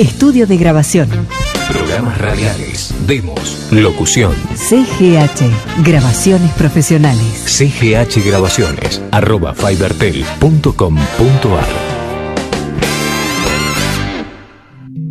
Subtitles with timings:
[0.00, 1.10] Estudio de grabación.
[1.70, 4.32] Programas radiales, demos, locución.
[4.54, 7.44] CGH, grabaciones profesionales.
[7.44, 11.68] CGH Grabaciones, arroba fibertel.com.ar.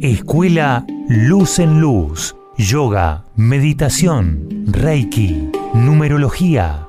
[0.02, 6.89] Escuela Luz en Luz, yoga, meditación, reiki, numerología,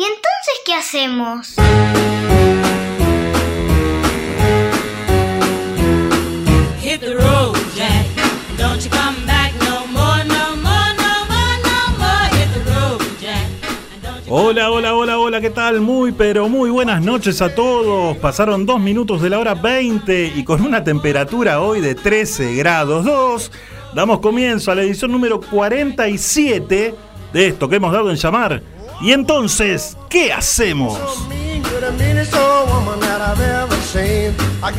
[0.00, 1.48] ¿Y entonces qué hacemos?
[6.80, 8.06] Hit the road, Jack.
[8.56, 12.30] Don't you come back no more, no more, no more, no more.
[12.34, 13.44] Hit the road, Jack.
[13.92, 15.82] And don't you Hola, hola, hola, hola, ¿qué tal?
[15.82, 18.16] Muy, pero muy buenas noches a todos.
[18.16, 23.04] Pasaron dos minutos de la hora 20 y con una temperatura hoy de 13 grados
[23.04, 23.52] 2,
[23.94, 26.94] damos comienzo a la edición número 47
[27.34, 28.62] de esto que hemos dado en llamar.
[29.02, 30.98] Y entonces, ¿qué hacemos?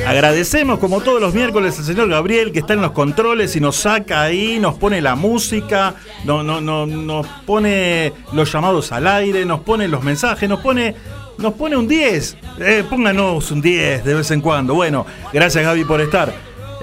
[0.05, 3.77] Agradecemos como todos los miércoles al señor Gabriel que está en los controles y nos
[3.77, 9.43] saca ahí, nos pone la música, no, no, no, nos pone los llamados al aire,
[9.43, 10.95] nos pone los mensajes, nos pone,
[11.39, 12.37] nos pone un 10.
[12.59, 14.75] Eh, pónganos un 10 de vez en cuando.
[14.75, 16.31] Bueno, gracias Gaby por estar.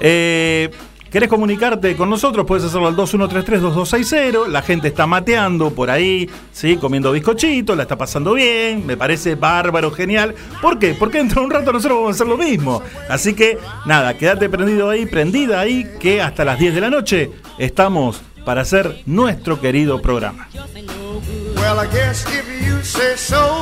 [0.01, 0.69] Eh,
[1.11, 2.45] ¿Querés comunicarte con nosotros?
[2.45, 4.47] Puedes hacerlo al 2133-2260.
[4.47, 6.77] La gente está mateando por ahí, ¿sí?
[6.77, 8.85] comiendo bizcochitos, la está pasando bien.
[8.85, 10.35] Me parece bárbaro, genial.
[10.61, 10.93] ¿Por qué?
[10.93, 12.83] Porque dentro de un rato nosotros vamos a hacer lo mismo.
[13.09, 17.31] Así que, nada, quédate prendido ahí, prendida ahí, que hasta las 10 de la noche
[17.57, 20.47] estamos para hacer nuestro querido programa.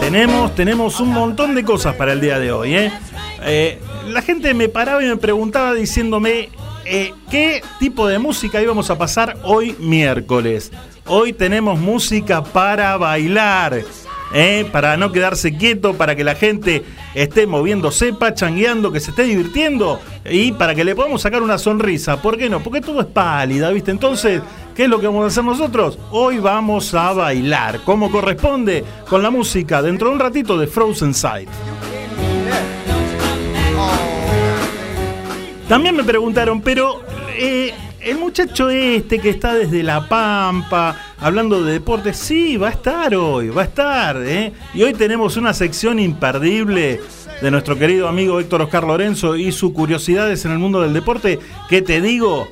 [0.01, 2.75] Tenemos, tenemos un montón de cosas para el día de hoy.
[2.75, 2.91] ¿eh?
[3.43, 6.49] Eh, la gente me paraba y me preguntaba diciéndome
[6.89, 10.71] eh, qué tipo de música íbamos a pasar hoy miércoles.
[11.05, 13.83] Hoy tenemos música para bailar.
[14.33, 14.67] ¿eh?
[14.71, 16.83] para no quedarse quieto, para que la gente
[17.15, 22.21] esté moviéndose, pachangueando, que se esté divirtiendo y para que le podamos sacar una sonrisa.
[22.21, 22.61] ¿Por qué no?
[22.61, 23.91] Porque todo es pálida, ¿viste?
[23.91, 24.41] Entonces,
[24.75, 25.97] ¿qué es lo que vamos a hacer nosotros?
[26.11, 31.13] Hoy vamos a bailar, como corresponde, con la música dentro de un ratito de Frozen
[31.13, 31.47] Side.
[35.67, 37.01] También me preguntaron, pero
[37.37, 42.71] eh, el muchacho este que está desde La Pampa, hablando de deportes, sí, va a
[42.71, 44.15] estar hoy, va a estar.
[44.23, 44.53] ¿eh?
[44.73, 47.01] Y hoy tenemos una sección imperdible
[47.41, 51.37] de nuestro querido amigo Héctor Oscar Lorenzo y sus curiosidades en el mundo del deporte,
[51.67, 52.47] que te digo,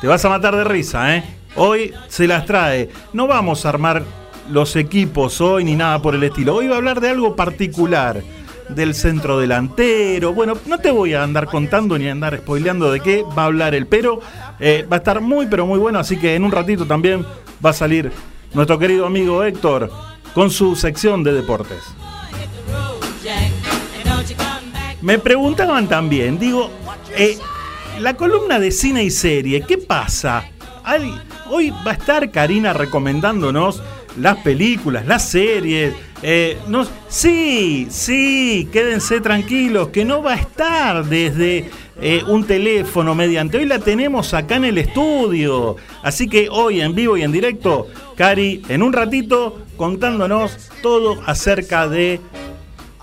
[0.00, 1.16] te vas a matar de risa.
[1.16, 1.24] ¿eh?
[1.56, 2.90] Hoy se las trae.
[3.12, 4.04] No vamos a armar
[4.48, 6.54] los equipos hoy ni nada por el estilo.
[6.54, 8.22] Hoy va a hablar de algo particular.
[8.68, 10.32] Del centro delantero.
[10.32, 13.46] Bueno, no te voy a andar contando ni a andar spoileando de qué va a
[13.46, 14.20] hablar el pero.
[14.60, 17.24] Eh, va a estar muy, pero muy bueno, así que en un ratito también
[17.64, 18.12] va a salir
[18.54, 19.90] nuestro querido amigo Héctor
[20.34, 21.82] con su sección de deportes.
[25.00, 26.70] Me preguntaban también, digo,
[27.16, 27.36] eh,
[28.00, 30.44] la columna de cine y serie, ¿qué pasa?
[31.50, 33.82] Hoy va a estar Karina recomendándonos
[34.18, 35.94] las películas, las series.
[36.24, 41.68] eh, nos- sí, sí, quédense tranquilos, que no va a estar desde
[42.00, 43.58] eh, un teléfono mediante.
[43.58, 45.76] Hoy la tenemos acá en el estudio.
[46.02, 51.88] Así que hoy en vivo y en directo, Cari, en un ratito, contándonos todo acerca
[51.88, 52.20] de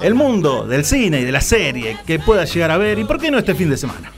[0.02, 3.20] el mundo del cine y de la serie que pueda llegar a ver y por
[3.20, 4.12] qué no este fin de semana.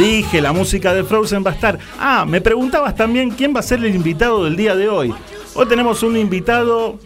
[0.00, 1.78] Dije, la música de Frozen va a estar.
[1.98, 5.14] Ah, me preguntabas también quién va a ser el invitado del día de hoy.
[5.54, 6.98] Hoy tenemos un invitado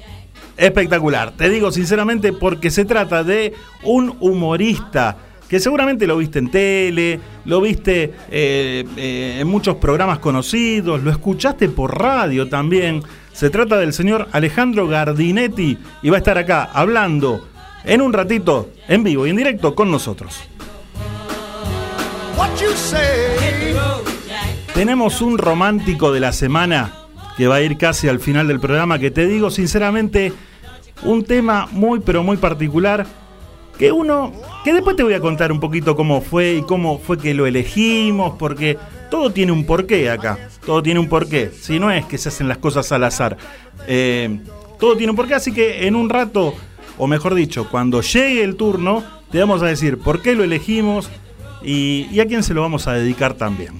[0.56, 1.32] espectacular.
[1.32, 5.16] Te digo sinceramente porque se trata de un humorista
[5.48, 11.10] que seguramente lo viste en tele, lo viste eh, eh, en muchos programas conocidos, lo
[11.10, 13.02] escuchaste por radio también.
[13.32, 17.46] Se trata del señor Alejandro Gardinetti y va a estar acá hablando
[17.84, 20.40] en un ratito, en vivo y en directo con nosotros.
[24.74, 26.92] Tenemos un romántico de la semana
[27.36, 30.32] que va a ir casi al final del programa, que te digo sinceramente,
[31.02, 33.06] un tema muy pero muy particular,
[33.78, 34.32] que uno,
[34.64, 37.46] que después te voy a contar un poquito cómo fue y cómo fue que lo
[37.46, 38.78] elegimos, porque
[39.10, 42.48] todo tiene un porqué acá, todo tiene un porqué, si no es que se hacen
[42.48, 43.36] las cosas al azar,
[43.86, 44.40] Eh,
[44.78, 46.54] todo tiene un porqué, así que en un rato,
[46.98, 51.10] o mejor dicho, cuando llegue el turno, te vamos a decir por qué lo elegimos
[51.64, 53.74] y, y a quién se lo vamos a dedicar también.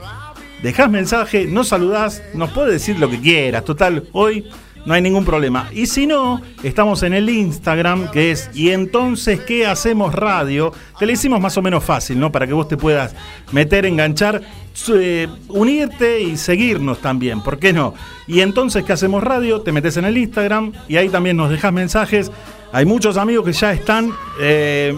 [0.61, 3.63] dejas mensaje, nos saludás, nos puedes decir lo que quieras.
[3.63, 4.49] Total, hoy
[4.87, 5.69] no hay ningún problema.
[5.73, 10.71] Y si no, estamos en el Instagram que es y entonces qué hacemos radio.
[10.97, 12.31] Te lo hicimos más o menos fácil, ¿no?
[12.31, 13.13] Para que vos te puedas
[13.51, 14.41] meter, enganchar,
[14.93, 17.95] eh, unirte y seguirnos también, ¿por qué no?
[18.27, 21.73] Y entonces qué hacemos radio, te metes en el Instagram y ahí también nos dejas
[21.73, 22.31] mensajes.
[22.71, 24.97] Hay muchos amigos que ya están eh,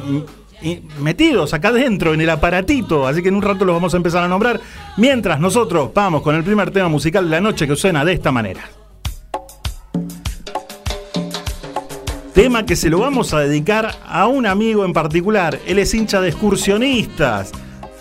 [0.99, 4.23] metidos acá adentro en el aparatito, así que en un rato los vamos a empezar
[4.23, 4.61] a nombrar.
[4.97, 8.31] Mientras nosotros vamos con el primer tema musical de la noche que suena de esta
[8.31, 8.78] manera.
[12.39, 15.59] Tema que se lo vamos a dedicar a un amigo en particular.
[15.67, 17.51] Él es hincha de excursionistas.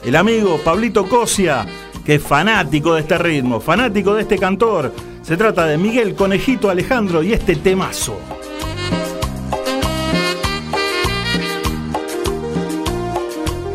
[0.04, 1.66] El amigo Pablito Cosia,
[2.04, 4.94] que es fanático de este ritmo, fanático de este cantor.
[5.22, 8.16] Se trata de Miguel Conejito Alejandro y este temazo.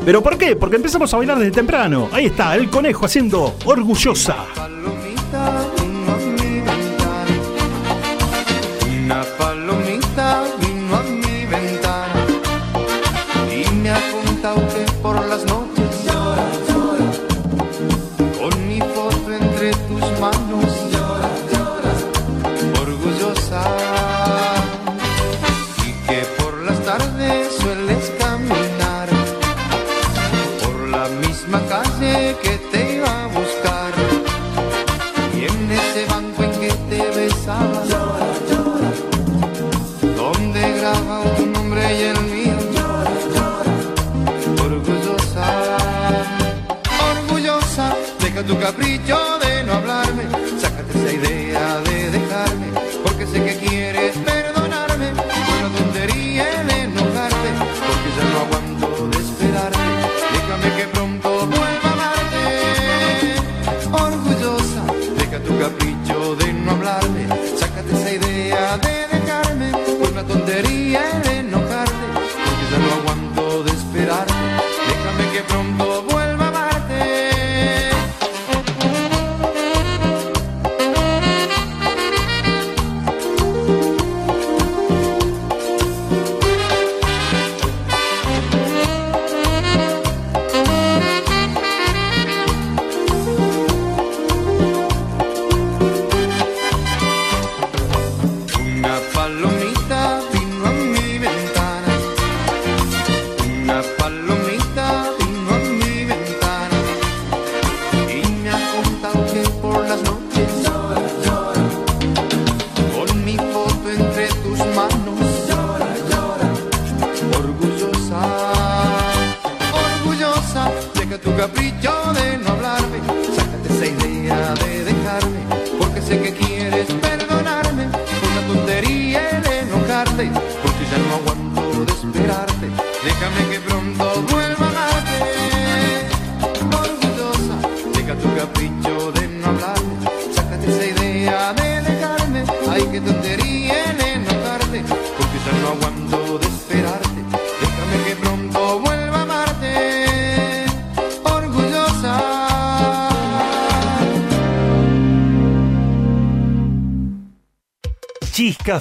[0.05, 0.55] ¿Pero por qué?
[0.55, 2.07] Porque empezamos a bailar desde temprano.
[2.13, 4.45] Ahí está, el conejo haciendo orgullosa.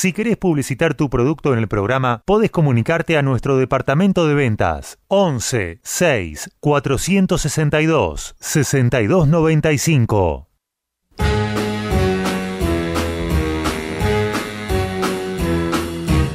[0.00, 4.98] Si querés publicitar tu producto en el programa, podés comunicarte a nuestro departamento de ventas
[5.08, 10.48] 11 6 462 6295.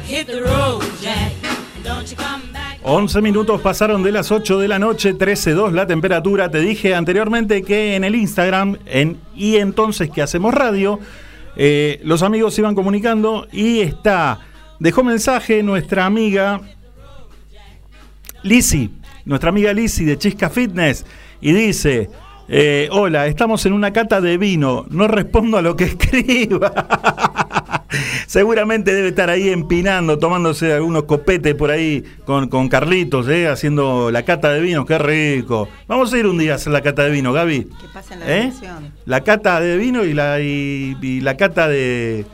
[0.06, 1.34] Hit the road, Jack.
[1.84, 2.78] Don't you come back.
[2.84, 6.52] 11 minutos pasaron de las 8 de la noche, 13.2 la temperatura.
[6.52, 11.00] Te dije anteriormente que en el Instagram, en y entonces que hacemos radio,
[11.56, 14.40] eh, los amigos se iban comunicando y está,
[14.80, 16.62] dejó mensaje nuestra amiga
[18.44, 18.92] Lisi,
[19.26, 21.06] nuestra amiga Lisi de Chisca Fitness,
[21.42, 22.10] y dice,
[22.48, 26.72] eh, hola, estamos en una cata de vino, no respondo a lo que escriba.
[28.28, 34.12] Seguramente debe estar ahí empinando, tomándose algunos copetes por ahí con, con Carlitos, eh, haciendo
[34.12, 35.68] la cata de vino, qué rico.
[35.88, 37.64] Vamos a ir un día a hacer la cata de vino, Gaby.
[37.64, 38.54] ¿Qué pasa en la ¿Eh?
[39.06, 42.26] La cata de vino y la, y, y la cata de...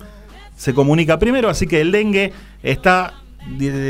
[0.57, 2.33] se comunica primero, así que el dengue
[2.65, 3.15] está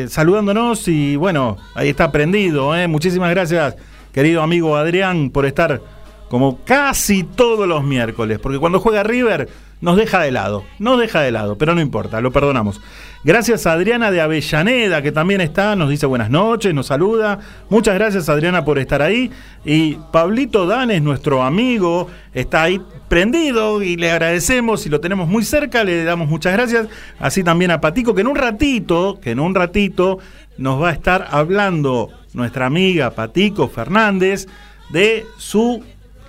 [0.08, 2.76] saludándonos y bueno, ahí está prendido.
[2.76, 2.88] ¿eh?
[2.88, 3.76] Muchísimas gracias,
[4.12, 5.80] querido amigo Adrián, por estar
[6.28, 9.48] como casi todos los miércoles, porque cuando juega River
[9.80, 12.80] nos deja de lado, nos deja de lado, pero no importa, lo perdonamos.
[13.24, 17.40] Gracias a Adriana de Avellaneda, que también está, nos dice buenas noches, nos saluda.
[17.68, 19.30] Muchas gracias Adriana por estar ahí.
[19.64, 25.44] Y Pablito Danes, nuestro amigo, está ahí prendido y le agradecemos y lo tenemos muy
[25.44, 26.88] cerca, le damos muchas gracias.
[27.18, 30.18] Así también a Patico, que en un ratito, que en un ratito
[30.58, 34.46] nos va a estar hablando nuestra amiga Patico Fernández
[34.90, 35.82] de su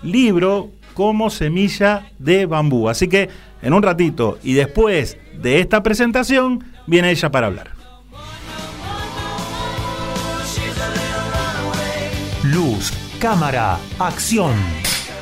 [0.03, 2.89] libro como semilla de bambú.
[2.89, 3.29] Así que
[3.61, 7.71] en un ratito y después de esta presentación viene ella para hablar.
[12.43, 14.86] Luz, cámara, acción.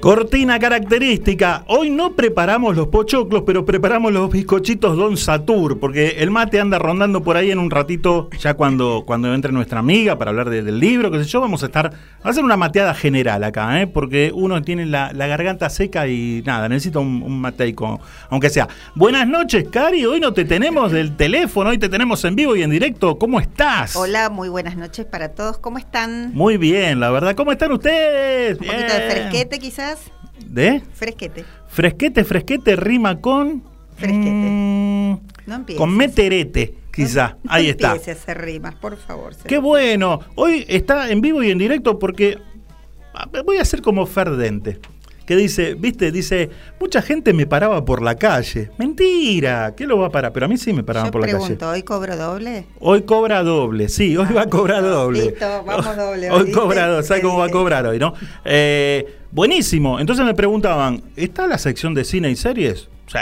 [0.00, 1.62] Cortina característica.
[1.66, 6.78] Hoy no preparamos los pochoclos, pero preparamos los bizcochitos Don Satur, porque el mate anda
[6.78, 10.62] rondando por ahí en un ratito, ya cuando, cuando entre nuestra amiga para hablar de-
[10.62, 11.92] del libro, qué sé yo, vamos a estar,
[12.22, 13.86] a hacer una mateada general acá, ¿eh?
[13.86, 18.68] porque uno tiene la, la garganta seca y nada, necesita un, un mateico, aunque sea.
[18.94, 22.62] Buenas noches, Cari, hoy no te tenemos del teléfono, hoy te tenemos en vivo y
[22.62, 23.18] en directo.
[23.18, 23.96] ¿Cómo estás?
[23.96, 25.58] Hola, muy buenas noches para todos.
[25.58, 26.32] ¿Cómo están?
[26.32, 27.34] Muy bien, la verdad.
[27.36, 28.58] ¿Cómo están ustedes?
[28.60, 29.89] Un poquito de fresquete quizás.
[30.46, 30.82] ¿De?
[30.94, 31.44] Fresquete.
[31.68, 33.62] Fresquete, fresquete rima con.
[33.96, 34.30] Fresquete.
[34.30, 35.78] mm, No empieces.
[35.78, 37.36] con meterete, quizá.
[37.44, 37.88] No Ahí está.
[37.92, 39.34] empiece a hacer rimas, por favor.
[39.46, 40.20] Qué bueno.
[40.36, 42.38] Hoy está en vivo y en directo porque
[43.14, 44.78] ah, voy a hacer como Ferdente.
[45.30, 48.72] Que dice, viste, dice, mucha gente me paraba por la calle.
[48.78, 50.32] Mentira, ¿qué lo va a parar?
[50.32, 51.56] Pero a mí sí me paraban Yo por la calle.
[51.66, 52.66] ¿hoy cobro doble?
[52.80, 55.26] Hoy cobra doble, sí, hoy va a cobrar doble.
[55.26, 58.12] Listo, vamos doble, Hoy cobra doble, ¿sabes cómo va a cobrar hoy, no?
[58.44, 60.00] Eh, buenísimo.
[60.00, 62.88] Entonces me preguntaban, ¿está la sección de cine y series?
[63.06, 63.18] Sí,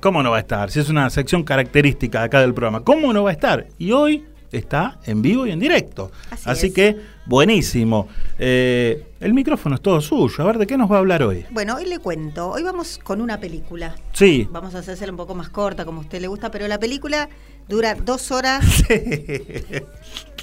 [0.00, 0.70] ¿cómo no va a estar?
[0.70, 2.84] Si es una sección característica acá del programa.
[2.84, 3.66] ¿Cómo no va a estar?
[3.76, 6.10] Y hoy está en vivo y en directo.
[6.30, 6.72] Así Así, es.
[6.74, 8.08] que, buenísimo.
[8.38, 10.42] Eh, el micrófono es todo suyo.
[10.42, 11.44] A ver, ¿de qué nos va a hablar hoy?
[11.50, 12.50] Bueno, hoy le cuento.
[12.50, 13.94] Hoy vamos con una película.
[14.12, 14.48] Sí.
[14.50, 17.28] Vamos a hacérsela un poco más corta, como a usted le gusta, pero la película
[17.68, 18.64] dura dos horas.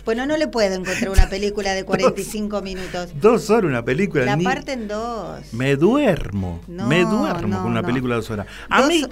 [0.05, 3.09] Bueno, no le puedo encontrar una película de 45 minutos.
[3.19, 4.23] Dos horas una película.
[4.23, 5.53] La ni- parten dos.
[5.53, 6.61] Me duermo.
[6.69, 7.87] No, me duermo no, con una no.
[7.87, 8.47] película de dos horas.
[8.69, 9.03] A Dos- mí,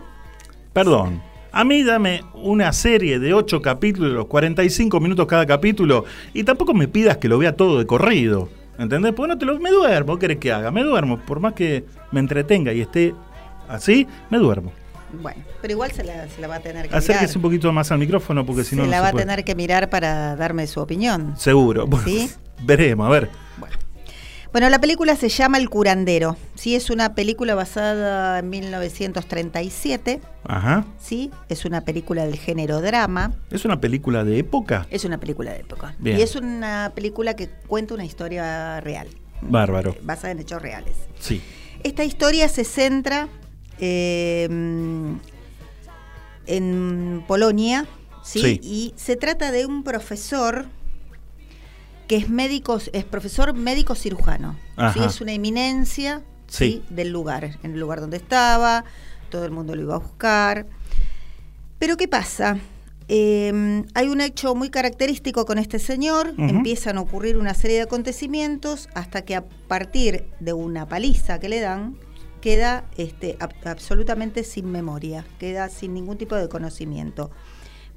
[0.71, 1.21] perdón.
[1.55, 6.89] A mí dame una serie de ocho capítulos, 45 minutos cada capítulo, y tampoco me
[6.89, 8.49] pidas que lo vea todo de corrido.
[8.77, 9.13] ¿Entendés?
[9.13, 9.57] Porque no te lo.
[9.61, 10.69] Me duermo, ¿qué querés que haga?
[10.69, 11.17] Me duermo.
[11.17, 13.15] Por más que me entretenga y esté
[13.69, 14.73] así, me duermo.
[15.21, 17.37] Bueno, pero igual se la, se la va a tener que Acérquese mirar.
[17.37, 18.83] un poquito más al micrófono porque si se no.
[18.83, 21.35] no la se va a tener que mirar para darme su opinión.
[21.37, 21.87] Seguro.
[21.87, 22.29] Bueno, ¿Sí?
[22.63, 23.29] Veremos, a ver.
[23.57, 23.77] Bueno,
[24.69, 26.37] la película se llama El curandero.
[26.55, 30.21] Sí, es una película basada en 1937.
[30.45, 30.85] Ajá.
[30.97, 33.33] Sí, es una película del género drama.
[33.51, 34.87] ¿Es una película de época?
[34.89, 35.95] Es una película de época.
[35.99, 36.17] Bien.
[36.17, 39.09] Y es una película que cuenta una historia real,
[39.41, 39.95] Bárbaro.
[40.03, 40.95] basada en hechos reales.
[41.19, 41.41] Sí.
[41.83, 43.27] Esta historia se centra
[43.79, 44.47] eh,
[46.47, 47.87] en Polonia,
[48.23, 48.39] ¿sí?
[48.39, 48.59] Sí.
[48.63, 50.65] Y se trata de un profesor
[52.07, 54.55] que es médico, es profesor médico cirujano.
[54.93, 54.99] ¿sí?
[55.03, 56.83] Es una eminencia Sí.
[56.87, 56.93] ¿sí?
[56.93, 58.83] del lugar, en el lugar donde estaba,
[59.29, 60.67] todo el mundo lo iba a buscar.
[61.79, 62.57] Pero ¿qué pasa?
[63.07, 67.83] Eh, hay un hecho muy característico con este señor, empiezan a ocurrir una serie de
[67.83, 71.97] acontecimientos hasta que a partir de una paliza que le dan,
[72.41, 77.29] queda este, ab- absolutamente sin memoria, queda sin ningún tipo de conocimiento.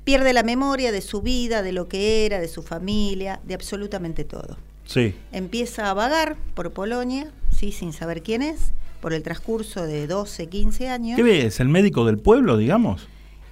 [0.09, 4.25] Pierde la memoria de su vida, de lo que era, de su familia, de absolutamente
[4.25, 4.57] todo.
[4.87, 5.15] Sí.
[5.33, 10.47] Empieza a vagar por Polonia, sí, sin saber quién es, por el transcurso de 12,
[10.47, 11.15] 15 años.
[11.17, 11.61] ¿Qué ves?
[11.61, 13.07] ¿El médico del pueblo, digamos?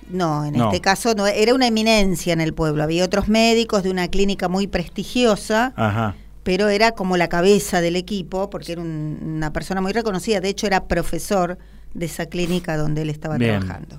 [0.08, 0.68] No, en No.
[0.70, 2.82] este caso no, era una eminencia en el pueblo.
[2.82, 6.14] Había otros médicos de una clínica muy prestigiosa, Ajá.
[6.42, 10.40] pero era como la cabeza del equipo, porque era un- una persona muy reconocida.
[10.40, 11.58] De hecho, era profesor
[11.92, 13.60] de esa clínica donde él estaba Bien.
[13.60, 13.98] trabajando.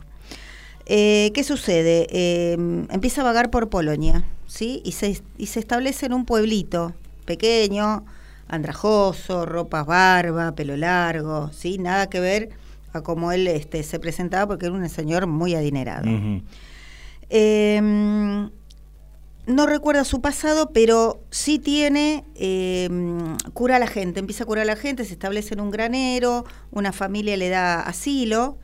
[0.90, 2.08] Eh, ¿Qué sucede?
[2.10, 2.54] Eh,
[2.90, 4.82] empieza a vagar por Polonia, ¿sí?
[4.86, 6.94] Y se, y se establece en un pueblito
[7.26, 8.06] pequeño,
[8.48, 11.78] andrajoso, ropa barba, pelo largo, ¿sí?
[11.78, 12.50] Nada que ver
[12.94, 16.08] a cómo él este, se presentaba porque era un señor muy adinerado.
[17.30, 18.50] Eh,
[19.48, 22.90] no recuerda su pasado, pero sí tiene, eh,
[23.54, 26.46] cura a la gente, empieza a curar a la gente, se establece en un granero,
[26.72, 28.58] una familia le da asilo.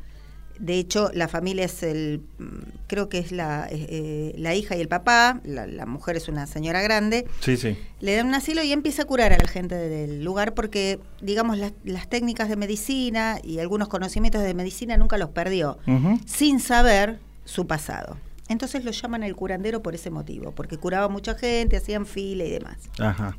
[0.59, 2.45] De hecho, la familia es el, mm,
[2.87, 6.27] creo que es la, eh, eh, la hija y el papá, la, la mujer es
[6.27, 7.75] una señora grande, Sí, sí.
[7.99, 11.57] le dan un asilo y empieza a curar a la gente del lugar porque, digamos,
[11.57, 15.79] las, las técnicas de medicina y algunos conocimientos de medicina nunca los perdió
[16.25, 18.17] sin saber su pasado.
[18.47, 22.51] Entonces lo llaman el curandero por ese motivo, porque curaba mucha gente, hacían fila y
[22.51, 22.77] demás.
[22.99, 23.37] Ajá.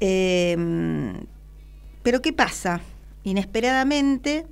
[0.00, 0.56] Eh,
[2.02, 2.80] pero ¿qué pasa?
[3.22, 4.46] Inesperadamente,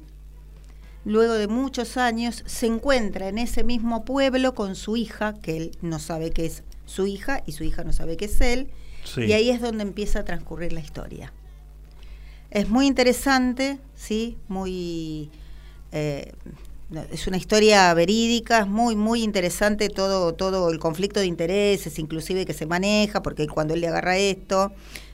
[1.05, 5.71] luego de muchos años, se encuentra en ese mismo pueblo con su hija, que él
[5.83, 8.69] no sabe que es su hija y su hija no sabe que es él,
[9.05, 9.23] Sí.
[9.23, 11.33] y ahí es donde empieza a transcurrir la historia.
[12.51, 14.37] Es muy interesante, ¿sí?
[14.49, 15.31] Muy...
[15.91, 16.33] eh,
[17.11, 22.45] es una historia verídica, es muy, muy interesante todo, todo el conflicto de intereses, inclusive
[22.45, 24.73] que se maneja, porque cuando él le agarra esto,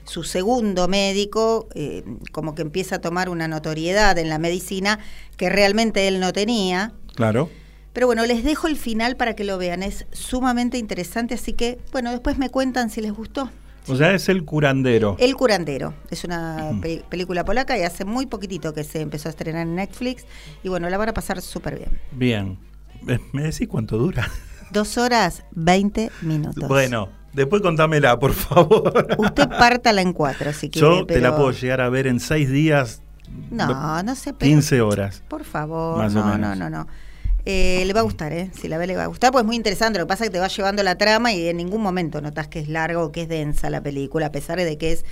[0.09, 4.99] su segundo médico eh, como que empieza a tomar una notoriedad en la medicina
[5.37, 6.93] que realmente él no tenía.
[7.15, 7.49] Claro.
[7.93, 11.79] Pero bueno, les dejo el final para que lo vean, es sumamente interesante, así que
[11.91, 13.49] bueno, después me cuentan si les gustó.
[13.87, 15.15] O sea, es el curandero.
[15.19, 19.31] El curandero, es una pe- película polaca y hace muy poquitito que se empezó a
[19.31, 20.25] estrenar en Netflix
[20.63, 21.99] y bueno, la van a pasar súper bien.
[22.11, 22.59] Bien.
[23.07, 24.29] Eh, ¿Me decís cuánto dura?
[24.71, 26.67] Dos horas, 20 minutos.
[26.67, 29.07] Bueno, después contámela, por favor.
[29.17, 30.87] Usted pártala en cuatro si quiere.
[30.87, 33.01] Yo te la puedo llegar a ver en seis días.
[33.51, 34.33] No, no sé.
[34.33, 35.23] pero- 15 horas.
[35.27, 36.57] Por favor, Más o no, no, menos.
[36.57, 36.87] no, no.
[37.45, 38.51] Eh, le va a gustar, ¿eh?
[38.59, 39.97] Si la ve, le va a gustar, pues es muy interesante.
[39.97, 42.47] Lo que pasa es que te va llevando la trama y en ningún momento notas
[42.47, 45.05] que es largo o que es densa la película, a pesar de que es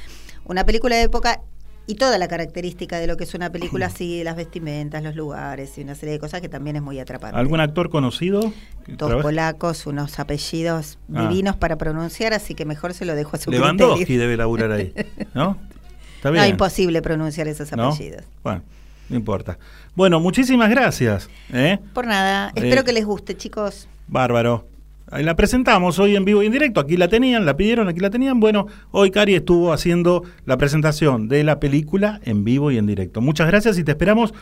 [0.46, 1.42] una película de época
[1.88, 5.78] y toda la característica de lo que es una película así, las vestimentas, los lugares
[5.78, 7.38] y una serie de cosas que también es muy atrapante.
[7.40, 8.54] ¿Algún actor conocido?
[8.88, 11.28] Dos polacos, unos apellidos Ah.
[11.28, 14.22] divinos para pronunciar, así que mejor se lo dejo a su Lewandowski criterio.
[14.22, 14.94] debe laburar ahí,
[15.34, 15.58] ¿no?
[16.18, 16.44] Está bien.
[16.44, 17.90] No, imposible pronunciar esos ¿No?
[17.90, 18.24] apellidos.
[18.44, 18.64] Bueno,
[19.10, 19.58] no importa.
[19.96, 21.30] Bueno, muchísimas gracias.
[21.54, 21.80] ¿eh?
[21.94, 23.88] Por nada, Eh, espero que les guste, chicos.
[24.08, 24.66] Bárbaro.
[25.10, 26.82] La presentamos hoy en vivo y en directo.
[26.82, 28.42] Aquí la tenían, la pidieron, aquí la tenían.
[28.42, 33.22] Bueno, hoy Cari estuvo haciendo la presentación de la película en vivo y en directo.
[33.22, 34.34] Muchas gracias y te esperamos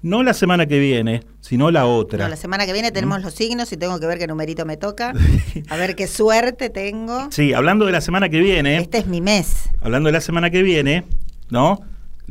[0.00, 2.24] no la semana que viene, sino la otra.
[2.24, 3.24] No, la semana que viene tenemos ¿Mm?
[3.24, 5.12] los signos y tengo que ver qué numerito me toca.
[5.68, 7.28] A ver qué suerte tengo.
[7.30, 9.68] Sí, hablando de la semana que viene, Este es mi mes.
[9.80, 11.04] hablando de la semana que viene,
[11.50, 11.80] ¿no?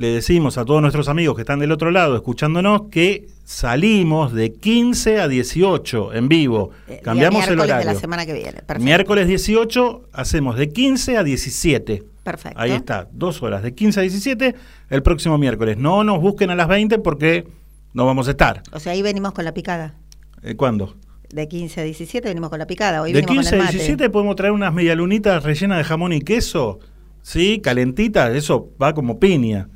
[0.02, 4.52] Le decimos a todos nuestros amigos que están del otro lado escuchándonos que salimos de
[4.52, 6.72] 15 a 18 en vivo.
[6.88, 7.88] Eh, Cambiamos el horario.
[7.88, 8.52] de la semana que viene.
[8.52, 8.84] Perfecto.
[8.84, 12.04] Miércoles 18 hacemos de 15 a 17.
[12.24, 12.60] Perfecto.
[12.60, 14.56] Ahí está, dos horas, de 15 a 17
[14.90, 15.78] el próximo miércoles.
[15.78, 17.46] No nos busquen a las 20 porque
[17.94, 18.64] no vamos a estar.
[18.72, 19.94] O sea, ahí venimos con la picada.
[20.42, 20.96] Eh, ¿Cuándo?
[21.30, 23.04] De 15 a 17 venimos con la picada.
[23.04, 23.78] Hoy de venimos 15 con a el mate.
[23.78, 26.80] 17 podemos traer unas medialunitas rellenas de jamón y queso.
[27.22, 29.68] Sí, calentitas, eso va como piña.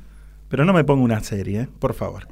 [0.48, 1.68] Pero no me ponga una serie, ¿eh?
[1.78, 2.28] por favor.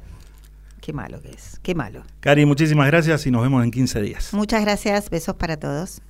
[0.81, 1.59] Qué malo que es.
[1.63, 2.03] Qué malo.
[2.19, 4.33] Cari, muchísimas gracias y nos vemos en 15 días.
[4.33, 5.09] Muchas gracias.
[5.09, 6.01] Besos para todos.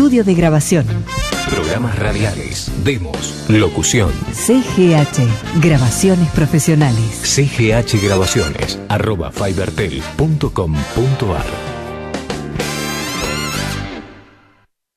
[0.00, 0.86] Estudio de grabación.
[1.50, 4.10] Programas radiales, demos, locución.
[4.32, 7.20] CGH, grabaciones profesionales.
[7.22, 11.44] CGH Grabaciones, arroba fibertel.com.ar.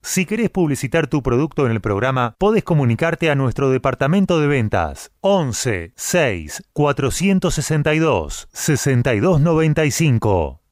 [0.02, 5.12] Si querés publicitar tu producto en el programa, podés comunicarte a nuestro departamento de ventas
[5.20, 10.63] 11 6 462 6295.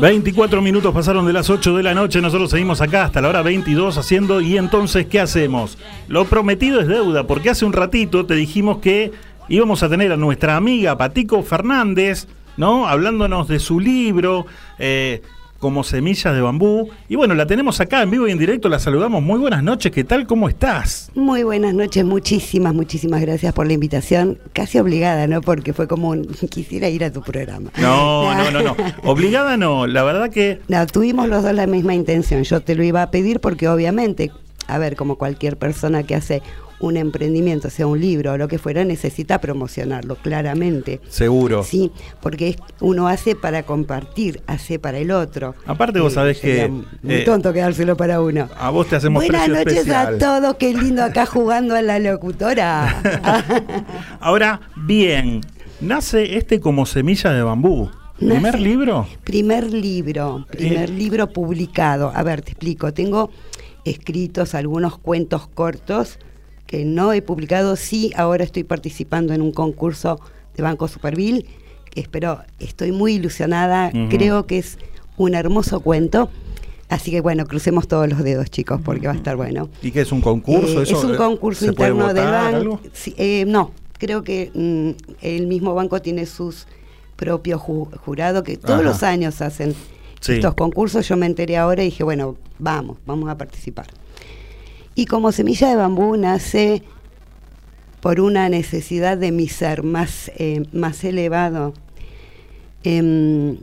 [0.00, 3.42] 24 minutos pasaron de las 8 de la noche, nosotros seguimos acá hasta la hora
[3.42, 5.76] 22 haciendo y entonces ¿qué hacemos?
[6.08, 9.12] Lo prometido es deuda, porque hace un ratito te dijimos que
[9.50, 12.88] íbamos a tener a nuestra amiga Patico Fernández, ¿no?
[12.88, 14.46] Hablándonos de su libro,
[14.78, 15.20] eh,
[15.60, 16.88] como semillas de bambú.
[17.08, 19.22] Y bueno, la tenemos acá en vivo y en directo, la saludamos.
[19.22, 20.26] Muy buenas noches, ¿qué tal?
[20.26, 21.12] ¿Cómo estás?
[21.14, 24.38] Muy buenas noches, muchísimas, muchísimas gracias por la invitación.
[24.54, 25.42] Casi obligada, ¿no?
[25.42, 27.70] Porque fue como un, quisiera ir a tu programa.
[27.78, 28.76] No, no, no, no.
[29.04, 30.60] Obligada no, la verdad que...
[30.68, 32.42] No, tuvimos los dos la misma intención.
[32.42, 34.32] Yo te lo iba a pedir porque obviamente,
[34.66, 36.42] a ver, como cualquier persona que hace
[36.80, 41.00] un emprendimiento, sea un libro o lo que fuera, necesita promocionarlo, claramente.
[41.08, 41.62] Seguro.
[41.62, 45.54] Sí, porque es- uno hace para compartir, hace para el otro.
[45.66, 48.48] Aparte vos sabés que, Muy eh, tonto quedárselo para uno.
[48.58, 50.14] A vos te hacemos Buenas noches especial.
[50.14, 53.02] a todos, qué lindo acá jugando a la locutora.
[54.20, 55.40] Ahora, bien,
[55.80, 57.90] nace este como semilla de bambú.
[58.18, 59.06] ¿Primer libro?
[59.24, 60.92] Primer libro, primer Eh.
[60.94, 62.12] libro publicado.
[62.14, 62.92] A ver, te explico.
[62.92, 63.30] Tengo
[63.84, 66.18] escritos algunos cuentos cortos
[66.70, 67.74] que no he publicado.
[67.74, 70.20] Sí, ahora estoy participando en un concurso
[70.56, 71.44] de Banco Superville,
[71.90, 73.90] que espero, estoy muy ilusionada.
[74.08, 74.78] Creo que es
[75.16, 76.30] un hermoso cuento.
[76.88, 79.68] Así que bueno, crucemos todos los dedos, chicos, porque va a estar bueno.
[79.82, 80.78] ¿Y qué es un concurso?
[80.78, 82.80] Eh, ¿Eso, es un concurso interno del banco.
[82.92, 86.68] Sí, eh, no, creo que mm, el mismo banco tiene sus
[87.16, 88.82] propios ju- jurados que todos Ajá.
[88.82, 89.74] los años hacen
[90.20, 90.34] Sí.
[90.34, 91.08] estos concursos.
[91.08, 93.86] Yo me enteré ahora y dije, bueno, vamos, vamos a participar.
[95.00, 96.82] Y como semilla de bambú nace
[98.02, 101.72] por una necesidad de mi ser más, eh, más elevado
[102.84, 103.56] em,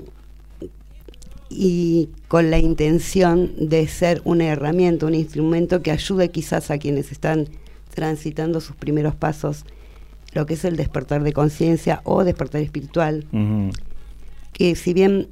[1.48, 7.12] y con la intención de ser una herramienta, un instrumento que ayude quizás a quienes
[7.12, 7.48] están
[7.94, 9.64] transitando sus primeros pasos,
[10.34, 13.28] lo que es el despertar de conciencia o despertar espiritual,
[14.54, 15.28] que si bien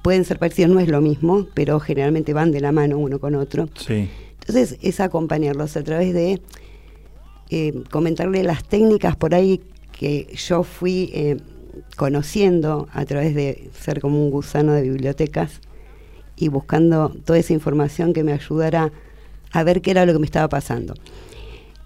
[0.00, 3.34] pueden ser parecidos, no es lo mismo, pero generalmente van de la mano uno con
[3.34, 3.68] otro.
[3.74, 4.08] Sí.
[4.50, 6.40] Entonces es acompañarlos a través de
[7.50, 9.60] eh, comentarle las técnicas por ahí
[9.92, 11.36] que yo fui eh,
[11.96, 15.60] conociendo a través de ser como un gusano de bibliotecas
[16.34, 18.90] y buscando toda esa información que me ayudara
[19.52, 20.94] a ver qué era lo que me estaba pasando.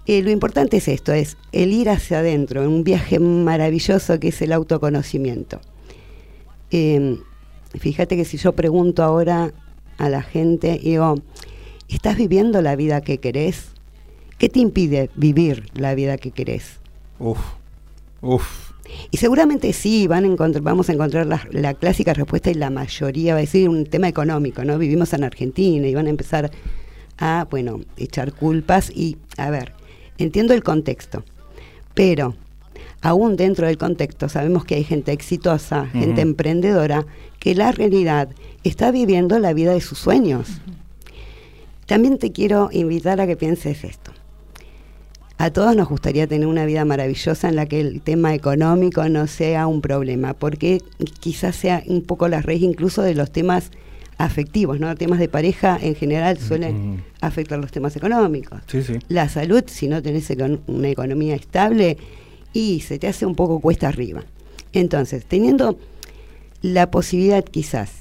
[0.07, 4.29] Eh, lo importante es esto, es el ir hacia adentro, en un viaje maravilloso que
[4.29, 5.61] es el autoconocimiento.
[6.71, 7.19] Eh,
[7.77, 9.53] fíjate que si yo pregunto ahora
[9.99, 11.15] a la gente, digo,
[11.89, 13.67] ¿estás viviendo la vida que querés?
[14.37, 16.79] ¿Qué te impide vivir la vida que querés?
[17.19, 17.39] Uf,
[18.21, 18.71] uf.
[19.11, 22.69] Y seguramente sí, van a encontrar, vamos a encontrar la, la clásica respuesta y la
[22.69, 24.77] mayoría va a decir un tema económico, ¿no?
[24.77, 26.51] Vivimos en Argentina y van a empezar
[27.17, 29.73] a, bueno, echar culpas y, a ver,
[30.17, 31.23] entiendo el contexto,
[31.93, 32.35] pero
[33.01, 37.05] aún dentro del contexto sabemos que hay gente exitosa, gente emprendedora,
[37.39, 38.29] que la realidad
[38.63, 40.61] está viviendo la vida de sus sueños.
[41.85, 44.11] También te quiero invitar a que pienses esto.
[45.37, 49.27] A todos nos gustaría tener una vida maravillosa en la que el tema económico no
[49.27, 50.81] sea un problema, porque
[51.19, 53.69] quizás sea un poco la raíz incluso de los temas
[54.17, 54.95] afectivos, ¿no?
[54.95, 58.61] Temas de pareja en general suelen afectar los temas económicos.
[58.67, 58.93] Sí, sí.
[59.09, 61.97] La salud, si no tenés econ- una economía estable,
[62.53, 64.23] y se te hace un poco cuesta arriba.
[64.71, 65.77] Entonces, teniendo
[66.61, 67.91] la posibilidad quizás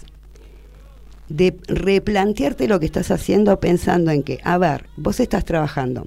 [1.29, 6.05] de replantearte lo que estás haciendo pensando en que, a ver, vos estás trabajando,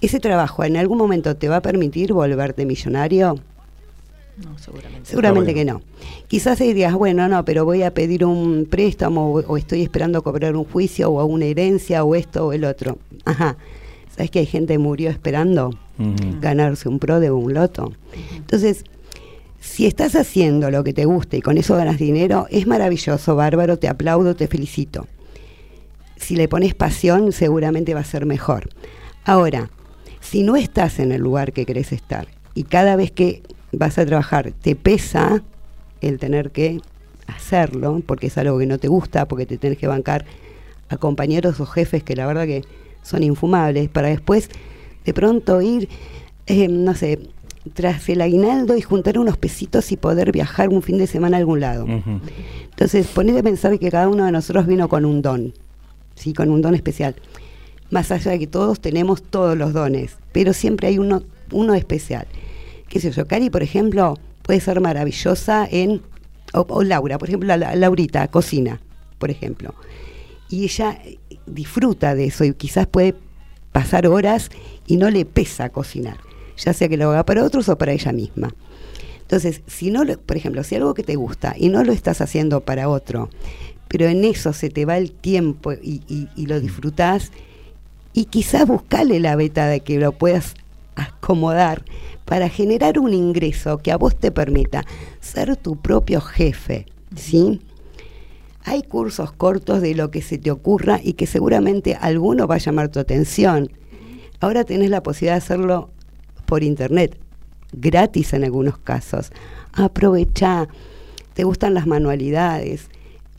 [0.00, 3.38] ¿ese trabajo en algún momento te va a permitir volverte millonario?
[4.36, 5.08] No, seguramente.
[5.08, 5.80] Seguramente que no.
[6.26, 10.22] Quizás ahí digas, bueno, no, pero voy a pedir un préstamo o, o estoy esperando
[10.22, 12.98] cobrar un juicio o una herencia o esto o el otro.
[13.24, 13.56] Ajá.
[14.14, 15.70] ¿Sabes que hay gente que murió esperando
[16.40, 17.92] ganarse un pro de un loto?
[18.36, 18.84] Entonces,
[19.64, 23.78] si estás haciendo lo que te gusta y con eso ganas dinero, es maravilloso, bárbaro,
[23.78, 25.08] te aplaudo, te felicito.
[26.16, 28.68] Si le pones pasión, seguramente va a ser mejor.
[29.24, 29.70] Ahora,
[30.20, 34.04] si no estás en el lugar que querés estar y cada vez que vas a
[34.06, 35.42] trabajar te pesa
[36.02, 36.80] el tener que
[37.26, 40.26] hacerlo, porque es algo que no te gusta, porque te tenés que bancar
[40.90, 42.62] a compañeros o jefes que la verdad que
[43.02, 44.50] son infumables, para después
[45.04, 45.88] de pronto ir,
[46.46, 47.18] eh, no sé,
[47.72, 51.40] tras el aguinaldo y juntar unos pesitos y poder viajar un fin de semana a
[51.40, 51.86] algún lado.
[52.70, 55.54] Entonces, ponete a pensar que cada uno de nosotros vino con un don,
[56.14, 56.32] ¿sí?
[56.34, 57.14] con un don especial.
[57.90, 61.22] Más allá de que todos tenemos todos los dones, pero siempre hay uno,
[61.52, 62.26] uno especial.
[62.88, 63.26] ¿Qué sé yo?
[63.26, 66.02] Cari, por ejemplo, puede ser maravillosa en.
[66.52, 68.80] O, o Laura, por ejemplo, la, la- Laurita, cocina,
[69.18, 69.74] por ejemplo.
[70.48, 70.98] Y ella
[71.46, 73.14] disfruta de eso y quizás puede
[73.72, 74.50] pasar horas
[74.86, 76.18] y no le pesa cocinar,
[76.56, 78.54] ya sea que lo haga para otros o para ella misma.
[79.22, 82.60] Entonces, si no, por ejemplo, si algo que te gusta y no lo estás haciendo
[82.60, 83.30] para otro,
[83.88, 87.32] pero en eso se te va el tiempo y, lo disfrutás,
[88.12, 90.54] y quizás buscarle la beta de que lo puedas
[90.94, 91.84] acomodar
[92.24, 94.84] para generar un ingreso que a vos te permita
[95.20, 96.86] ser tu propio jefe,
[97.16, 97.60] ¿sí?
[98.64, 102.58] Hay cursos cortos de lo que se te ocurra y que seguramente alguno va a
[102.58, 103.70] llamar tu atención.
[104.40, 105.90] Ahora tenés la posibilidad de hacerlo
[106.44, 107.16] por internet,
[107.72, 109.32] gratis en algunos casos.
[109.72, 110.68] Aprovecha,
[111.34, 112.88] te gustan las manualidades,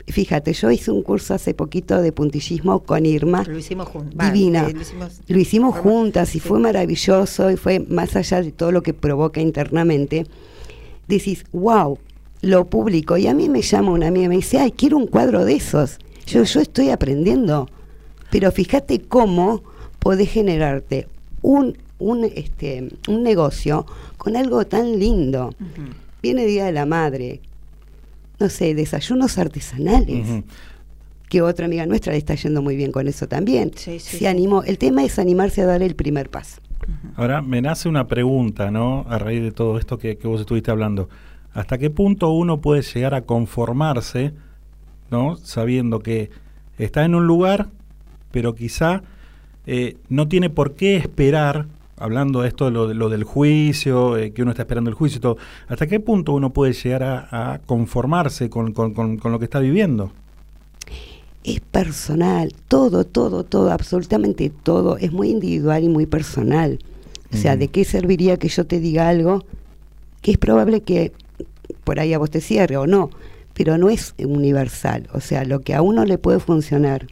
[0.08, 3.44] fíjate, yo hice un curso hace poquito de puntillismo con Irma.
[3.46, 4.32] Lo hicimos juntas.
[4.32, 4.68] Divina.
[4.68, 6.48] lo hicimos, Lo hicimos juntas y sí.
[6.48, 10.26] fue maravilloso y fue más allá de todo lo que provoca internamente.
[11.08, 11.98] Decís, wow,
[12.42, 13.16] lo publico.
[13.16, 15.54] Y a mí me llama una amiga y me dice, ay, quiero un cuadro de
[15.54, 15.98] esos.
[16.26, 17.68] Yo, yo estoy aprendiendo.
[18.30, 19.62] Pero fíjate cómo
[19.98, 21.08] podés generarte
[21.42, 25.54] un, un, este, un negocio con algo tan lindo.
[26.22, 27.40] Viene Día de la Madre.
[28.38, 30.42] No sé, desayunos artesanales
[31.28, 33.72] que otra amiga nuestra le está yendo muy bien con eso también.
[33.74, 34.62] Sí, sí, Se animó.
[34.62, 36.60] El tema es animarse a dar el primer paso.
[37.16, 39.04] Ahora me nace una pregunta, ¿no?
[39.08, 41.08] A raíz de todo esto que, que vos estuviste hablando.
[41.52, 44.32] ¿Hasta qué punto uno puede llegar a conformarse,
[45.10, 45.36] ¿no?
[45.36, 46.30] Sabiendo que
[46.78, 47.68] está en un lugar,
[48.30, 49.02] pero quizá
[49.66, 51.66] eh, no tiene por qué esperar,
[51.98, 55.18] hablando de esto, lo, de- lo del juicio, eh, que uno está esperando el juicio
[55.18, 55.36] y todo,
[55.68, 59.44] ¿hasta qué punto uno puede llegar a, a conformarse con, con- con- con lo que
[59.46, 60.12] está viviendo?
[61.44, 64.96] Es personal, todo, todo, todo, absolutamente todo.
[64.98, 66.78] Es muy individual y muy personal.
[67.32, 67.56] O sea.
[67.56, 69.44] ¿de qué serviría que yo te diga algo
[70.22, 71.12] que es probable que
[71.84, 73.10] por ahí a vos te cierre o no?
[73.54, 75.08] Pero no es universal.
[75.12, 77.06] O sea, lo que a uno le puede funcionar,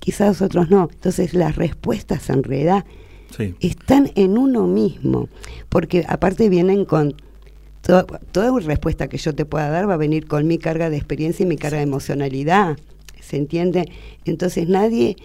[0.00, 0.88] quizás a otros no.
[0.92, 2.84] Entonces las respuestas en realidad
[3.36, 3.54] Sí.
[3.60, 5.28] están en uno mismo,
[5.68, 7.14] porque aparte vienen con
[7.82, 10.96] to- toda respuesta que yo te pueda dar va a venir con mi carga de
[10.96, 12.78] experiencia y mi carga de emocionalidad,
[13.20, 13.88] ¿se entiende?
[14.24, 15.16] Entonces nadie,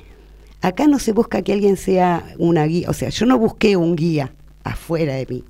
[0.61, 3.95] acá no se busca que alguien sea una guía, o sea, yo no busqué un
[3.95, 5.43] guía afuera de mí,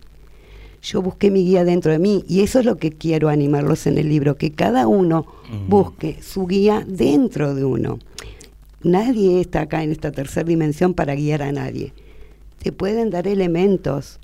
[0.82, 3.98] yo busqué mi guía dentro de mí y eso es lo que quiero animarlos en
[3.98, 5.26] el libro, que cada uno
[5.68, 8.00] busque su guía dentro de uno.
[8.84, 11.92] Nadie está acá en esta tercera dimensión para guiar a nadie.
[12.60, 14.20] Te pueden dar elementos,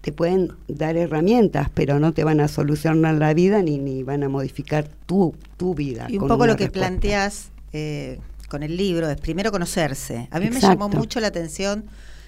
[0.00, 4.22] te pueden dar herramientas, pero no te van a solucionar la vida ni, ni van
[4.22, 6.06] a modificar tu, tu vida.
[6.08, 6.88] Y un poco lo que respuesta.
[6.88, 10.28] planteas eh, con el libro es primero conocerse.
[10.30, 11.84] A mí me llamó mucho la atención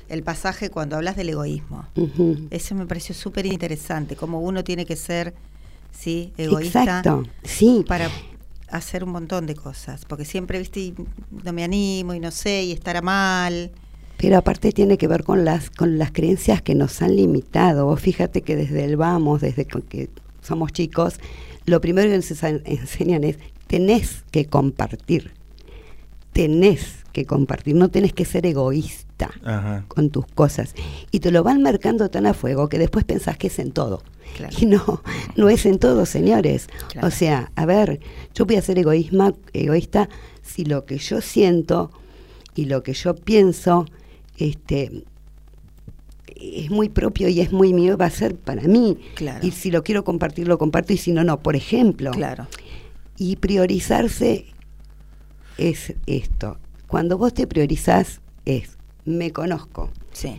[0.09, 1.87] el pasaje cuando hablas del egoísmo.
[1.97, 2.49] Ujú.
[2.51, 5.35] Ese me pareció súper interesante, cómo uno tiene que ser
[5.93, 7.85] sí egoísta Exacto, sí.
[7.87, 8.09] para
[8.69, 10.05] hacer un montón de cosas.
[10.05, 10.95] Porque siempre, viste, y
[11.45, 13.71] no me animo y no sé, y estará mal.
[14.17, 17.87] Pero aparte tiene que ver con las, con las creencias que nos han limitado.
[17.87, 20.09] Vos fíjate que desde el vamos, desde que
[20.43, 21.19] somos chicos,
[21.67, 25.33] lo primero que nos ense- enseñan es, tenés que compartir.
[26.33, 29.85] Tenés que compartir, no tenés que ser egoísta Ajá.
[29.87, 30.75] con tus cosas.
[31.13, 34.03] Y te lo van marcando tan a fuego que después pensás que es en todo.
[34.37, 34.57] Claro.
[34.61, 35.03] Y no,
[35.37, 36.67] no es en todo, señores.
[36.91, 37.07] Claro.
[37.07, 38.01] O sea, a ver,
[38.35, 40.09] yo voy a ser egoísma, egoísta
[40.43, 41.93] si lo que yo siento
[42.57, 43.87] y lo que yo pienso
[44.39, 45.05] este,
[46.37, 48.99] es muy propio y es muy mío, va a ser para mí.
[49.15, 49.47] Claro.
[49.47, 51.41] Y si lo quiero compartir, lo comparto y si no, no.
[51.43, 52.47] Por ejemplo, Claro.
[53.17, 54.47] y priorizarse
[55.59, 56.59] es esto.
[56.89, 60.37] Cuando vos te priorizás es, me conozco, Sí.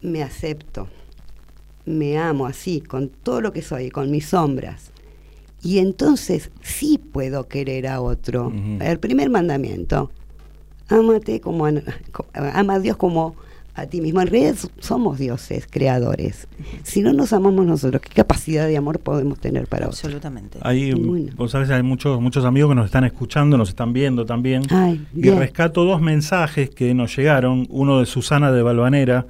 [0.00, 0.88] me acepto,
[1.84, 4.90] me amo así, con todo lo que soy, con mis sombras.
[5.62, 8.52] Y entonces sí puedo querer a otro.
[8.80, 10.10] El primer mandamiento,
[10.88, 11.72] ámate como a,
[12.54, 13.34] ama a Dios como
[13.74, 14.22] a ti mismo.
[14.22, 16.48] En realidad somos dioses, creadores.
[16.82, 20.02] Si no nos amamos nosotros, ¿qué capacidad de amor podemos tener para otros?
[20.04, 20.58] Absolutamente.
[20.62, 21.32] Hay, Ninguna.
[21.36, 24.62] vos sabés, hay muchos, muchos amigos que nos están escuchando, nos están viendo también.
[24.70, 25.38] Ay, y bien.
[25.38, 27.66] rescato dos mensajes que nos llegaron.
[27.68, 29.26] Uno de Susana de Balvanera,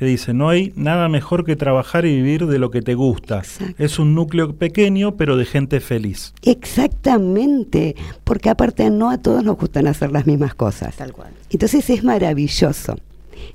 [0.00, 3.40] que dice, no hay nada mejor que trabajar y vivir de lo que te gusta.
[3.40, 3.74] Exacto.
[3.76, 6.32] Es un núcleo pequeño, pero de gente feliz.
[6.40, 10.96] Exactamente, porque aparte no a todos nos gustan hacer las mismas cosas.
[10.96, 11.32] Tal cual.
[11.50, 12.96] Entonces es maravilloso.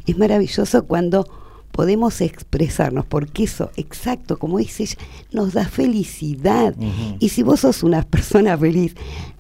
[0.06, 1.28] Es maravilloso cuando
[1.72, 4.98] podemos expresarnos, porque eso, exacto, como dice ella,
[5.32, 6.76] nos da felicidad.
[7.18, 8.94] Y si vos sos una persona feliz,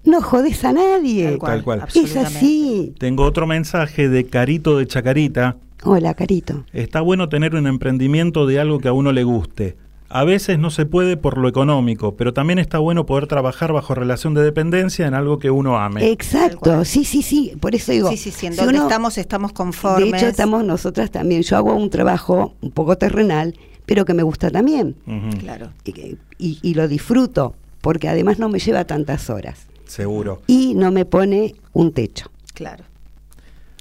[0.06, 1.26] no jodes a nadie.
[1.26, 1.52] Tal cual.
[1.52, 1.78] Tal cual.
[1.78, 2.38] Es absolutamente.
[2.40, 2.94] así.
[2.98, 5.58] Tengo otro mensaje de Carito de Chacarita.
[5.86, 6.66] Hola, Carito.
[6.74, 9.78] Está bueno tener un emprendimiento de algo que a uno le guste.
[10.10, 13.96] A veces no se puede por lo económico, pero también está bueno poder trabajar bajo
[13.96, 16.10] relación de dependencia en algo que uno ame.
[16.12, 17.54] Exacto, sí, sí, sí.
[17.60, 18.10] Por eso digo.
[18.10, 18.46] sí, sí, sí.
[18.48, 20.12] En si donde uno- estamos, estamos conformes.
[20.12, 21.42] De hecho, estamos nosotras también.
[21.42, 23.56] Yo hago un trabajo un poco terrenal,
[23.86, 24.96] pero que me gusta también.
[25.40, 25.72] Claro.
[25.84, 29.68] Y, que- y- y lo disfruto, porque además no me lleva tantas horas.
[29.86, 30.42] Seguro.
[30.48, 32.28] Y no me pone un techo.
[32.54, 32.84] Claro.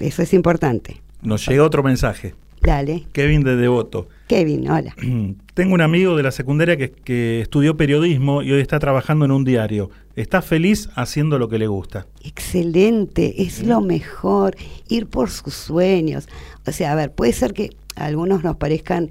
[0.01, 1.01] Eso es importante.
[1.25, 2.35] Nos llega otro mensaje.
[2.61, 3.07] Dale.
[3.13, 4.09] Kevin de Devoto.
[4.29, 4.95] Kevin, hola.
[5.55, 9.33] Tengo un amigo de la secundaria que, que estudió periodismo y hoy está trabajando en
[9.33, 9.91] un diario.
[10.17, 12.07] Está feliz haciendo lo que le gusta.
[12.23, 14.57] Excelente, es lo mejor,
[14.89, 16.29] ir por sus sueños.
[16.67, 19.11] O sea, a ver, puede ser que a algunos nos parezcan,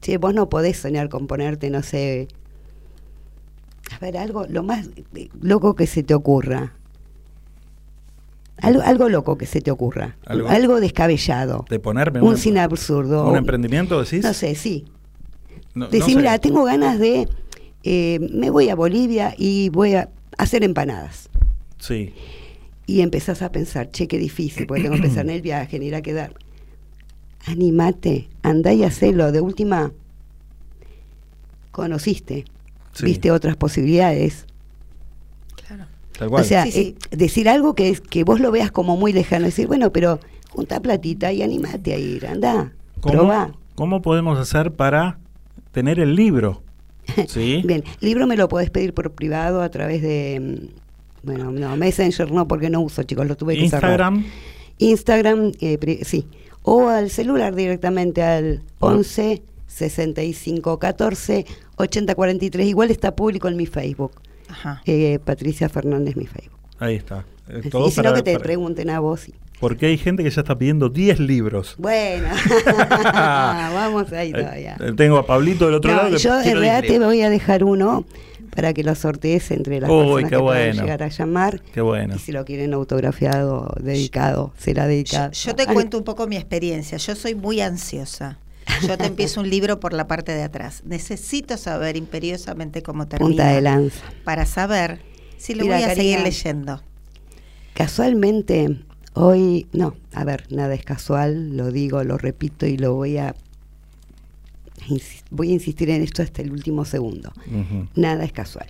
[0.00, 2.28] che, vos no podés soñar con ponerte, no sé,
[3.94, 6.74] a ver, algo, lo más eh, loco que se te ocurra.
[8.62, 10.16] Algo, algo loco que se te ocurra.
[10.26, 11.64] Algo- Algo, descabellado.
[11.70, 13.28] De ponerme un un, cine absurdo.
[13.28, 14.22] un emprendimiento, decís.
[14.24, 14.84] No sé, sí.
[15.74, 17.28] No- Decir, mira, tengo ganas de.
[17.82, 21.30] eh, me voy a Bolivia y voy a hacer empanadas.
[21.78, 22.12] Sí.
[22.86, 25.82] Y empezás a pensar, che, qué difícil, porque tengo que pensar en el viaje, en
[25.84, 26.34] ir a quedar.
[27.46, 29.32] Animate, andá y hacelo.
[29.32, 29.92] De última,
[31.70, 32.44] conociste,
[32.92, 33.04] Sí.
[33.06, 34.46] viste otras posibilidades.
[36.20, 36.42] Tal cual.
[36.42, 36.96] O sea, Sí, sí.
[37.10, 40.20] eh, decir algo que, es, que vos lo veas como muy lejano, decir, bueno, pero
[40.50, 43.52] junta platita y animate a ir, andá, ¿Cómo, probá.
[43.74, 45.18] ¿Cómo podemos hacer para
[45.72, 46.62] tener el libro?
[47.26, 47.62] ¿Sí?
[47.64, 52.30] Bien, libro me lo podés pedir por privado a través de, mm, bueno, no, Messenger
[52.30, 53.90] no, porque no uso, chicos, lo tuve que cerrar.
[53.90, 54.24] Instagram.
[54.78, 56.26] Instagram, eh, pri- sí.
[56.62, 61.46] O al celular directamente al 11 65 14
[61.76, 62.66] 80 43.
[62.66, 64.12] Igual está público en mi Facebook.
[64.50, 64.82] Ajá.
[64.86, 66.58] Eh, Patricia Fernández, mi Facebook.
[66.78, 67.24] Ahí está.
[67.48, 69.20] Eh, todo y si no, que te para- pregunten a vos.
[69.20, 69.34] sí.
[69.60, 71.74] Porque hay gente que ya está pidiendo 10 libros.
[71.76, 72.28] Bueno,
[73.12, 74.76] vamos ahí todavía.
[74.80, 76.10] Eh, Tengo a Pablito del otro No, lado.
[76.10, 78.04] que yo en realidad 10 te voy a dejar uno
[78.54, 80.82] para que lo sortees entre las Uy, personas qué que puedan bueno.
[80.82, 81.60] llegar a llamar.
[81.74, 82.14] Qué bueno.
[82.16, 85.30] Y si lo quieren autografiado, dedicado, será dedicado.
[85.32, 86.98] Yo te cuento un poco mi experiencia.
[86.98, 88.38] Yo soy muy ansiosa.
[88.86, 90.82] Yo te empiezo un libro por la parte de atrás.
[90.84, 93.28] Necesito saber imperiosamente cómo termina.
[93.28, 94.00] Punta de lanza.
[94.24, 95.00] Para saber
[95.36, 96.82] si lo Mira, voy a seguir leyendo.
[97.74, 98.80] Casualmente,
[99.14, 103.34] hoy, no, a ver, nada es casual, lo digo, lo repito y lo voy a,
[105.30, 107.32] voy a insistir en esto hasta el último segundo.
[107.94, 108.66] Nada es casual.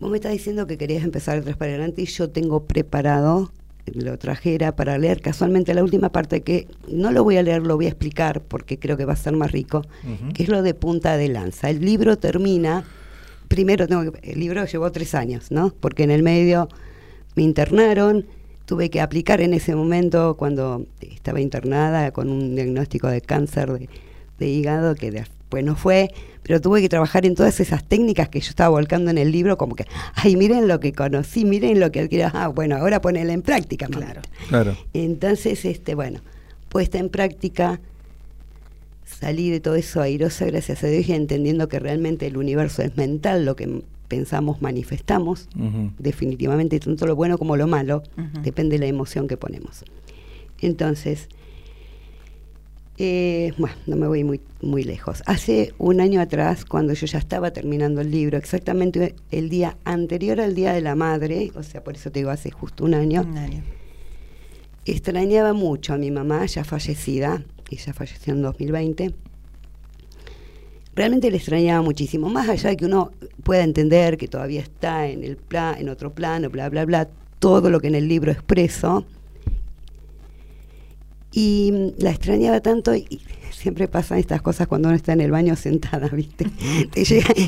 [0.00, 3.52] Vos me estás diciendo que querías empezar atrás para adelante y yo tengo preparado,
[3.92, 7.76] lo trajera para leer casualmente la última parte que no lo voy a leer, lo
[7.76, 9.82] voy a explicar porque creo que va a ser más rico,
[10.34, 11.70] que es lo de punta de lanza.
[11.70, 12.84] El libro termina,
[13.48, 15.72] primero tengo que, el libro llevó tres años, ¿no?
[15.80, 16.68] Porque en el medio
[17.36, 18.26] me internaron,
[18.64, 23.88] tuve que aplicar en ese momento cuando estaba internada con un diagnóstico de cáncer de,
[24.38, 25.10] de hígado que
[25.54, 26.10] después no fue,
[26.42, 29.56] pero tuve que trabajar en todas esas técnicas que yo estaba volcando en el libro,
[29.56, 33.32] como que, ay, miren lo que conocí, miren lo que adquirí, ah, bueno, ahora ponela
[33.32, 33.86] en práctica.
[33.86, 34.20] Claro.
[34.48, 34.76] Claro.
[34.92, 36.20] Entonces, este, bueno,
[36.68, 37.80] puesta en práctica,
[39.04, 42.96] salí de todo eso airosa, gracias a Dios, y entendiendo que realmente el universo es
[42.96, 45.48] mental, lo que pensamos manifestamos,
[45.98, 48.02] definitivamente, tanto lo bueno como lo malo,
[48.42, 49.84] depende de la emoción que ponemos.
[50.60, 51.28] Entonces,
[52.98, 55.22] eh, bueno, no me voy muy, muy lejos.
[55.26, 60.40] Hace un año atrás, cuando yo ya estaba terminando el libro, exactamente el día anterior
[60.40, 63.22] al Día de la Madre, o sea, por eso te digo, hace justo un año,
[63.22, 63.62] Un año.
[64.84, 69.14] extrañaba mucho a mi mamá, ya fallecida, ella falleció en 2020.
[70.94, 73.10] Realmente le extrañaba muchísimo, más allá de que uno
[73.42, 77.08] pueda entender que todavía está en el pla- en otro plano, bla bla bla,
[77.40, 79.04] todo lo que en el libro expreso.
[81.36, 83.20] Y la extrañaba tanto y
[83.50, 86.46] siempre pasan estas cosas cuando uno está en el baño sentada, ¿viste?
[86.92, 87.04] Te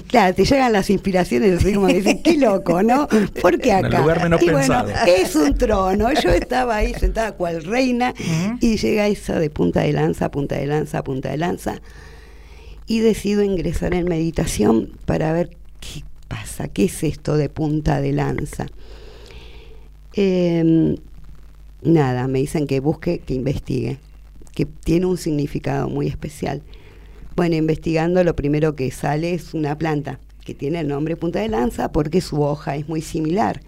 [0.09, 3.07] claro, te llegan las inspiraciones así como dices, qué loco, ¿no?
[3.41, 4.01] ¿Por qué En el acá?
[4.01, 4.91] lugar menos y bueno, pensado.
[5.07, 6.13] es un trono.
[6.15, 8.13] Yo estaba ahí sentada cual reina
[8.61, 11.81] y llega eso de punta de lanza, punta de lanza, punta de lanza.
[12.89, 18.13] Y decido ingresar en meditación para ver qué pasa, qué es esto de punta de
[18.13, 18.67] lanza.
[20.15, 20.97] Em,
[21.83, 23.99] nada, me dicen que busque, que investigue,
[24.55, 26.63] que tiene un significado muy especial.
[27.37, 31.49] Bueno, investigando lo primero que sale es una planta que tiene el nombre punta de
[31.49, 33.61] lanza porque su hoja es muy similar.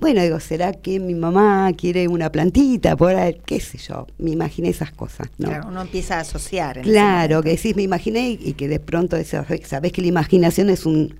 [0.00, 2.96] Bueno, digo, ¿será que mi mamá quiere una plantita?
[2.96, 3.36] Por ahí?
[3.44, 5.48] qué sé yo, me imaginé esas cosas, ¿no?
[5.48, 6.82] Claro, uno empieza a asociar.
[6.82, 10.70] Claro, que decís, me imaginé y, y que de pronto decís, sabés que la imaginación
[10.70, 11.16] es un,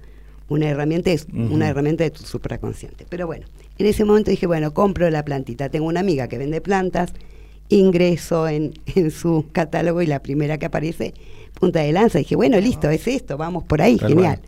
[0.48, 3.04] una herramienta, es una herramienta de tu supraconsciente.
[3.08, 3.46] Pero bueno,
[3.78, 5.68] en ese momento dije, bueno, compro la plantita.
[5.68, 7.12] Tengo una amiga que vende plantas,
[7.68, 11.14] ingreso en, en su catálogo y la primera que aparece,
[11.58, 12.18] punta de lanza.
[12.18, 14.40] Dije, bueno, listo, es esto, vamos por ahí, Tal genial.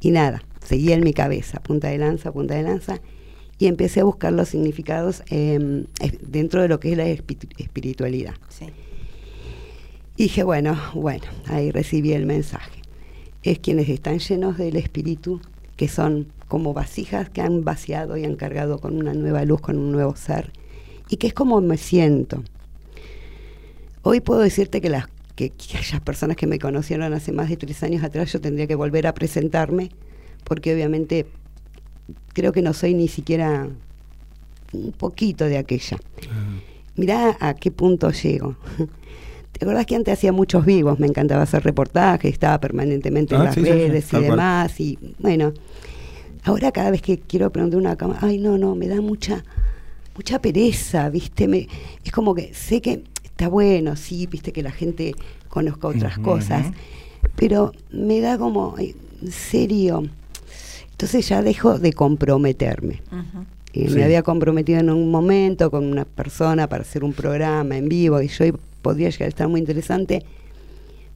[0.00, 3.00] Y nada, seguía en mi cabeza, punta de lanza, punta de lanza,
[3.58, 7.48] y empecé a buscar los significados eh, es- dentro de lo que es la espi-
[7.58, 8.34] espiritualidad.
[8.50, 8.66] Sí.
[10.18, 12.80] Y dije, bueno, bueno, ahí recibí el mensaje.
[13.42, 15.40] Es quienes están llenos del espíritu,
[15.76, 19.78] que son como vasijas que han vaciado y han cargado con una nueva luz, con
[19.78, 20.52] un nuevo ser,
[21.08, 22.42] y que es como me siento.
[24.02, 27.56] Hoy puedo decirte que las que, que aquellas personas que me conocieron hace más de
[27.56, 29.90] tres años atrás, yo tendría que volver a presentarme,
[30.44, 31.26] porque obviamente
[32.32, 33.68] creo que no soy ni siquiera
[34.72, 35.98] un poquito de aquella.
[36.96, 38.56] Mirá a qué punto llego.
[39.52, 40.98] ¿Te acordás que antes hacía muchos vivos?
[40.98, 44.80] Me encantaba hacer reportajes, estaba permanentemente en Ah, las sí, sí, sí, redes y demás.
[44.80, 45.52] Y bueno,
[46.46, 49.44] ahora cada vez que quiero prender una cámara, ay, no, no, me da mucha
[50.16, 51.46] mucha pereza, ¿viste?
[51.46, 51.68] Me,
[52.02, 55.14] es como que sé que está bueno, sí, viste que la gente
[55.48, 56.68] conozca otras cosas,
[57.34, 60.04] pero me da como, en serio.
[60.92, 63.02] Entonces ya dejo de comprometerme.
[63.74, 63.94] Eh, Sí.
[63.94, 68.22] Me había comprometido en un momento con una persona para hacer un programa en vivo
[68.22, 68.46] y yo
[68.80, 70.24] podría llegar a estar muy interesante,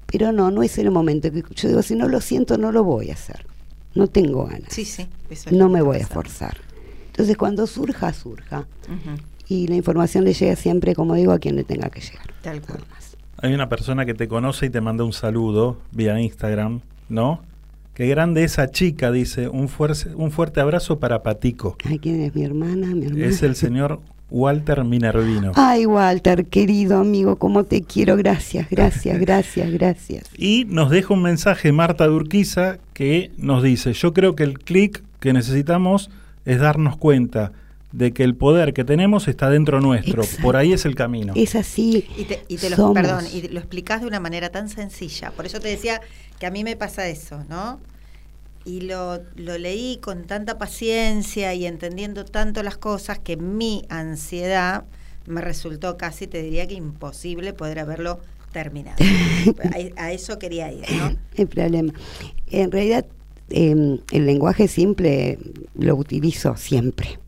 [0.05, 1.29] pero no, no es el momento.
[1.55, 3.47] Yo digo, si no lo siento, no lo voy a hacer.
[3.95, 4.73] No tengo ganas.
[4.73, 5.07] Sí, sí.
[5.31, 6.57] eso No me voy a forzar.
[7.07, 8.67] Entonces, cuando surja, surja.
[9.49, 12.33] Y la información le llega siempre, como digo, a quien le tenga que llegar.
[12.43, 12.81] Tal cual.
[13.43, 17.41] Hay una persona que te conoce y te manda un saludo vía Instagram, ¿no?
[17.95, 19.49] Qué grande esa chica, dice.
[19.49, 21.77] Un, fuerte un fuerte abrazo para Patico.
[21.85, 22.89] Ay, ¿quién es mi hermana?
[22.89, 23.27] Mi hermana.
[23.27, 24.01] Es el señor
[24.31, 25.53] Walter Minervino.
[25.57, 28.17] Ay, Walter, querido amigo, cómo te quiero.
[28.17, 30.25] Gracias, gracias, gracias, gracias.
[30.37, 35.03] Y nos deja un mensaje Marta Durquiza que nos dice, yo creo que el clic
[35.19, 36.11] que necesitamos
[36.45, 37.53] es darnos cuenta
[37.93, 40.23] de que el poder que tenemos está dentro nuestro.
[40.23, 40.43] Exacto.
[40.43, 41.33] Por ahí es el camino.
[41.37, 42.07] Es así.
[42.17, 45.33] Y te, y te lo, perdón, y lo explicás de una manera tan sencilla.
[45.33, 46.01] Por eso te decía
[46.39, 47.81] que a mí me pasa eso, ¿no?
[48.65, 54.85] Y lo, lo leí con tanta paciencia y entendiendo tanto las cosas que mi ansiedad
[55.27, 58.21] me resultó casi, te diría que imposible poder haberlo
[58.53, 58.97] terminado.
[59.97, 61.17] a, a eso quería ir, ¿no?
[61.37, 61.93] el problema.
[62.51, 63.07] En realidad,
[63.51, 65.39] eh, el lenguaje simple
[65.75, 67.19] lo utilizo siempre.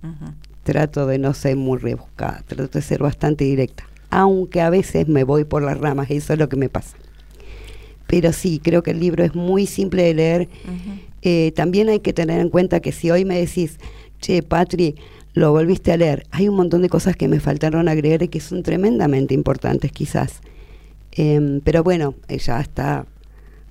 [0.63, 3.85] Trato de no ser muy rebuscada, trato de ser bastante directa.
[4.11, 6.97] Aunque a veces me voy por las ramas, eso es lo que me pasa.
[8.13, 10.49] Pero sí, creo que el libro es muy simple de leer.
[11.23, 13.79] Eh, también hay que tener en cuenta que si hoy me decís,
[14.21, 14.97] che, Patri,
[15.33, 18.39] lo volviste a leer, hay un montón de cosas que me faltaron agregar y que
[18.41, 20.43] son tremendamente importantes quizás.
[21.13, 23.07] Em, pero bueno, eh, ya está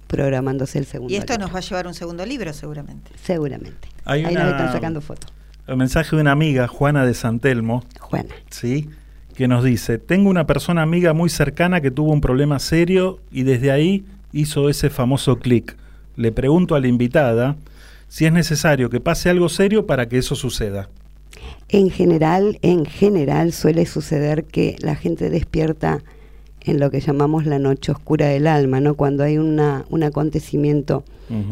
[0.07, 1.45] programándose el segundo Y esto libro.
[1.45, 3.11] nos va a llevar un segundo libro seguramente.
[3.23, 3.89] Seguramente.
[4.05, 5.31] Hay Ahí una- nos están sacando fotos.
[5.67, 7.83] El mensaje de una amiga, Juana de Santelmo.
[7.99, 8.33] Juana.
[8.49, 8.89] Sí.
[9.35, 13.43] Que nos dice, tengo una persona amiga muy cercana que tuvo un problema serio y
[13.43, 14.03] desde ahí
[14.33, 15.75] hizo ese famoso clic.
[16.15, 17.55] Le pregunto a la invitada
[18.07, 20.89] si es necesario que pase algo serio para que eso suceda.
[21.69, 26.03] En general, en general suele suceder que la gente despierta
[26.59, 28.95] en lo que llamamos la noche oscura del alma, ¿no?
[28.95, 31.03] Cuando hay una, un acontecimiento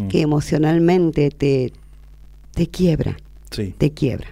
[0.09, 1.71] que emocionalmente te,
[2.53, 3.15] te quiebra,
[3.49, 3.73] Sí.
[3.77, 4.27] te quiebra.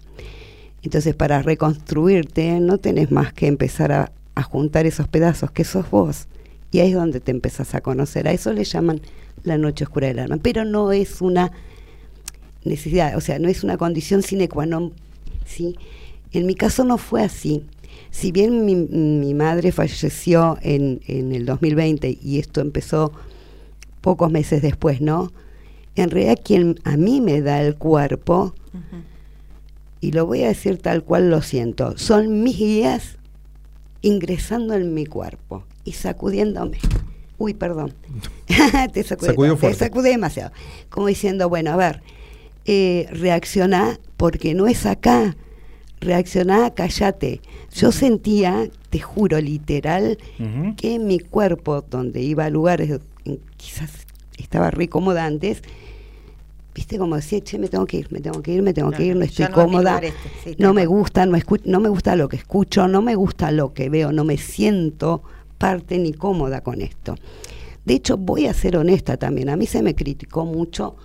[0.83, 5.89] Entonces, para reconstruirte, no tenés más que empezar a, a juntar esos pedazos que sos
[5.89, 6.27] vos.
[6.71, 8.27] Y ahí es donde te empezás a conocer.
[8.27, 9.01] A eso le llaman
[9.43, 10.37] la noche oscura del alma.
[10.41, 11.51] Pero no es una
[12.63, 14.93] necesidad, o sea, no es una condición sine qua non.
[15.45, 15.75] ¿sí?
[16.31, 17.65] En mi caso no fue así.
[18.11, 23.13] Si bien mi, mi madre falleció en, en el 2020 y esto empezó
[24.01, 25.31] pocos meses después, ¿no?
[25.95, 28.53] En realidad quien a mí me da el cuerpo,
[29.99, 33.17] y lo voy a decir tal cual lo siento, son mis guías
[34.01, 36.77] ingresando en mi cuerpo y sacudiéndome.
[37.37, 37.93] Uy, perdón.
[38.93, 39.79] te sacudí, Sacudió te fuerte.
[39.79, 40.51] sacudí demasiado.
[40.89, 42.01] Como diciendo, bueno, a ver,
[42.65, 45.35] eh, reaccioná porque no es acá.
[46.01, 47.41] Reaccioná, callate.
[47.73, 50.75] Yo sentía, te juro, literal, Ujú.
[50.75, 52.99] que mi cuerpo, donde iba a lugares,
[53.55, 53.91] quizás
[54.37, 55.61] estaba re cómoda antes,
[56.75, 59.05] viste como decía, che, me tengo que ir, me tengo que ir, me tengo que
[59.05, 60.13] ir, no estoy no cómoda, este,
[60.43, 63.49] sí, no me gusta, no, escu- no me gusta lo que escucho, no me gusta
[63.51, 65.23] lo que veo, no me siento
[65.57, 67.15] parte ni cómoda con esto.
[67.85, 70.95] De hecho, voy a ser honesta también, a mí se me criticó mucho,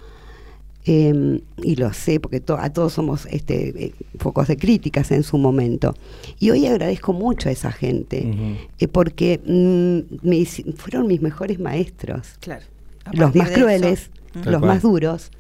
[0.85, 5.23] eh, y lo sé, porque to- a todos somos este, eh, focos de críticas en
[5.23, 5.95] su momento.
[6.41, 10.45] Y hoy agradezco mucho a esa gente, eh, porque mm, me
[10.77, 12.31] fueron mis mejores maestros.
[12.41, 12.65] Claro.
[13.13, 14.61] Los más crueles, los cual.
[14.61, 15.31] más duros.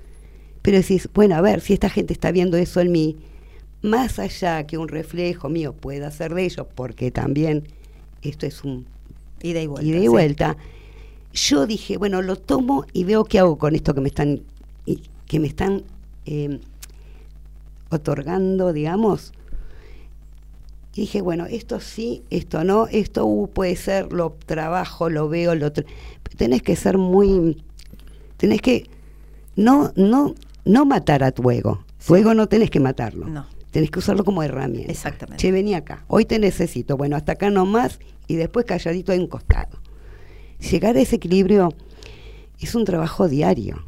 [0.63, 3.17] Pero decís, bueno, a ver, si esta gente está viendo eso en mí,
[3.83, 7.65] más allá que un reflejo mío pueda ser de ellos, porque también
[8.23, 8.87] esto es un
[9.43, 9.89] ida y vuelta.
[9.89, 10.09] ida y sí.
[10.09, 10.57] vuelta,
[11.33, 14.43] yo dije, bueno, lo tomo y veo qué hago con esto que me están,
[15.27, 15.83] que me están
[16.27, 16.61] eh,
[17.91, 19.33] otorgando, digamos.
[20.95, 25.55] Y dije, bueno, esto sí, esto no, esto uh, puede ser, lo trabajo, lo veo,
[25.55, 25.87] lo tra-
[26.37, 27.63] tenés que ser muy,
[28.37, 28.91] tenés que
[29.57, 30.35] no, no,
[30.67, 31.85] no matar a tu ego.
[32.07, 33.27] Tu ego no tenés que matarlo.
[33.27, 33.47] No.
[33.71, 34.93] Tenés que usarlo como herramienta.
[34.93, 35.41] Exactamente.
[35.41, 36.05] Che, vení acá.
[36.09, 36.99] Hoy te necesito.
[36.99, 39.79] Bueno, hasta acá nomás y después calladito a un costado.
[40.71, 41.73] Llegar a ese equilibrio
[42.61, 43.85] es un trabajo diario.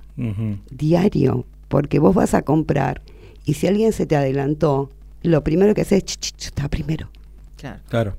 [0.71, 1.45] Diario.
[1.69, 3.03] Porque vos vas a comprar
[3.45, 4.91] y si alguien se te adelantó,
[5.23, 7.09] lo primero que haces es, "Ch, ch, ch, está primero.
[7.57, 7.81] Claro.
[7.89, 8.17] Claro.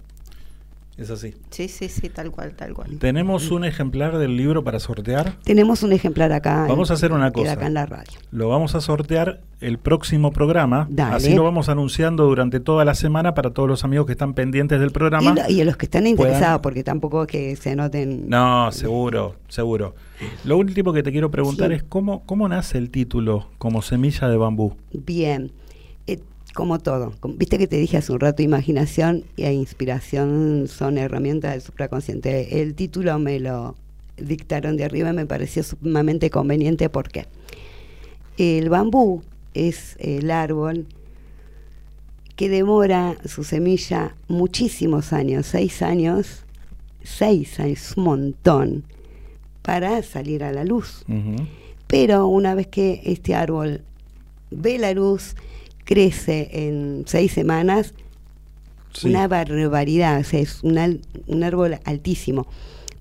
[0.98, 1.34] Es así.
[1.50, 2.98] Sí, sí, sí, tal cual, tal cual.
[3.00, 5.34] Tenemos un ejemplar del libro para sortear.
[5.44, 6.66] Tenemos un ejemplar acá.
[6.70, 7.52] Vamos a hacer una cosa.
[7.52, 8.14] acá en la radio.
[8.32, 10.88] Lo vamos a sortear el próximo programa.
[10.90, 11.16] Dale.
[11.18, 14.80] Así lo vamos anunciando durante toda la semana para todos los amigos que están pendientes
[14.80, 15.32] del programa.
[15.32, 18.30] Y, lo- y a los que están puedan- interesados, porque tampoco es que se anoten.
[18.30, 19.96] No, seguro, seguro.
[20.46, 21.76] Lo último que te quiero preguntar Sí.
[21.76, 24.76] es cómo, cómo nace el título como semilla de bambú.
[24.94, 25.52] Bien,
[26.56, 27.14] como todo.
[27.38, 32.62] Viste que te dije hace un rato, imaginación e inspiración son herramientas del supraconsciente.
[32.62, 33.76] El título me lo
[34.18, 37.28] dictaron de arriba y me pareció sumamente conveniente porque
[38.38, 39.22] el bambú
[39.54, 40.88] es el árbol
[42.36, 46.44] que demora su semilla muchísimos años, seis años,
[47.04, 48.84] seis años, un montón,
[49.62, 51.04] para salir a la luz.
[51.88, 53.82] Pero una vez que este árbol
[54.52, 55.36] ve la luz,
[55.86, 57.94] crece en seis semanas,
[58.94, 59.10] Sí.
[59.10, 62.48] una barbaridad, o sea, es un, al- un árbol altísimo.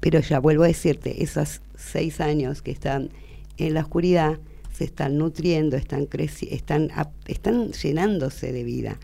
[0.01, 3.11] Pero ya vuelvo a decirte, esos seis años que están
[3.59, 4.39] en la oscuridad
[4.73, 6.91] se están nutriendo, están creci están,
[7.27, 8.99] están llenándose de vida.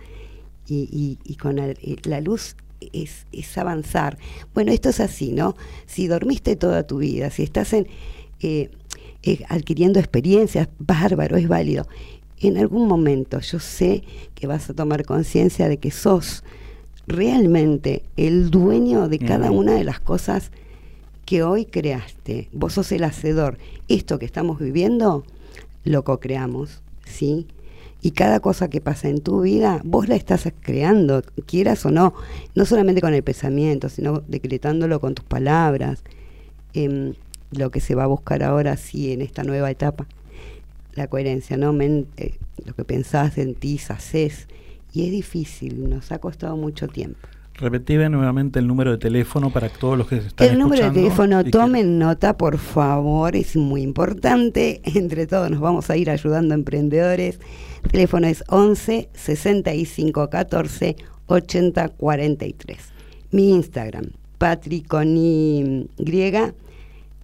[0.67, 2.57] Y, y- y con la, y la luz
[2.93, 4.19] es, es avanzar.
[4.53, 5.55] Bueno, esto es así, ¿no?
[5.87, 7.87] Si dormiste toda tu vida, si estás en,
[8.41, 8.69] eh,
[9.23, 11.87] eh, adquiriendo experiencias, bárbaro, es válido.
[12.41, 14.03] En algún momento yo sé
[14.35, 16.43] que vas a tomar conciencia de que sos
[17.07, 20.51] realmente el dueño de cada una de las cosas
[21.27, 22.49] que hoy creaste.
[22.53, 23.59] Vos sos el hacedor.
[23.89, 25.25] Esto que estamos viviendo,
[25.85, 27.47] lo co-creamos, ¿sí?
[28.03, 32.15] Y cada cosa que pasa en tu vida, vos la estás creando, quieras o no,
[32.55, 36.03] no solamente con el pensamiento, sino decretándolo con tus palabras.
[36.73, 37.15] Em,
[37.51, 40.07] lo que se va a buscar ahora, sí, en esta nueva etapa,
[40.95, 41.73] la coherencia, ¿no?
[41.73, 42.35] Men- eh,
[42.65, 44.49] lo que pensás, sentís, haces.
[44.93, 47.19] Y es difícil, nos ha costado mucho tiempo.
[47.55, 51.01] Repetime nuevamente el número de teléfono para todos los que están El número de escuchando
[51.01, 54.81] teléfono, que- tomen nota, por favor, es muy importante.
[54.85, 57.39] Entre todos nos vamos a ir ayudando a emprendedores.
[57.85, 62.79] El teléfono es 11 65 14 80 43.
[63.31, 64.07] Mi Instagram,
[64.39, 65.87] Patri con Y,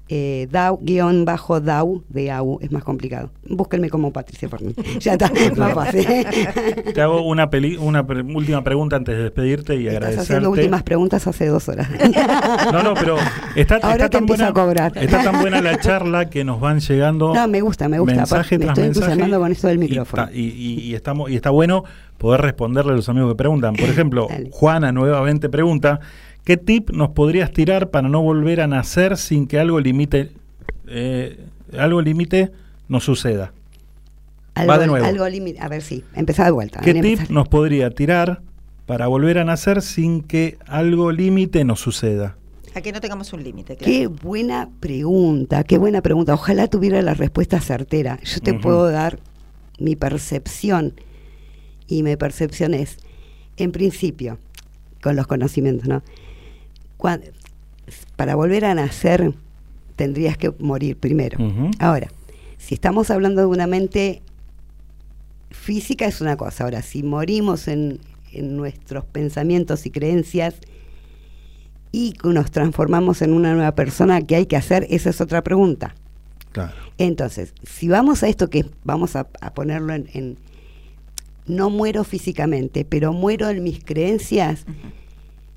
[0.08, 3.30] eh, Dau, guion bajo Dau, de AU, es más complicado.
[3.48, 4.76] Búsquenme como Patricia Fernández.
[5.00, 6.06] Ya está, más fácil.
[6.94, 10.22] Te hago una, peli- una pre- última pregunta antes de despedirte y Estás agradecerte.
[10.32, 11.88] haciendo últimas preguntas hace dos horas.
[12.72, 13.16] No, no, pero
[13.54, 14.92] está, Ahora está te tan buena, a cobrar.
[14.96, 18.14] está tan buena la charla que nos van llegando No, me gusta, me gusta.
[18.16, 20.28] mensaje me tras estoy mensaje con esto del micrófono.
[20.32, 21.84] Y, y- y estamos, y está bueno
[22.18, 23.74] poder responderle a los amigos que preguntan.
[23.74, 26.00] Por ejemplo, Juana nuevamente pregunta,
[26.46, 30.30] ¿qué tip nos podrías tirar para no volver a nacer sin que algo limite,
[30.86, 31.44] eh,
[31.76, 32.52] algo limite
[32.88, 33.52] nos suceda?
[34.54, 35.04] Algo, Va de nuevo.
[35.04, 35.60] algo límite.
[35.60, 36.80] A ver, sí, empezá de vuelta.
[36.80, 38.42] ¿Qué tip nos podría tirar
[38.86, 42.36] para volver a nacer sin que algo límite nos suceda?
[42.74, 43.92] A que no tengamos un límite, claro.
[43.92, 46.32] Qué buena pregunta, qué buena pregunta.
[46.32, 48.20] Ojalá tuviera la respuesta certera.
[48.22, 49.18] Yo te puedo dar
[49.80, 50.94] mi percepción.
[51.88, 52.98] Y mi percepción es,
[53.56, 54.38] en principio,
[55.02, 56.02] con los conocimientos, ¿no?
[58.16, 59.32] Para volver a nacer,
[59.94, 61.38] tendrías que morir primero.
[61.78, 62.08] Ahora,
[62.58, 64.22] si estamos hablando de una mente
[65.50, 66.64] física es una cosa.
[66.64, 68.00] Ahora, si morimos en,
[68.32, 70.54] en nuestros pensamientos y creencias
[71.92, 74.86] y que nos transformamos en una nueva persona, ¿qué hay que hacer?
[74.90, 75.94] Esa es otra pregunta.
[76.52, 76.74] Claro.
[76.98, 80.38] Entonces, si vamos a esto que vamos a, a ponerlo en, en-
[81.46, 84.64] no muero físicamente, pero muero en mis creencias,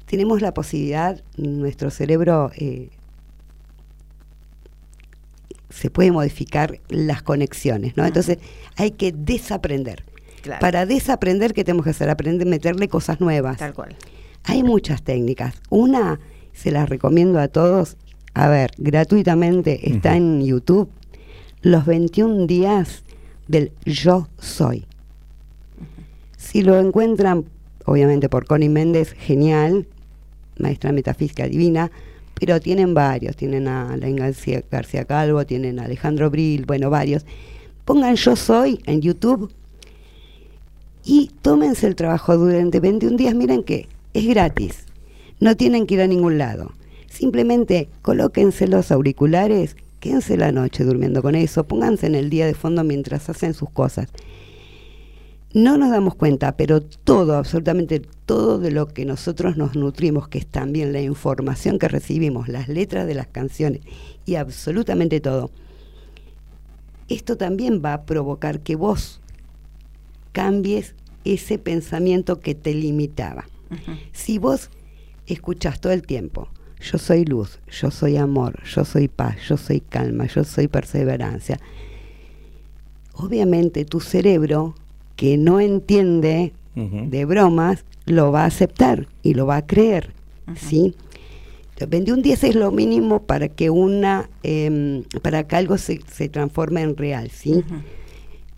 [0.09, 2.89] tenemos la posibilidad, nuestro cerebro eh,
[5.69, 8.07] se puede modificar las conexiones, ¿no?
[8.07, 8.39] Entonces
[8.75, 10.03] hay que desaprender.
[10.41, 10.61] Claro.
[10.61, 12.09] Para desaprender, ¿qué tenemos que hacer?
[12.09, 13.57] Aprender, meterle cosas nuevas.
[13.57, 13.95] Tal cual.
[14.45, 15.61] Hay muchas técnicas.
[15.69, 16.19] Una,
[16.53, 17.95] se las recomiendo a todos.
[18.33, 20.89] A ver, gratuitamente está en YouTube
[21.61, 23.03] los 21 días
[23.47, 24.87] del yo soy.
[26.35, 27.45] Si lo encuentran,
[27.85, 29.85] obviamente por Connie Méndez, genial,
[30.59, 31.91] maestra metafísica divina,
[32.35, 33.35] pero tienen varios.
[33.35, 37.25] Tienen a Alain García, García Calvo, tienen a Alejandro Bril, bueno, varios.
[37.85, 39.51] Pongan yo soy en YouTube
[41.03, 43.35] y tómense el trabajo durante 21 días.
[43.35, 44.85] Miren que es gratis.
[45.39, 46.71] No tienen que ir a ningún lado.
[47.09, 52.53] Simplemente colóquense los auriculares, quédense la noche durmiendo con eso, pónganse en el día de
[52.53, 54.09] fondo mientras hacen sus cosas.
[55.53, 60.37] No nos damos cuenta, pero todo, absolutamente todo de lo que nosotros nos nutrimos, que
[60.37, 63.81] es también la información que recibimos, las letras de las canciones
[64.25, 65.49] y absolutamente todo,
[67.07, 69.21] esto también va a provocar que vos
[70.31, 70.93] cambies
[71.25, 73.45] ese pensamiento que te limitaba.
[74.11, 74.69] Si vos
[75.25, 76.49] escuchás todo el tiempo.
[76.79, 81.59] Yo soy luz, yo soy amor, yo soy paz, yo soy calma, yo soy perseverancia.
[83.13, 84.75] Obviamente tu cerebro,
[85.19, 90.13] que no entiende de bromas, lo va a aceptar y lo va a creer,
[90.55, 90.95] ¿sí?
[91.85, 96.83] 21 días es lo mínimo para que una em, para que algo se, se transforme
[96.83, 97.65] en real, ¿sí?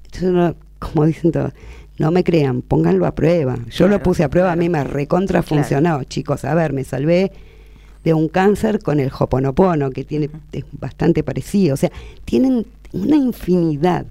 [0.05, 1.51] Entonces uno, como dicen todos,
[1.97, 3.57] no me crean, pónganlo a prueba.
[3.71, 6.45] Yo lo puse a prueba, a mí me recontra funcionó, chicos.
[6.45, 7.31] A ver, me salvé
[8.03, 11.73] de un cáncer con el Hoponopono, que tiene es bastante parecido.
[11.73, 11.91] O sea,
[12.23, 14.05] tienen una infinidad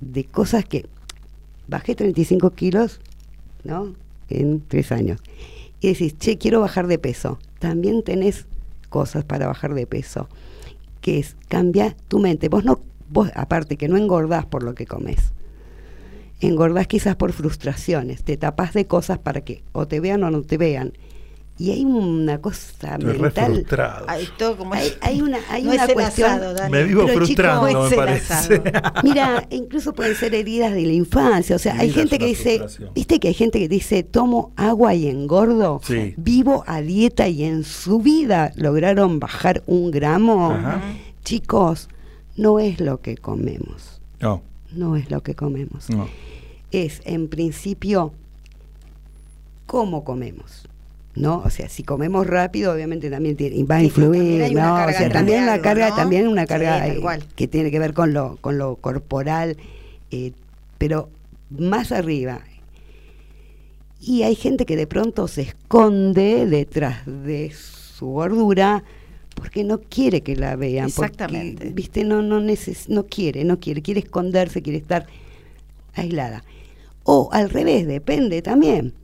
[0.00, 0.86] de cosas que
[1.72, 3.00] bajé 35 kilos,
[3.64, 3.94] ¿no?
[4.28, 5.20] En tres años.
[5.80, 7.38] Y decís, che, quiero bajar de peso.
[7.58, 8.46] También tenés
[8.88, 10.28] cosas para bajar de peso.
[11.00, 12.48] Que es, cambia tu mente.
[12.48, 15.32] Vos no, vos, aparte que no engordás por lo que comes.
[16.40, 18.22] Engordás quizás por frustraciones.
[18.22, 20.92] Te tapás de cosas para que o te vean o no te vean.
[21.58, 23.52] Y hay una cosa Estoy mental.
[23.54, 24.06] frustrado.
[24.08, 26.30] Hay todo como Hay, hay una, hay No una es cuestión.
[26.30, 26.70] asado.
[26.70, 27.98] Me vivo Pero, frustrando, chicos, me es el
[28.60, 28.62] parece.
[29.04, 31.54] Mira, incluso pueden ser heridas de la infancia.
[31.54, 32.62] O sea, hay gente que dice,
[32.94, 36.14] viste que hay gente que dice, tomo agua y engordo, Sí.
[36.16, 40.52] vivo a dieta y en su vida lograron bajar un gramo.
[40.52, 40.82] Ajá.
[41.22, 41.88] Chicos,
[42.36, 44.00] no es lo que comemos.
[44.20, 44.42] No,
[44.72, 45.90] No es lo que comemos.
[45.90, 46.08] no.
[46.72, 48.14] Es, en principio,
[49.66, 50.66] cómo comemos.
[51.14, 51.42] ¿No?
[51.44, 54.42] O sea, si comemos rápido, obviamente también tiene, va a Sí, influir.
[54.42, 55.96] O sea, también la carga, ¿no?
[55.96, 57.22] también una Sí, carga eh, cual.
[57.36, 59.56] que tiene que ver con lo, con lo corporal,
[60.10, 60.32] eh,
[60.78, 61.10] pero
[61.50, 62.40] más arriba.
[64.00, 68.82] Y hay gente que de pronto se esconde detrás de su gordura
[69.34, 70.90] porque no quiere que la vean.
[70.90, 71.70] porque, Exactamente.
[71.70, 75.06] viste, no, no, neces no quiere, no quiere, quiere esconderse, quiere estar
[75.94, 76.42] aislada.
[77.04, 78.94] O al revés, depende también.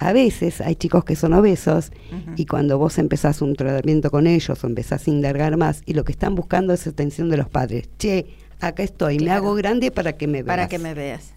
[0.00, 1.90] A veces hay chicos que son obesos
[2.36, 6.04] y cuando vos empezás un tratamiento con ellos o empezás a indagar más y lo
[6.04, 7.88] que están buscando es atención de los padres.
[7.98, 8.26] Che,
[8.60, 10.46] acá estoy, me hago grande para que me veas.
[10.46, 11.32] Para que me veas.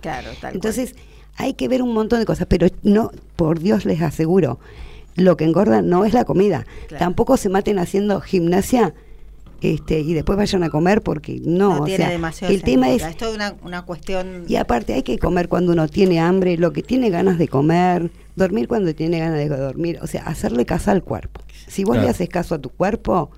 [0.00, 0.54] Claro, tal cual.
[0.54, 0.96] Entonces,
[1.36, 4.58] hay que ver un montón de cosas, pero no, por Dios les aseguro,
[5.14, 6.66] lo que engorda no es la comida.
[6.88, 7.04] Claro.
[7.04, 8.94] Tampoco se maten haciendo gimnasia
[9.62, 12.90] este, y después vayan a comer porque no, no o tiene sea, demasiado el tema
[12.90, 14.44] es Es toda una, una cuestión.
[14.48, 18.10] y aparte hay que comer cuando uno tiene hambre, lo que tiene ganas de comer,
[18.36, 21.40] dormir cuando tiene ganas de dormir, o sea, hacerle caso al cuerpo.
[21.68, 22.04] Si vos Claro.
[22.06, 23.30] le haces caso a tu cuerpo,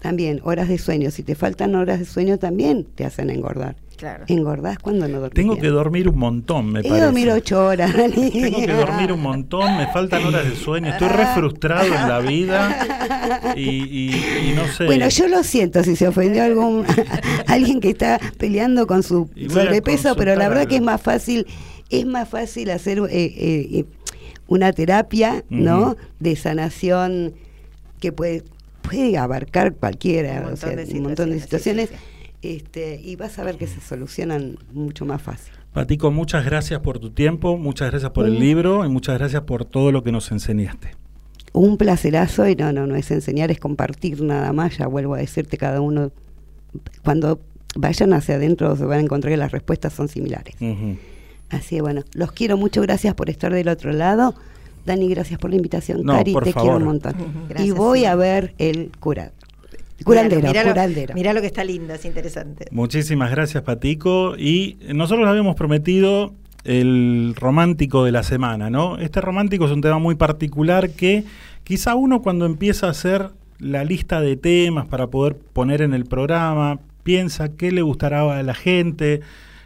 [0.00, 3.76] también horas de sueño, si te faltan horas de sueño también te hacen engordar.
[3.98, 4.24] Claro.
[4.28, 5.34] Engordás cuando no dormís.
[5.34, 5.62] Tengo bien.
[5.62, 7.04] que dormir un montón, me He parece.
[7.04, 8.30] dormido ocho horas, Dani.
[8.32, 12.20] Tengo que dormir un montón, me faltan horas de sueño, estoy re frustrado en la
[12.20, 14.84] vida y, y- y no sé.
[14.86, 16.84] Bueno, yo lo siento si se ofendió algún
[17.48, 21.46] alguien que está peleando con su sobrepeso, pero la verdad al- que es más fácil,
[21.90, 23.84] es más fácil hacer eh, eh, eh,
[24.46, 25.96] una terapia, ¿no?
[26.20, 27.34] De sanación
[28.00, 28.44] que puede
[28.82, 31.94] puede abarcar cualquiera, Un o montón sea, de un montón de situaciones, situaciones, sí,
[32.42, 35.52] este, y vas a ver que se solucionan mucho más fácil.
[35.72, 38.40] Patico, muchas gracias por tu tiempo, muchas gracias por el Mm.
[38.40, 40.92] libro y muchas gracias por todo lo que nos enseñaste.
[41.52, 45.18] Un placerazo y no, no, no es enseñar, es compartir nada más, ya vuelvo a
[45.18, 46.10] decirte cada uno,
[47.04, 47.40] cuando
[47.76, 50.54] vayan hacia adentro se van a encontrar que las respuestas son similares.
[51.50, 54.34] Así que bueno, los quiero mucho, gracias por estar del otro lado.
[54.86, 56.02] Dani, gracias por la invitación.
[56.02, 56.64] No, Cari, por te favor.
[56.70, 57.14] quiero un montón.
[57.18, 58.04] Y gracias, voy sí.
[58.06, 59.32] a ver el cura,
[60.04, 61.14] curandero, Mirá lo- curandero.
[61.14, 62.66] Mirá lo que está lindo, es interesante.
[62.70, 64.34] Muchísimas gracias, Patico.
[64.36, 66.32] Y nosotros habíamos prometido
[66.64, 68.98] el romántico de la semana, ¿no?
[68.98, 71.24] Este romántico es un tema muy particular que
[71.64, 76.04] quizá uno cuando empieza a hacer la lista de temas para poder poner en el
[76.04, 79.20] programa, piensa qué le gustará a la gente,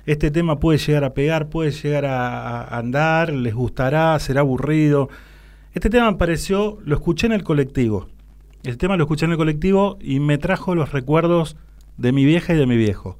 [0.06, 5.08] este tema puede llegar a pegar, puede llegar a, a andar, les gustará, será aburrido.
[5.74, 8.08] Este tema me pareció, lo escuché en el colectivo.
[8.64, 11.56] El tema lo escuché en el colectivo y me trajo los recuerdos
[11.96, 13.16] de mi vieja y de mi viejo.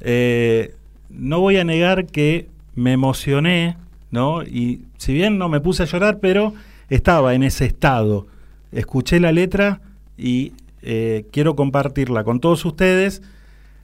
[0.00, 0.74] Eh,
[1.10, 3.76] no voy a negar que me emocioné,
[4.10, 4.42] ¿no?
[4.42, 6.54] Y si bien no me puse a llorar, pero
[6.88, 8.26] estaba en ese estado.
[8.72, 9.80] Escuché la letra
[10.16, 13.22] y eh, quiero compartirla con todos ustedes.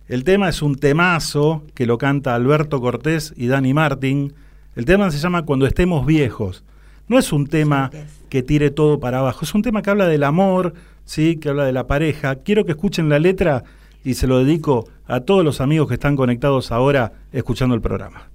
[0.09, 4.33] El tema es un temazo que lo canta Alberto Cortés y Dani Martín.
[4.75, 6.65] El tema se llama Cuando estemos viejos.
[7.09, 7.91] No es un tema
[8.29, 11.37] que tire todo para abajo, es un tema que habla del amor, ¿sí?
[11.37, 12.37] que habla de la pareja.
[12.37, 13.65] Quiero que escuchen la letra
[14.05, 18.29] y se lo dedico a todos los amigos que están conectados ahora escuchando el programa.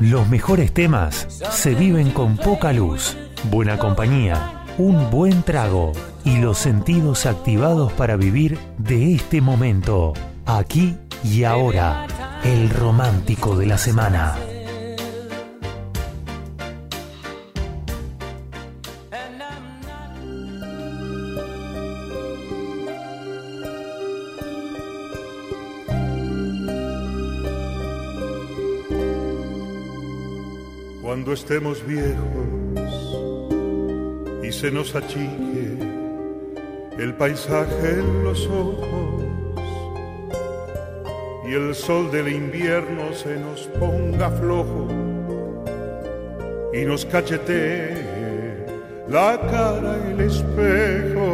[0.00, 3.16] Los mejores temas se viven con poca luz,
[3.50, 5.92] buena compañía, un buen trago
[6.24, 10.12] y los sentidos activados para vivir de este momento,
[10.44, 12.06] aquí y ahora,
[12.44, 14.36] el romántico de la semana.
[31.36, 32.88] Estemos viejos
[34.42, 35.76] y se nos achique
[36.98, 39.24] el paisaje en los ojos
[41.46, 44.88] y el sol del invierno se nos ponga flojo
[46.72, 48.64] y nos cachetee
[49.06, 51.28] la cara el espejo.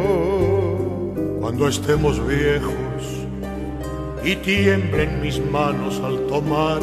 [1.39, 3.27] Cuando estemos viejos
[4.21, 6.81] y tiemblen mis manos al tomar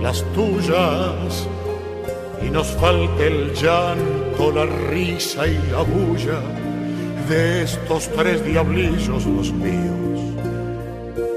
[0.00, 1.48] las tuyas
[2.46, 6.40] y nos falte el llanto, la risa y la bulla
[7.28, 10.02] de estos tres diablillos los míos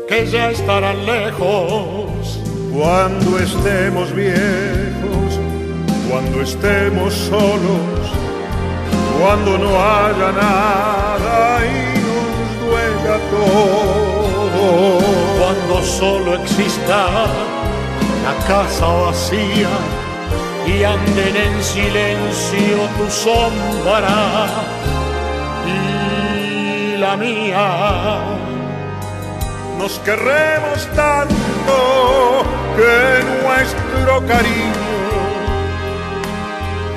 [0.07, 2.39] que ya estarán lejos
[2.71, 5.39] cuando estemos viejos,
[6.09, 8.11] cuando estemos solos,
[9.19, 14.99] cuando no haya nada y nos duela todo,
[15.39, 17.07] cuando solo exista
[18.23, 19.69] la casa vacía
[20.67, 24.47] y anden en silencio tu sombra
[25.67, 28.19] y la mía
[29.77, 32.43] nos querremos tanto
[32.77, 34.85] que nuestro cariño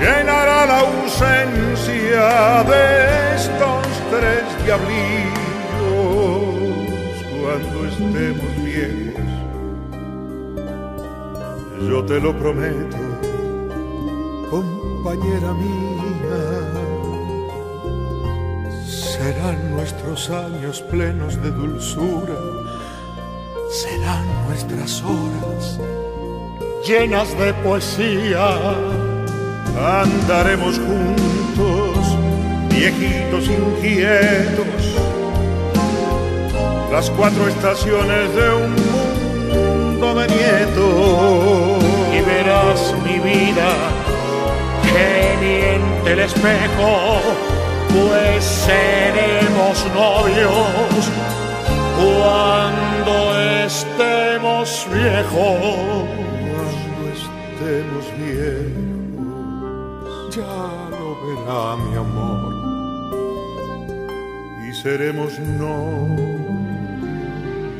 [0.01, 5.29] llenará la ausencia de estos tres diablillos
[7.41, 9.31] cuando estemos viejos.
[11.89, 12.97] Yo te lo prometo,
[15.03, 16.41] compañera mía,
[18.85, 22.35] serán nuestros años plenos de dulzura
[23.71, 25.79] serán nuestras horas
[26.87, 28.49] llenas de poesía.
[30.03, 32.17] Andaremos juntos,
[32.71, 34.83] viejitos inquietos,
[36.91, 38.75] las cuatro estaciones de un
[39.53, 41.85] mundo de nietos.
[42.17, 44.08] Y verás mi vida
[44.93, 47.21] que miente el espejo,
[47.93, 51.11] pues seremos novios
[51.99, 53.15] cuando
[53.65, 56.07] estemos viejos,
[56.53, 59.27] cuando estemos viejos,
[60.37, 60.61] ya
[60.91, 62.53] lo verá mi amor.
[64.69, 65.77] Y seremos no,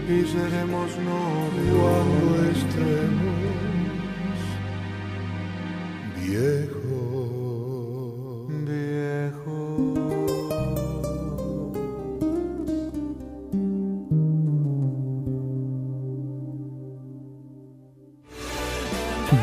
[0.09, 1.21] y seremos no
[1.79, 3.39] cuando estemos
[6.17, 6.78] viejos,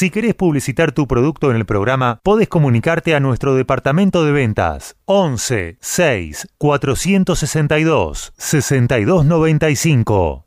[0.00, 4.96] Si querés publicitar tu producto en el programa, podés comunicarte a nuestro departamento de ventas
[5.04, 10.46] 11 6 462 6295.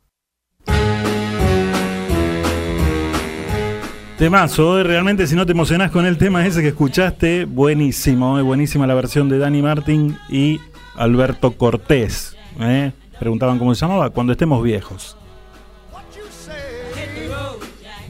[4.18, 8.42] Temazo, eh, realmente si no te emocionás con el tema ese que escuchaste, buenísimo, eh,
[8.42, 10.58] buenísima la versión de Dani Martin y
[10.96, 12.36] Alberto Cortés.
[12.58, 12.90] eh.
[13.20, 15.16] Preguntaban cómo se llamaba, cuando estemos viejos.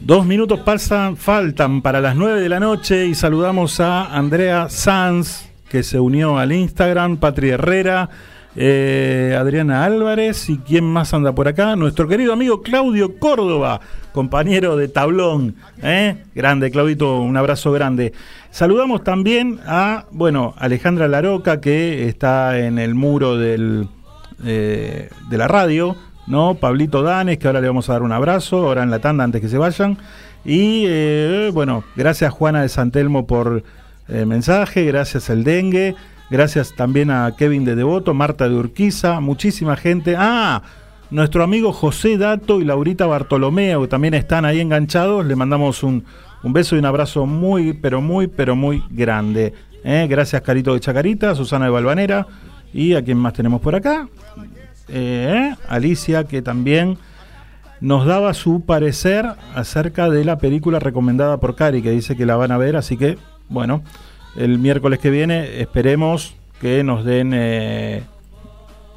[0.05, 5.48] Dos minutos pasan, faltan para las 9 de la noche y saludamos a Andrea Sanz,
[5.70, 8.11] que se unió al Instagram, Patri Herrera,
[8.55, 13.80] eh, Adriana Álvarez y quién más anda por acá, nuestro querido amigo Claudio Córdoba,
[14.12, 15.57] compañero de tablón.
[15.82, 16.22] ¿eh?
[16.34, 18.12] Grande, Claudito, un abrazo grande.
[18.50, 23.88] Saludamos también a, bueno, Alejandra Laroca, que está en el muro del,
[24.44, 25.96] eh, de la radio,
[26.26, 26.54] ¿no?
[26.54, 29.40] Pablito Danes, que ahora le vamos a dar un abrazo, ahora en la tanda antes
[29.40, 29.98] que se vayan.
[30.44, 33.62] Y eh, bueno, gracias Juana de Santelmo por
[34.08, 35.94] el mensaje, gracias El Dengue,
[36.30, 40.16] gracias también a Kevin de Devoto, Marta de Urquiza, muchísima gente.
[40.18, 40.62] Ah,
[41.10, 46.04] nuestro amigo José Dato y Laurita Bartolomeo, que también están ahí enganchados, le mandamos un,
[46.42, 49.54] un beso y un abrazo muy, pero muy, pero muy grande.
[49.82, 50.06] ¿eh?
[50.08, 52.26] Gracias Carito de Chacarita, Susana de Balvanera
[52.72, 54.08] y a quien más tenemos por acá.
[54.89, 56.99] Eh, Alicia, que también
[57.80, 62.37] nos daba su parecer acerca de la película recomendada por Cari, que dice que la
[62.37, 63.18] van a ver, así que,
[63.49, 63.82] bueno,
[64.37, 67.32] el miércoles que viene esperemos que nos den...
[67.35, 68.03] eh,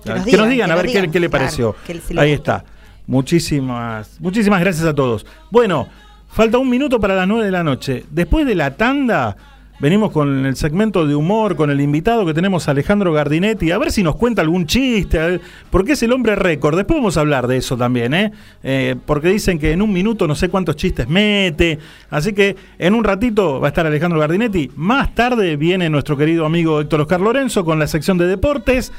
[0.04, 1.76] Que nos que digan, nos digan que a ver qué, digan, qué le pareció.
[2.08, 2.64] si Ahí está.
[3.08, 5.26] Muchísimas, muchísimas gracias a todos.
[5.50, 5.88] Bueno,
[6.30, 8.06] falta un minuto para las 9 de la noche.
[8.12, 9.36] Después de la tanda,
[9.80, 13.92] venimos con el segmento de humor, con el invitado que tenemos, Alejandro Gardinetti, a ver
[13.92, 16.76] si nos cuenta algún chiste, porque es el hombre récord.
[16.76, 18.32] Después vamos a hablar de eso también, ¿eh?
[18.64, 21.80] Eh, porque dicen que en un minuto no sé cuántos chistes mete.
[22.10, 24.72] Así que en un ratito va a estar Alejandro Gardinetti.
[24.76, 28.92] Más tarde viene nuestro querido amigo Héctor Oscar Lorenzo con la sección de deportes.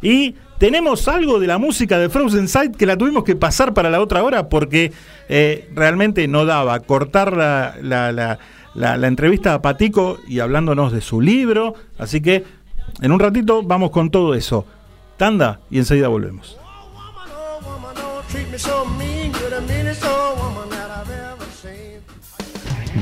[0.00, 3.90] Y tenemos algo de la música de Frozen Sight que la tuvimos que pasar para
[3.90, 4.92] la otra hora porque
[5.28, 8.38] eh, realmente no daba cortar la-
[8.74, 11.74] la- entrevista a Patico y hablándonos de su libro.
[11.98, 12.44] Así que
[13.00, 14.66] en un ratito vamos con todo eso.
[15.16, 16.56] Tanda y enseguida volvemos.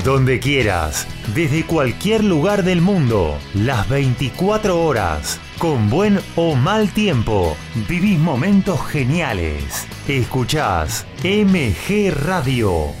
[0.05, 1.05] Donde quieras,
[1.35, 7.55] desde cualquier lugar del mundo, las 24 horas, con buen o mal tiempo,
[7.89, 9.87] vivís momentos geniales.
[10.07, 13.00] Escuchás MG Radio.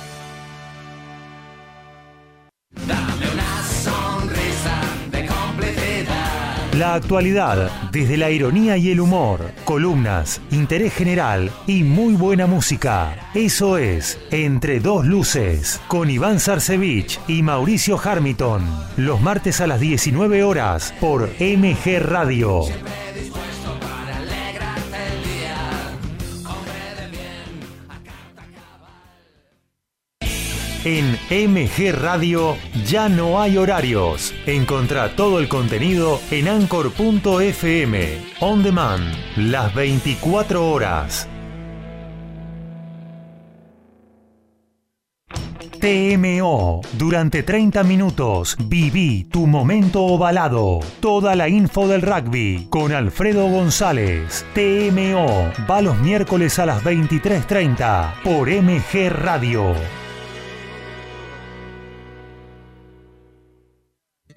[6.73, 13.29] La actualidad, desde la ironía y el humor, columnas, interés general y muy buena música.
[13.33, 18.63] Eso es Entre dos luces, con Iván Sarcevich y Mauricio Harmiton.
[18.95, 22.63] Los martes a las 19 horas por MG Radio.
[30.83, 32.57] En MG Radio
[32.87, 34.33] ya no hay horarios.
[34.47, 38.17] Encontrá todo el contenido en anchor.fm.
[38.39, 41.27] On demand, las 24 horas.
[45.79, 46.81] TMO.
[46.93, 50.79] Durante 30 minutos viví tu momento ovalado.
[50.99, 54.45] Toda la info del rugby con Alfredo González.
[54.55, 55.51] TMO.
[55.69, 59.75] Va los miércoles a las 23.30 por MG Radio.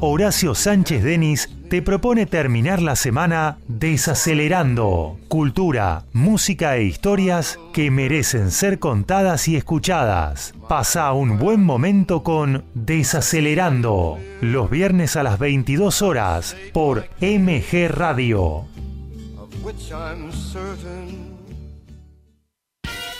[0.00, 5.18] Horacio Sánchez Denis te propone terminar la semana desacelerando.
[5.26, 10.54] Cultura, música e historias que merecen ser contadas y escuchadas.
[10.68, 14.18] Pasa un buen momento con Desacelerando.
[14.40, 18.66] Los viernes a las 22 horas por MG Radio.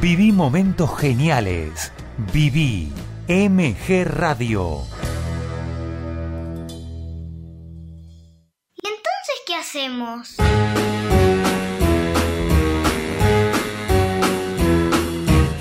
[0.00, 1.92] Viví momentos geniales.
[2.32, 2.88] Viví
[3.26, 4.82] MG Radio.
[8.76, 10.36] ¿Y entonces qué hacemos?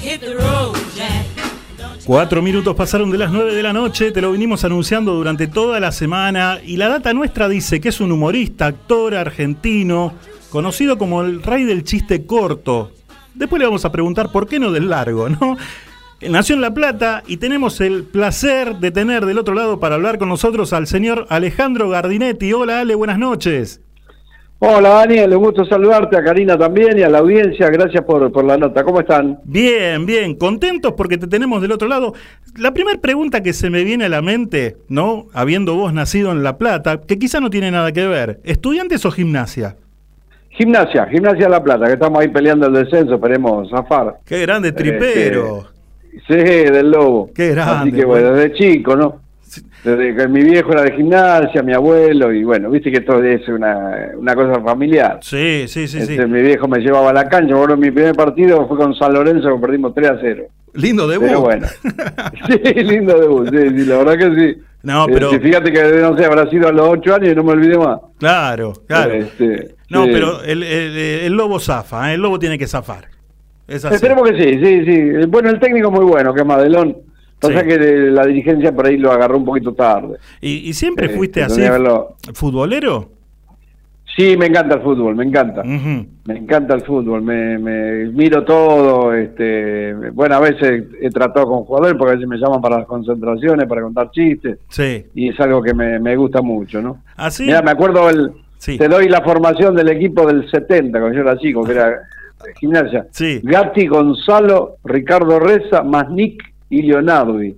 [0.03, 2.05] Hit the road, Jack.
[2.05, 5.79] Cuatro minutos pasaron de las 9 de la noche, te lo vinimos anunciando durante toda
[5.79, 10.13] la semana y la data nuestra dice que es un humorista, actor argentino,
[10.51, 12.91] conocido como el rey del chiste corto.
[13.37, 15.57] Después le vamos a preguntar por qué no del largo, ¿no?
[16.27, 20.17] Nació en La Plata y tenemos el placer de tener del otro lado para hablar
[20.17, 22.51] con nosotros al señor Alejandro Gardinetti.
[22.53, 23.81] Hola Ale, buenas noches.
[24.57, 28.43] Hola Daniel, un gusto saludarte, a Karina también y a la audiencia, gracias por, por
[28.43, 28.83] la nota.
[28.83, 29.39] ¿Cómo están?
[29.43, 32.15] Bien, bien, contentos porque te tenemos del otro lado.
[32.55, 35.27] La primera pregunta que se me viene a la mente, ¿no?
[35.33, 39.11] Habiendo vos nacido en La Plata, que quizá no tiene nada que ver, ¿estudiantes o
[39.11, 39.75] gimnasia?
[40.57, 44.15] Gimnasia, Gimnasia La Plata, que estamos ahí peleando el descenso, esperemos zafar.
[44.25, 45.65] Qué grande tripero.
[46.27, 47.29] Sí, del Lobo.
[47.33, 49.21] Qué grande, Así que bueno, desde chico, ¿no?
[49.83, 53.47] Desde que mi viejo era de gimnasia, mi abuelo, y bueno, viste que todo es
[53.47, 55.19] una, una cosa familiar.
[55.21, 56.13] Sí, sí, sí, sí.
[56.13, 59.13] Este, Mi viejo me llevaba a la cancha, bueno, mi primer partido fue con San
[59.13, 60.43] Lorenzo, que perdimos 3 a 0.
[60.73, 61.27] Lindo debut.
[61.27, 61.67] Pero bueno,
[62.47, 64.61] sí, lindo debut, sí, sí, la verdad que sí.
[64.83, 67.35] No, Eh, pero- sí, fíjate que, no sé, habrá sido a los 8 años y
[67.35, 67.99] no me olvidé más.
[68.19, 69.13] Claro, claro.
[69.13, 70.09] Este, No, sí.
[70.13, 72.15] pero el, el- el lobo zafa, ¿eh?
[72.15, 73.05] el lobo tiene que zafar.
[73.67, 73.95] Es así.
[73.95, 75.25] Esperemos que sí, sí, sí.
[75.27, 76.97] Bueno, el técnico es muy bueno, que es Madelón.
[77.39, 77.67] Pasa Sí.
[77.67, 80.17] que la dirigencia por ahí lo agarró un poquito tarde.
[80.41, 81.61] ¿Y, y siempre Eh, fuiste así,
[82.33, 83.11] futbolero?
[84.15, 85.63] Sí, me encanta el fútbol, me encanta.
[85.63, 89.13] Me encanta el fútbol, me, me miro todo.
[89.13, 92.87] este Bueno, a veces he tratado con jugadores porque a veces me llaman para las
[92.87, 94.57] concentraciones, para contar chistes.
[94.69, 95.05] Sí.
[95.13, 97.03] Y es algo que me, me gusta mucho, ¿no?
[97.15, 97.43] ¿Así?
[97.45, 98.31] Mira, me acuerdo, el,
[98.65, 101.99] te doy la formación del equipo del 70, cuando yo era chico, que era
[102.59, 103.07] gimnasia.
[103.11, 103.39] Sí.
[103.43, 107.55] Gatti, Gonzalo, Ricardo Reza, Masnik y Leonardi.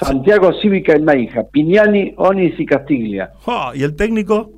[0.00, 3.32] Santiago Cívica y Meija, Pignani, Onis y Castiglia.
[3.74, 4.50] ¿Y el técnico?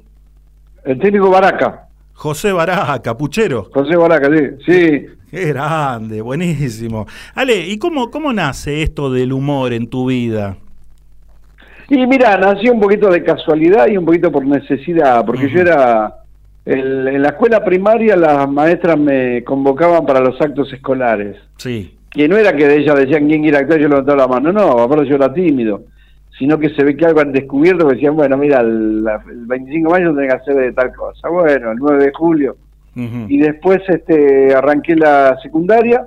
[0.84, 1.86] El técnico Baraca.
[2.12, 3.70] José Baraja, capuchero.
[3.72, 4.46] José Baraca, sí.
[4.66, 5.06] sí.
[5.30, 7.06] Qué grande, buenísimo.
[7.34, 10.56] Ale, ¿y cómo, cómo nace esto del humor en tu vida?
[11.90, 16.14] Y mira, nació un poquito de casualidad y un poquito por necesidad, porque yo era.
[16.64, 21.36] el- en la escuela primaria las maestras me convocaban para los actos escolares.
[21.56, 21.96] Sí.
[22.10, 24.78] Que no era que de ellas decían quién quiere actuar, yo levantaba la mano, no,
[24.80, 25.82] aparte yo era tímido.
[26.38, 29.92] Sino que se ve que algo han descubierto, que decían, bueno, mira, el, el 25
[29.94, 31.28] de mayo tenés que hacer de tal cosa.
[31.28, 32.56] Bueno, el 9 de julio.
[33.28, 36.02] Y después este arranqué la secundaria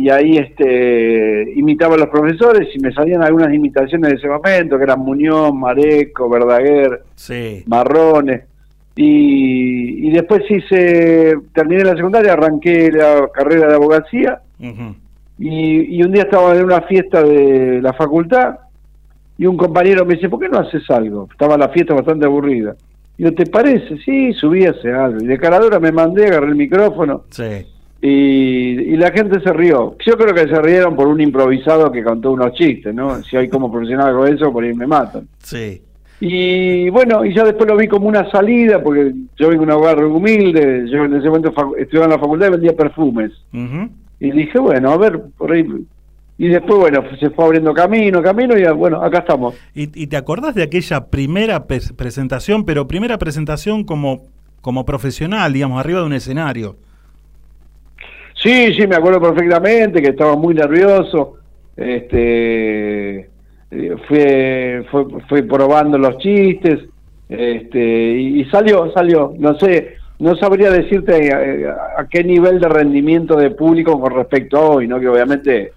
[0.00, 4.76] y ahí este imitaba a los profesores y me salían algunas imitaciones de ese momento,
[4.78, 7.64] que eran Muñoz, Mareco, Verdaguer, Sí.
[7.66, 8.42] Marrones.
[8.94, 14.40] Y, y después hice, terminé la secundaria, arranqué la carrera de abogacía
[15.38, 18.56] y un día estaba en una fiesta de la facultad
[19.36, 21.28] y un compañero me dice, ¿por qué no haces algo?
[21.30, 22.74] Estaba la fiesta bastante aburrida.
[23.16, 23.98] Y yo, ¿te parece?
[24.04, 25.22] Sí, subí a hacer algo.
[25.22, 27.66] Y de caradura me mandé, agarré el micrófono Sí.
[28.00, 29.96] Y, y la gente se rió.
[30.06, 33.22] Yo creo que se rieron por un improvisado que contó unos chistes, ¿no?
[33.22, 35.26] Si hay como profesional con eso, por ahí me matan.
[35.42, 35.82] Sí.
[36.20, 39.78] Y bueno, y ya después lo vi como una salida, porque yo vengo de un
[39.78, 43.30] hogar humilde, yo en ese momento estudiaba en la facultad y vendía perfumes.
[44.20, 45.64] Y dije, bueno, a ver, por ahí.
[46.36, 49.54] Y después, bueno, se fue abriendo camino, camino, y bueno, acá estamos.
[49.74, 54.22] ¿Y, y te acordás de aquella primera pres- presentación, pero primera presentación como,
[54.60, 56.76] como profesional, digamos, arriba de un escenario?
[58.42, 61.34] Sí, sí, me acuerdo perfectamente que estaba muy nervioso.
[61.76, 63.18] Este,
[63.70, 66.80] eh, fue, fue, fue probando los chistes,
[67.28, 69.34] este, y, y salió, salió.
[69.38, 74.12] No sé, no sabría decirte eh, a, a qué nivel de rendimiento de público con
[74.12, 74.98] respecto a hoy, ¿no?
[75.00, 75.72] Que obviamente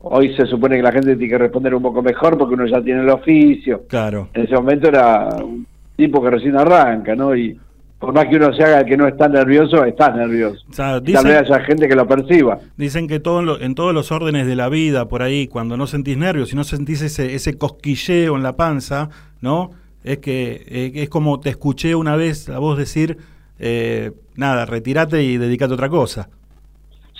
[0.00, 2.82] hoy se supone que la gente tiene que responder un poco mejor porque uno ya
[2.82, 3.82] tiene el oficio.
[3.88, 4.28] Claro.
[4.34, 7.36] En ese momento era un tipo que recién arranca, ¿no?
[7.36, 7.58] Y
[8.00, 10.64] por más que uno se haga el que no está nervioso, estás nervioso.
[10.68, 12.58] O sea, Y Tal vez haya gente que lo perciba.
[12.76, 15.76] Dicen que todo en, lo- en todos los órdenes de la vida, por ahí, cuando
[15.76, 19.10] no sentís nervios, si no sentís ese, ese cosquilleo en la panza,
[19.42, 19.70] ¿no?
[20.02, 23.18] Es que eh, es como te escuché una vez a vos decir,
[23.58, 26.30] eh, nada, retirate y dedicate a otra cosa.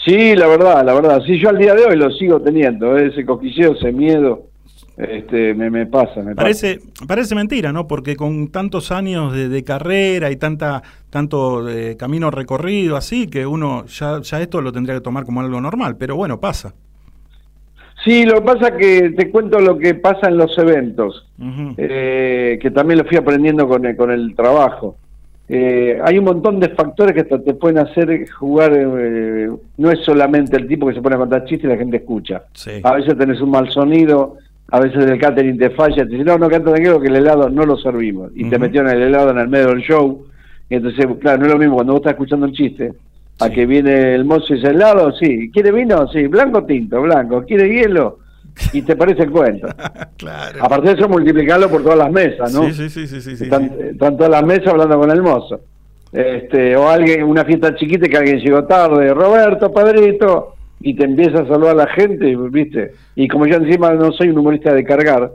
[0.04, 1.20] Sí, la verdad, la verdad.
[1.26, 3.08] Sí, yo al día de hoy lo sigo teniendo, ¿eh?
[3.08, 4.46] ese cosquilleo, ese miedo,
[5.08, 6.42] este, me, me pasa, me pasa.
[6.42, 7.86] Parece, parece mentira, ¿no?
[7.86, 13.46] Porque con tantos años de, de carrera y tanta, tanto eh, camino recorrido así, que
[13.46, 16.74] uno ya, ya esto lo tendría que tomar como algo normal, pero bueno, pasa.
[18.04, 21.26] Sí, lo que pasa que te cuento lo que pasa en los eventos,
[21.76, 24.96] eh, que también lo fui aprendiendo con el, con el trabajo.
[25.52, 30.56] Eh, hay un montón de factores que te pueden hacer jugar, eh, no es solamente
[30.56, 32.44] el tipo que se pone a contar chistes y la gente escucha.
[32.54, 32.80] Sí.
[32.82, 34.36] A veces tenés un mal sonido,
[34.70, 37.48] a veces el catering te falla, te dice, no, no canta tranquilo que el helado
[37.50, 38.30] no lo servimos.
[38.34, 38.64] Y te Ujú.
[38.64, 40.26] metieron el helado en el medio del show.
[40.68, 42.92] Y entonces, claro, no es lo mismo cuando vos estás escuchando un chiste,
[43.40, 46.06] a que viene el mozo y dice, helado, sí, ¿quiere vino?
[46.08, 48.18] Sí, blanco tinto, blanco, ¿quiere hielo?
[48.72, 49.68] Y te parece el cuento.
[50.16, 50.58] claro.
[50.62, 52.64] Aparte de eso, multiplicarlo por todas las mesas, ¿no?
[52.64, 53.84] Sí, sí, sí, sí, sí, sí, están, sí.
[53.92, 55.60] están todas las mesas hablando con el mozo.
[56.12, 61.42] Este, o alguien, una fiesta chiquita que alguien llegó tarde, Roberto, padrito, y te empieza
[61.42, 62.92] a saludar a la gente, ¿viste?
[63.14, 65.30] Y como yo encima no soy un humorista de cargar,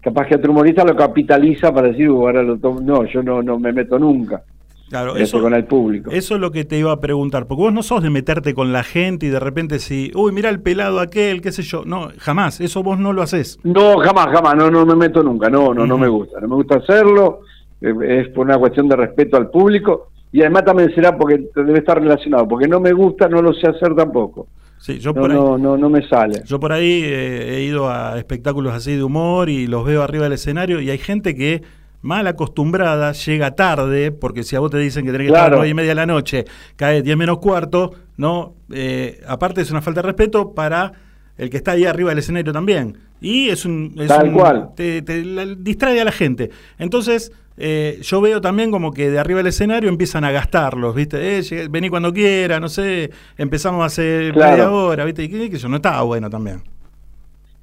[0.00, 2.80] capaz que otro humorista lo capitaliza para decir, "Uh, ahora lo tomo".
[2.80, 4.42] no, yo no, no me meto nunca.
[4.88, 6.10] Claro, este, eso, con el público.
[6.10, 8.72] Eso es lo que te iba a preguntar, porque vos no sos de meterte con
[8.72, 11.84] la gente y de repente si, uy, mira el pelado aquel, qué sé yo.
[11.86, 13.60] No, jamás, eso vos no lo haces.
[13.62, 16.56] No, jamás, jamás, no, no me meto nunca, no, no, no me gusta, no me
[16.56, 17.42] gusta hacerlo,
[17.80, 21.78] eh, es por una cuestión de respeto al público y además también será porque debe
[21.78, 24.48] estar relacionado, porque no me gusta, no lo sé hacer tampoco.
[24.80, 26.42] Sí, yo no, por ahí, no, no, no me sale.
[26.46, 30.24] Yo por ahí eh, he ido a espectáculos así de humor y los veo arriba
[30.24, 31.62] del escenario y hay gente que
[32.02, 35.46] mal acostumbrada llega tarde, porque si a vos te dicen que tenés que estar a
[35.48, 35.56] Claro.
[35.56, 36.46] las nueve y media de la noche,
[36.76, 38.54] cae 10 menos cuarto, ¿no?
[38.72, 40.92] Eh, aparte es una falta de respeto para
[41.36, 42.96] el que está ahí arriba del escenario también.
[43.20, 43.94] Y es un...
[43.98, 44.70] es Tal un- cual.
[44.74, 46.48] Te, te la- distrae a la gente.
[46.78, 51.38] Entonces, eh, yo veo también como que de arriba del escenario empiezan a gastarlos, ¿viste?
[51.38, 54.52] Eh, llegué- vení cuando quiera, no sé, empezamos hace Claro.
[54.52, 55.24] media hora, ¿viste?
[55.24, 56.62] Y que, que eso no estaba bueno también.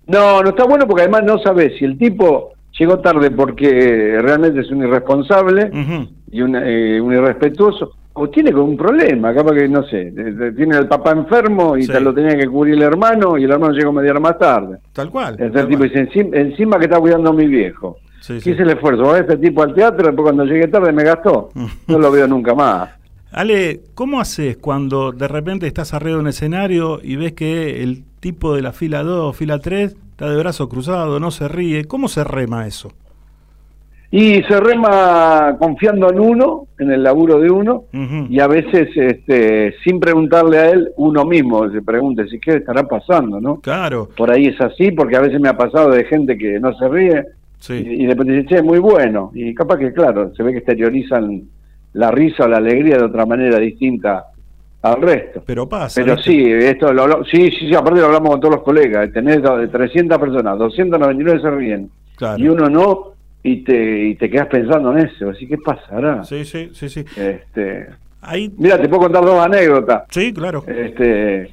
[0.06, 4.62] No, no está bueno porque además no sabes si el tipo llegó tarde porque realmente
[4.62, 5.70] es un irresponsable
[6.32, 10.12] y un, eh, un irrespetuoso o tiene como un problema, capaz que no sé,
[10.56, 11.92] tiene al papá enfermo y Sí.
[11.92, 14.78] te lo tenía que cubrir el hermano y el hermano llegó media hora más tarde.
[14.94, 15.36] Tal cual.
[15.38, 15.90] Entonces el tipo cual.
[15.90, 17.98] dice, encima, encima que está cuidando a mi viejo.
[18.28, 18.52] Sí, ¿Qué sí.
[18.52, 19.04] es el esfuerzo?
[19.04, 21.50] Va este tipo al teatro, después cuando llegue tarde me gastó.
[21.88, 22.90] No lo veo nunca más.
[23.32, 28.04] Ale, ¿cómo haces cuando de repente estás arriba de un escenario y ves que el
[28.20, 31.86] tipo de la fila 2 o fila 3 está de brazo cruzado, no se ríe?
[31.86, 32.92] ¿Cómo se rema eso?
[34.10, 37.84] Y se rema confiando en uno, en el laburo de uno,
[38.30, 42.84] y a veces este, sin preguntarle a él, uno mismo se pregunta, si qué estará
[42.84, 43.60] pasando, ¿no?
[43.60, 44.08] Claro.
[44.16, 46.88] Por ahí es así, porque a veces me ha pasado de gente que no se
[46.88, 47.26] ríe
[47.70, 49.32] y, y después dice, che, muy bueno.
[49.34, 51.44] Y capaz que, claro, se ve que exteriorizan
[51.94, 54.26] la risa o la alegría de otra manera distinta
[54.82, 55.44] al resto.
[55.46, 56.00] Pero pasa.
[56.02, 56.32] Pero ¿viste?
[56.32, 59.12] sí, esto lo sí, sí, sí, aparte lo hablamos con todos los colegas.
[59.12, 62.42] Tenés do- de 300 personas, 299 se ríen Claro.
[62.44, 63.04] y uno no,
[63.44, 65.30] y te, y te quedas pensando en eso.
[65.32, 66.24] Así que pasará.
[66.24, 67.06] Sí, sí, sí, sí.
[67.18, 67.88] Este,
[68.22, 68.52] Ahí...
[68.58, 70.04] Mira, te puedo contar dos anécdotas.
[70.10, 70.64] Sí, claro.
[70.68, 71.50] Este,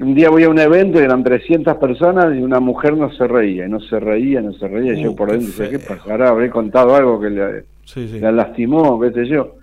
[0.00, 3.26] un día voy a un evento y eran 300 personas y una mujer no se
[3.26, 4.94] reía, y no se reía, no se reía.
[4.94, 6.28] y yo Uh, por dentro decía, ¿qué pasará?
[6.28, 8.20] Habré contado algo que le, Sí, sí.
[8.20, 9.54] la lastimó, qué sé yo.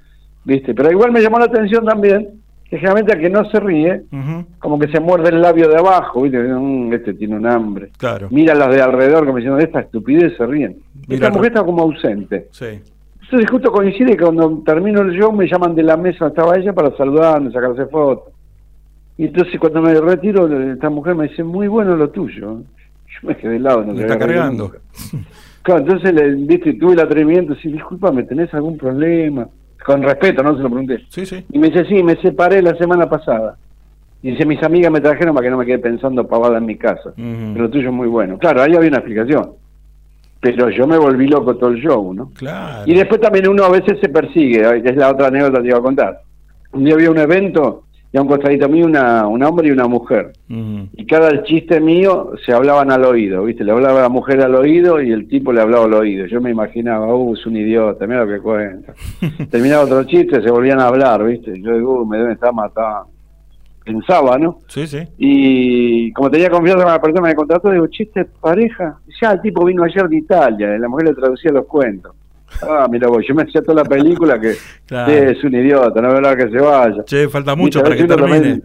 [0.43, 0.73] ¿Viste?
[0.73, 2.29] Pero igual me llamó la atención también
[2.69, 4.01] que generalmente a que no se ríe,
[4.59, 6.39] como que se muerde el labio de abajo, ¿viste?
[6.43, 7.91] Mm, este tiene un hambre.
[7.97, 8.27] Claro.
[8.31, 10.77] Mira a los de alrededor como diciendo, esta estupidez se ríen.
[11.07, 12.47] Mira, Esta mujer está como ausente.
[12.51, 12.79] Sí.
[13.23, 16.57] Entonces justo coincide que cuando termino el show me llaman de la mesa donde estaba
[16.57, 18.33] ella para saludarme, sacarse fotos.
[19.17, 22.59] Y entonces cuando me retiro, esta mujer me dice, muy bueno lo tuyo.
[22.59, 24.73] Yo me quedé de lado, no Me está cargando.
[25.61, 29.47] Claro, entonces le, viste, tuve el atrevimiento de decir, disculpame, ¿tenés algún problema?
[29.83, 31.05] Con respeto, no se lo pregunté.
[31.09, 31.43] Sí, sí.
[31.51, 33.57] Y me dice, sí, me separé la semana pasada.
[34.21, 36.75] Y dice, mis amigas me trajeron para que no me quede pensando pavada en mi
[36.75, 37.13] casa.
[37.15, 38.37] Pero lo tuyo es muy bueno.
[38.37, 39.51] Claro, ahí había una explicación.
[40.39, 42.31] Pero yo me volví loco todo el show, ¿no?
[42.35, 42.83] Claro.
[42.85, 45.67] Y después también uno a veces se persigue, que es la otra anécdota que te
[45.69, 46.21] iba a contar.
[46.73, 47.85] Un día había un evento
[48.15, 50.31] y a un costadito mío una, un hombre y una mujer.
[50.47, 53.65] Y cada chiste mío se hablaban al oído, ¿viste?
[53.65, 56.25] Le hablaba la mujer al oído y el tipo le hablaba al oído.
[56.25, 58.93] Yo me imaginaba, uh, es un idiota, mira lo que cuenta.
[59.51, 61.61] Terminaba otro chiste, se volvían a hablar, ¿viste?
[61.61, 63.09] Yo digo, uh, me deben estar matando.
[63.83, 64.61] Pensaba, ¿no?
[64.69, 64.99] Sí, sí.
[65.17, 68.97] Y como tenía confianza con la persona que me contrató, digo, chiste pareja.
[69.21, 72.15] Ya el tipo vino ayer de Italia, la mujer le traducía los cuentos.
[72.61, 74.53] Ah, mira vos, yo me hacía toda la película que
[74.85, 75.11] Claro.
[75.11, 77.03] "Sí, es un idiota, no es verdad que se vaya.
[77.05, 78.31] Che, falta mucho para que termine.
[78.39, 78.63] también-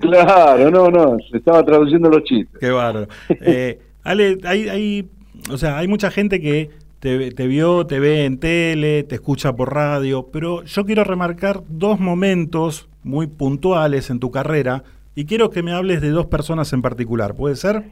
[0.00, 2.58] claro, no, no, estaba traduciendo los chistes.
[2.60, 3.08] Qué bárbaro.
[3.28, 5.08] Eh, Ale, hay, hay,
[5.50, 6.70] o sea, hay mucha gente que
[7.00, 11.62] te, te vio, te ve en tele, te escucha por radio, pero yo quiero remarcar
[11.68, 14.82] dos momentos muy puntuales en tu carrera
[15.14, 17.34] y quiero que me hables de dos personas en particular.
[17.34, 17.84] ¿Puede ser?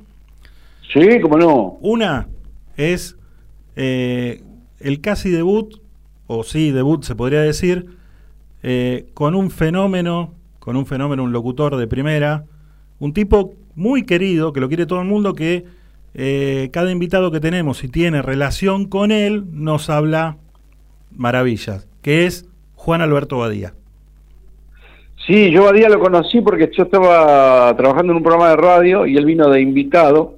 [0.92, 1.78] Sí, cómo no.
[1.80, 2.26] Una
[2.76, 3.16] es
[3.76, 4.42] eh,
[4.80, 5.80] el casi debut,
[6.26, 7.86] o sí, debut se podría decir,
[8.62, 12.44] eh, con un fenómeno, con un fenómeno, un locutor de primera,
[12.98, 15.64] un tipo muy querido, que lo quiere todo el mundo, que
[16.14, 20.38] eh, cada invitado que tenemos, si tiene relación con él, nos habla
[21.10, 23.74] maravillas, que es Juan Alberto Badía.
[25.26, 29.06] Sí, yo a día lo conocí porque yo estaba trabajando en un programa de radio
[29.06, 30.36] y él vino de invitado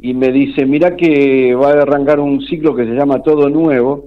[0.00, 4.06] y me dice, mira que va a arrancar un ciclo que se llama Todo Nuevo,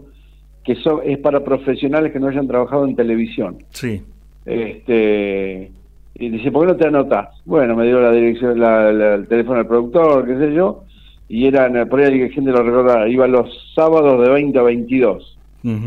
[0.63, 3.57] que so- es para profesionales que no hayan trabajado en televisión.
[3.69, 4.01] Sí.
[4.45, 5.71] Este,
[6.15, 7.27] y dice, ¿por qué no te anotás?
[7.45, 10.83] Bueno, me dio la dirección, la- la- el teléfono del productor, qué sé yo,
[11.29, 15.34] y eran, por ahí gente lo recordará, iba los sábados de 20 a 22.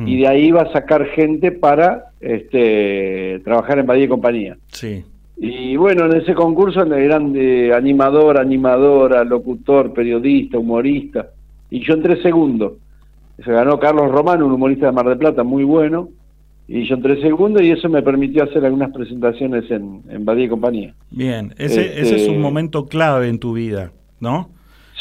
[0.07, 4.57] Y de ahí iba a sacar gente para este, trabajar en Badía y Compañía.
[4.73, 5.05] Sí.
[5.37, 11.29] Y bueno, en ese concurso eran de animador, animadora, locutor, periodista, humorista.
[11.71, 12.79] Y yo entré segundo.
[13.45, 16.09] Se ganó Carlos Romano, un humorista de Mar del Plata muy bueno.
[16.67, 20.49] y yo entré segundo y eso me permitió hacer algunas presentaciones en, en Badía y
[20.49, 20.95] Compañía.
[21.11, 24.51] Bien, ese, ese es Este- un momento clave en tu vida, ¿no?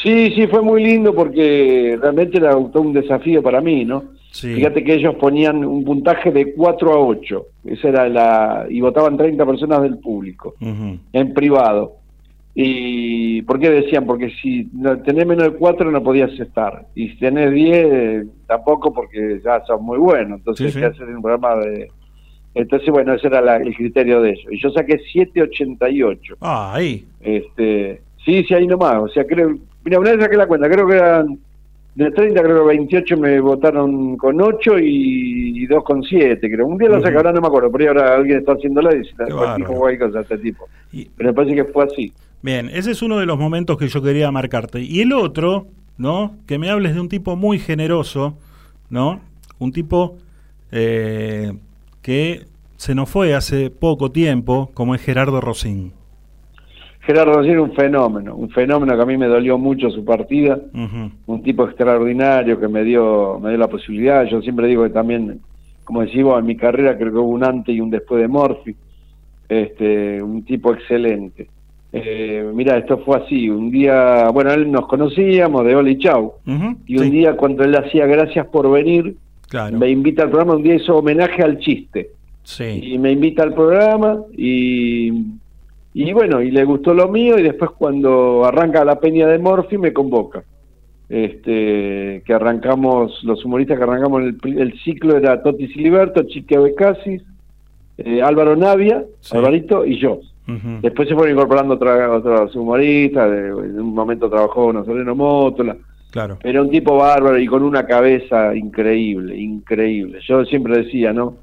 [0.02, 4.04] Sí, sí, fue muy lindo porque realmente era un desafío para mí, ¿no?
[4.30, 4.54] Sí.
[4.54, 9.16] Fíjate que ellos ponían un puntaje de 4 a 8, esa era la y votaban
[9.16, 10.54] 30 personas del público
[11.12, 11.94] en privado.
[12.60, 14.04] ¿Y por qué decían?
[14.04, 14.68] Porque si
[15.04, 16.86] tenés menos de 4 no podías estar.
[16.94, 20.34] Y si tenés 10 eh, tampoco porque ya sos muy bueno.
[20.36, 20.84] Entonces Sí, sí.
[20.84, 21.88] hacer un programa de...
[22.54, 24.46] Entonces, bueno, ese era la- el criterio de ellos.
[24.50, 26.36] Y yo saqué 7.88.
[26.40, 27.06] Ah, ahí.
[27.20, 28.96] Este, sí, sí, ahí nomás.
[28.96, 29.54] O sea, creo...
[29.84, 30.68] Mira, una vez saqué la cuenta.
[30.68, 31.38] Creo que eran...
[31.98, 36.64] De 30, creo que 28 me votaron con 8 y, y 2 con 7, creo.
[36.64, 37.72] Un día lo ahora no me acuerdo.
[37.72, 40.68] Por ahí ahora alguien está haciéndola y dice, Qué dijo cosa este tipo.
[40.92, 42.12] Pero me parece que fue así.
[42.40, 44.80] Bien, ese es uno de los momentos que yo quería marcarte.
[44.80, 45.66] Y el otro,
[45.96, 46.36] ¿no?
[46.46, 48.38] Que me hables de un tipo muy generoso,
[48.90, 49.20] ¿no?
[49.58, 50.18] Un tipo
[50.70, 51.52] eh,
[52.00, 52.46] que
[52.76, 55.94] se nos fue hace poco tiempo, como es Gerardo Rosín.
[57.08, 60.60] Gerardo Rossi era un fenómeno, un fenómeno que a mí me dolió mucho su partida,
[61.26, 64.26] un tipo extraordinario que me dio, me dio la posibilidad.
[64.26, 65.40] Yo siempre digo que también,
[65.84, 68.28] como decís vos, en mi carrera creo que hubo un antes y un después de
[68.28, 68.76] Morphy,
[69.48, 71.48] este, un tipo excelente.
[71.94, 76.76] Eh, mira, esto fue así, un día, bueno, él nos conocíamos de Oli Chau, Ujú,
[76.86, 79.16] y un sí, día cuando él hacía gracias por venir,
[79.48, 79.78] claro.
[79.78, 82.10] me invita al programa, un día hizo homenaje al chiste.
[82.42, 82.80] Sí.
[82.82, 85.10] y me invita al programa y,
[86.04, 89.78] y bueno, y le gustó lo mío y después cuando arranca la peña de Morphy
[89.78, 90.42] me convoca.
[91.08, 97.22] Este, que arrancamos, los humoristas que arrancamos el, el ciclo era Toti Siliberto, Chique Becasis,
[97.96, 100.20] eh, Álvaro Navia, Alvarito y yo.
[100.80, 105.76] Después se fueron incorporando otra- otros humoristas, de- en un momento trabajó Nazareno Mótola,
[106.10, 106.38] Claro.
[106.42, 110.20] era un tipo bárbaro y con una cabeza increíble, increíble.
[110.26, 111.34] Yo siempre decía, ¿no?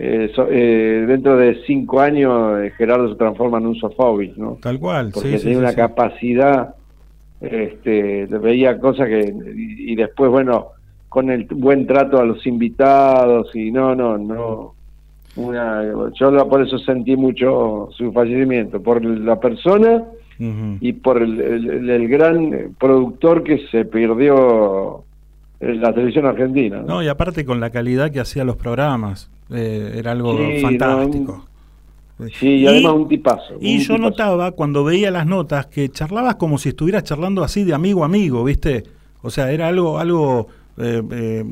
[0.00, 4.58] Eh, so- eh, dentro de cinco años eh, Gerardo se transforma en un sofóbico, ¿no?
[4.62, 5.10] Tal cual.
[5.12, 5.76] Porque sí, tenía sí, una sí.
[5.76, 6.74] capacidad,
[7.40, 10.68] este, veía cosas que, y, y después, bueno,
[11.08, 14.74] con el buen trato a los invitados y no, no, no.
[15.36, 15.82] Una,
[16.18, 20.04] yo lo- por eso sentí mucho su fallecimiento, por la persona
[20.40, 25.02] y por el, el- el gran productor que se perdió
[25.60, 26.78] en la televisión argentina.
[26.78, 26.86] ¿no?
[26.86, 31.44] No, y aparte con la calidad que hacía los programas, eh, era algo Sí, fantástico.
[32.34, 33.54] Sí, y, además un tipazo.
[33.60, 33.98] Y yo tipazo.
[33.98, 38.06] notaba cuando veía las notas que charlabas como si estuvieras charlando así de amigo a
[38.06, 38.82] amigo, ¿viste?
[39.22, 40.48] O sea, era algo, algo
[40.78, 41.44] eh, eh,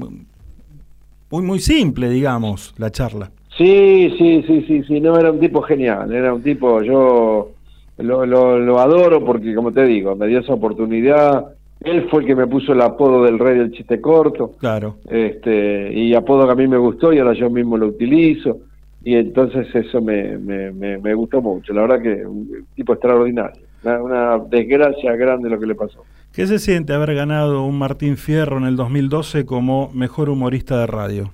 [1.30, 3.30] muy, muy simple, digamos, la charla.
[3.56, 7.52] Sí, sí, sí, sí, sí, no, era un tipo genial, era un tipo, yo
[7.98, 12.26] lo, lo, lo adoro porque, como te digo, me dio esa oportunidad, él fue el
[12.26, 14.96] que me puso el apodo del rey del chiste corto, Claro.
[15.08, 18.58] este y apodo que a mí me gustó y ahora yo mismo lo utilizo,
[19.04, 23.60] y entonces eso me, me, me, me gustó mucho, la verdad que un tipo extraordinario,
[23.84, 26.02] una, una desgracia grande lo que le pasó.
[26.32, 30.86] ¿Qué se siente haber ganado un Martín Fierro en el 2012 como mejor humorista de
[30.86, 31.32] radio?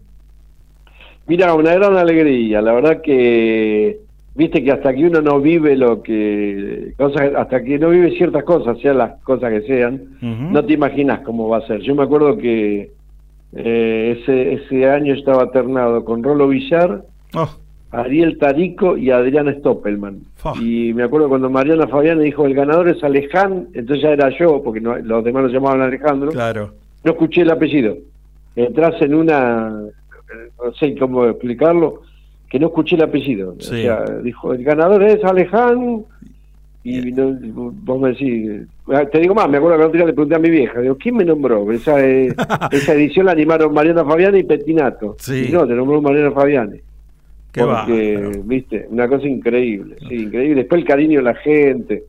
[1.26, 2.60] Mira, una gran alegría.
[2.60, 4.00] La verdad que,
[4.34, 8.44] viste que hasta que uno no vive lo que, cosas, hasta que no vive ciertas
[8.44, 11.80] cosas, sean las cosas que sean, no te imaginas cómo va a ser.
[11.80, 12.90] Yo me acuerdo que
[13.54, 17.02] eh, ese, ese año estaba alternado con Rolo Villar,
[17.34, 17.48] Oh,
[17.92, 20.20] Ariel Tarico y Adrián Stoppelman.
[20.60, 24.62] Y me acuerdo cuando Mariana Fabián dijo, el ganador es Alejandro, entonces ya era yo,
[24.62, 26.72] porque no- los demás lo llamaban Alejandro claro.
[27.04, 27.96] no escuché el apellido.
[28.56, 32.00] Entras en una, no sé cómo explicarlo,
[32.52, 33.56] que no escuché el apellido.
[33.58, 33.74] Sí.
[33.74, 36.04] O sea, dijo, el ganador es Alejandro,
[36.84, 37.38] y no-
[37.82, 40.38] vos me decís, ah, te digo más, me acuerdo que otro día le pregunté a
[40.38, 41.72] mi vieja, digo, ¿quién me nombró?
[41.72, 42.28] Esa, eh,
[42.72, 45.16] esa edición la animaron Mariana Fabiani y Petinato.
[45.18, 45.46] Sí.
[45.48, 46.78] Y no, te nombró Mariana Fabiani.
[47.52, 50.56] Qué Porque, viste, una cosa increíble, sí, increíble.
[50.62, 52.04] Después el cariño de la gente.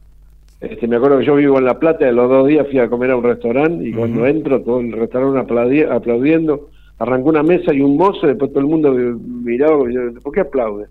[0.60, 2.88] Este, me acuerdo que yo vivo en La Plata, y los dos días fui a
[2.90, 7.74] comer a un restaurante y cuando entro, todo el restaurante aplaudi- aplaudiendo, arrancó una mesa
[7.74, 10.86] y un mozo, después todo el mundo miraba, y ¿por qué aplaude?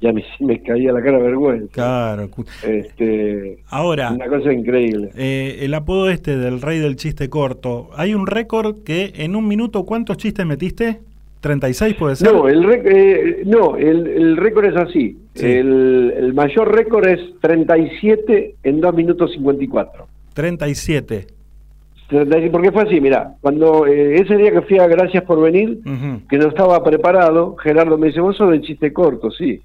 [0.00, 1.72] Y a mí sí me caía la cara de vergüenza.
[1.72, 2.28] Claro.
[2.62, 5.10] Este, Ahora, una cosa increíble.
[5.16, 9.46] eh, el apodo este del rey del chiste corto, hay un récord que en un
[9.48, 11.00] minuto, ¿cuántos chistes metiste?
[11.42, 12.32] ¿36 puede ser?
[12.32, 15.18] No, el, eh, no, el, el récord es así.
[15.34, 15.44] Sí.
[15.46, 20.06] El, el mayor récord es 37 en 2 minutos 54.
[20.32, 21.26] 37.
[22.08, 25.80] 37, Porque fue así, mira, cuando eh, ese día que fui a Gracias por venir,
[26.28, 29.60] que no estaba preparado, Gerardo me dice, vos sos del chiste corto, sí.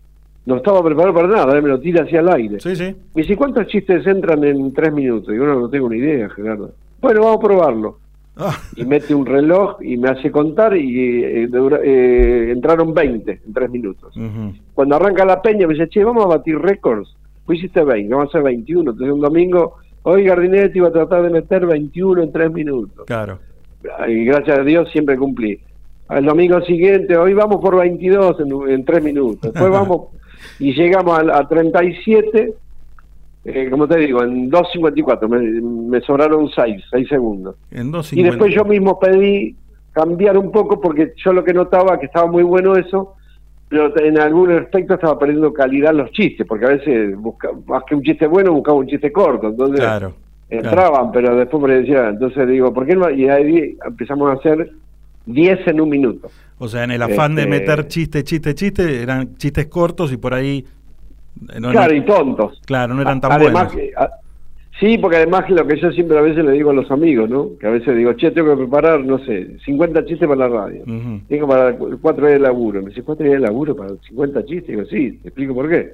[0.45, 2.59] No estaba preparado para nada, él me lo tira hacia el aire.
[2.59, 2.95] Sí, sí.
[3.13, 5.31] Me dice, ¿cuántos chistes entran en tres minutos?
[5.31, 6.71] Digo, no, no tengo ni idea, Gerardo.
[7.01, 7.97] Bueno, vamos a probarlo.
[8.77, 13.53] y mete un reloj y me hace contar y eh, dura- eh, entraron 20 en
[13.53, 14.13] tres minutos.
[14.73, 17.13] Cuando arranca la peña me dice, che, vamos a batir récords.
[17.49, 18.91] Hiciste 20, vamos a hacer 21.
[18.91, 23.05] Entonces un domingo, hoy Gardinetti iba a tratar de meter 21 en tres minutos.
[23.05, 23.39] Claro.
[24.07, 25.59] Y gracias a Dios siempre cumplí.
[26.07, 29.53] Al domingo siguiente, hoy vamos por 22 en, en tres minutos.
[29.53, 30.07] Después vamos
[30.59, 32.53] y llegamos a, a 37,
[33.45, 35.27] eh, como te digo, en 2.54.
[35.27, 37.55] Me, me sobraron 6, 6 segundos.
[37.71, 39.55] En dos Y después yo mismo pedí
[39.91, 43.15] cambiar un poco porque yo lo que notaba que estaba muy bueno eso,
[43.69, 47.95] pero en algún aspecto estaba perdiendo calidad los chistes, porque a veces busca, más que
[47.95, 50.13] un chiste bueno buscaba un chiste corto, entonces Claro.
[50.49, 53.09] entraban, pero después me decía, entonces digo, ¿por qué no?
[53.11, 54.71] Y ahí empezamos a hacer
[55.27, 56.29] 10 en un minuto.
[56.57, 60.17] O sea, en el afán de Este- meter chiste, chiste, chiste, eran chistes cortos y
[60.17, 60.65] por ahí.
[61.53, 62.59] eh, no- claro, y tontos.
[62.65, 63.73] Claro, no eran tan además, buenos.
[63.75, 64.09] que- a-
[64.79, 67.49] sí, porque además lo que yo siempre a veces le digo a los amigos, ¿no?
[67.59, 70.81] Que a veces digo, che, tengo que preparar, no sé, 50 chistes para la radio.
[70.83, 71.19] Ujú.
[71.27, 72.81] Tengo para cu- cuatro días de laburo.
[72.81, 74.67] Me dice, ¿cuatro días de laburo para 50 chistes?
[74.67, 75.91] Digo, sí, te explico por qué.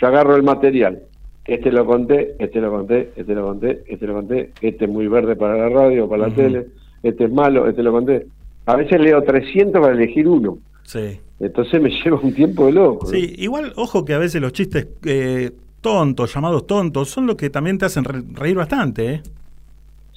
[0.00, 1.00] Yo agarro el material.
[1.46, 5.06] Este lo conté, este lo conté, este lo conté, este lo conté, este es muy
[5.06, 6.66] verde para la radio, para la tele,
[7.04, 8.26] este es malo, este lo conté.
[8.66, 10.58] A veces leo 300 para elegir uno.
[10.82, 11.20] Sí.
[11.38, 13.06] Entonces me lleva un tiempo de loco.
[13.06, 13.12] ¿no?
[13.12, 15.52] Sí, igual, ojo que a veces los chistes eh,
[15.86, 19.22] tontos, llamados tontos, son los que también te hacen re- reír bastante, ¿eh?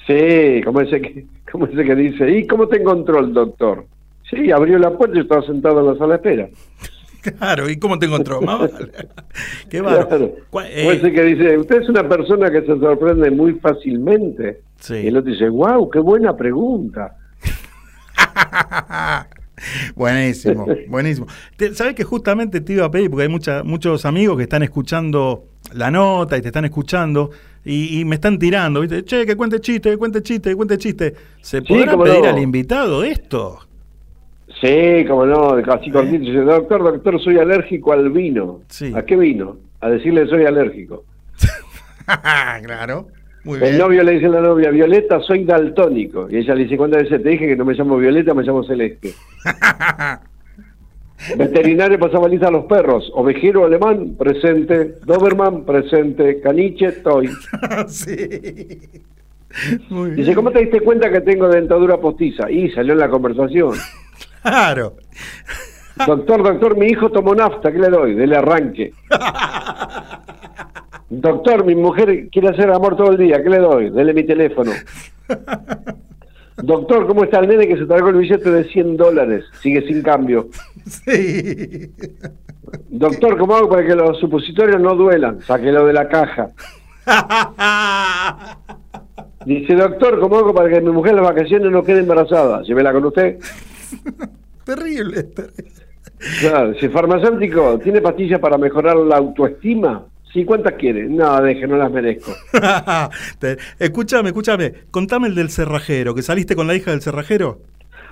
[0.08, 3.86] Sí, como ese que, como ese que dice, ¿y cómo te encontró el doctor?
[4.28, 6.50] Sí, abrió la puerta y estaba sentado en la sala de espera.
[7.38, 8.40] Claro, ¿y cómo te encontró?
[9.70, 10.08] Qué bárbaro.
[10.08, 10.36] Claro.
[10.52, 14.62] O eh, ese que dice, usted es una persona que se sorprende muy fácilmente.
[14.80, 14.96] Sí.
[14.96, 17.18] Y el otro dice, wow, qué buena pregunta.
[19.98, 21.28] Buenísimo, buenísimo.
[21.74, 25.49] ¿Sabes que justamente te iba a pedir, porque hay mucha, muchos amigos que están escuchando
[25.74, 27.32] la nota y te están escuchando
[27.64, 29.04] y, y me están tirando, ¿viste?
[29.04, 31.14] Che, que cuente chiste, que cuente chiste, que cuente chiste.
[31.42, 32.30] ¿Se podrá pedir no.
[32.30, 33.60] al invitado esto?
[34.62, 36.20] Sí, como no, así cortito.
[36.20, 38.62] Dice, doctor, doctor, soy alérgico al vino.
[38.68, 38.92] Sí.
[38.96, 39.58] ¿A qué vino?
[39.80, 41.06] A decirle soy alérgico.
[42.64, 43.08] claro.
[43.44, 46.28] Muy El novio le dice a la novia, Violeta, soy daltónico.
[46.30, 48.64] Y ella le dice, ¿cuántas veces te dije que no me llamo Violeta, me llamo
[48.64, 49.14] Celeste?
[51.38, 53.12] Veterinario pasaba lista a los perros.
[53.14, 54.96] Ovejero alemán, presente.
[55.06, 56.40] Doberman, presente.
[56.40, 57.30] Caniche, toy.
[57.88, 58.16] sí.
[60.16, 62.50] Dice, ¿cómo te diste cuenta que tengo dentadura postiza?
[62.50, 63.74] Y salió en la conversación.
[64.42, 64.94] Claro.
[66.08, 68.16] Doctor, doctor, mi hijo tomó nafta, ¿qué le doy?
[68.16, 68.94] Dele arranque.
[71.10, 73.90] Doctor, mi mujer quiere hacer amor todo el día, ¿qué le doy?
[73.90, 74.72] Dele mi teléfono.
[76.64, 79.46] Doctor, ¿cómo está el nene que se tragó el billete de 100 dólares?
[79.62, 80.48] Sigue sin cambio.
[80.86, 81.92] Sí.
[82.90, 85.40] Doctor, ¿cómo hago para que los supositorios no duelan?
[85.42, 86.50] Sáquelo de la caja.
[89.46, 92.62] Dice, doctor, ¿cómo hago para que mi mujer en las vacaciones no quede embarazada?
[92.64, 93.38] Llévela con usted.
[94.66, 95.72] Terrible, terrible.
[96.42, 101.04] Claro, si farmacéutico tiene pastillas para mejorar la autoestima, sí, ¿cuántas quiere?
[101.08, 102.32] No, deje, no las merezco.
[103.80, 104.74] Escúchame, escúchame.
[104.92, 107.60] Contame el del cerrajero, que saliste con la hija del cerrajero.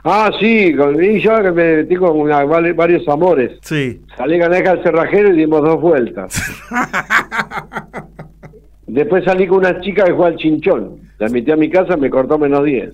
[0.03, 3.57] Ah, sí, con, y yo que me una- vale- varios amores.
[3.61, 4.01] Sí.
[4.15, 6.41] Salí con la hija del cerrajero y dimos dos vueltas.
[8.87, 10.99] Después salí con una chica que juega al chinchón.
[11.19, 12.91] La metí a mi casa, me cortó menos 10.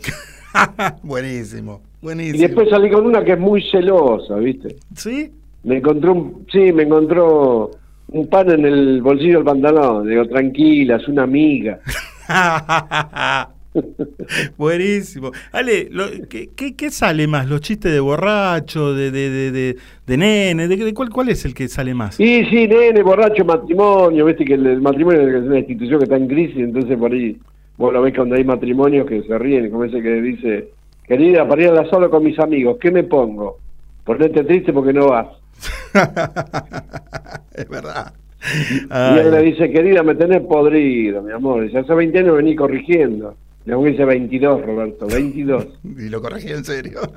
[1.04, 2.42] buenísimo, Y buenísimo.
[2.42, 4.78] después salí con una que es muy celosa, ¿viste?
[4.96, 5.32] ¿Sí?
[5.64, 7.72] Me encontró un, sí, me encontró
[8.14, 10.08] un pan en el bolsillo del pantalón.
[10.08, 11.80] Digo, tranquila, es una amiga.
[14.58, 15.32] Buenísimo.
[15.52, 17.48] Ale, lo- ¿qué, qué, qué sale más?
[17.50, 20.68] ¿Los chistes de borracho, de, de, de, de, de nene?
[20.68, 22.20] ¿De, de cuál, ¿Cuál es el que sale más?
[22.20, 26.18] Y sí, nene, borracho, matrimonio, viste que el, el matrimonio es una institución que está
[26.18, 27.38] en crisis, entonces por ahí
[27.78, 30.70] vos lo ves cuando hay matrimonios que se ríen, como ese que dice,
[31.08, 33.58] querida, para ir a la sola con mis amigos, ¿qué me pongo?
[34.06, 35.28] Ponete triste porque no vas.
[37.54, 38.14] es verdad.
[38.46, 41.64] Y él le dice, querida, me tenés podrido, mi amor.
[41.64, 43.36] Dice, hace 20 años vení corrigiendo.
[43.72, 45.68] Aún dice 22, Roberto, 22.
[45.98, 47.02] Y lo corregí en serio.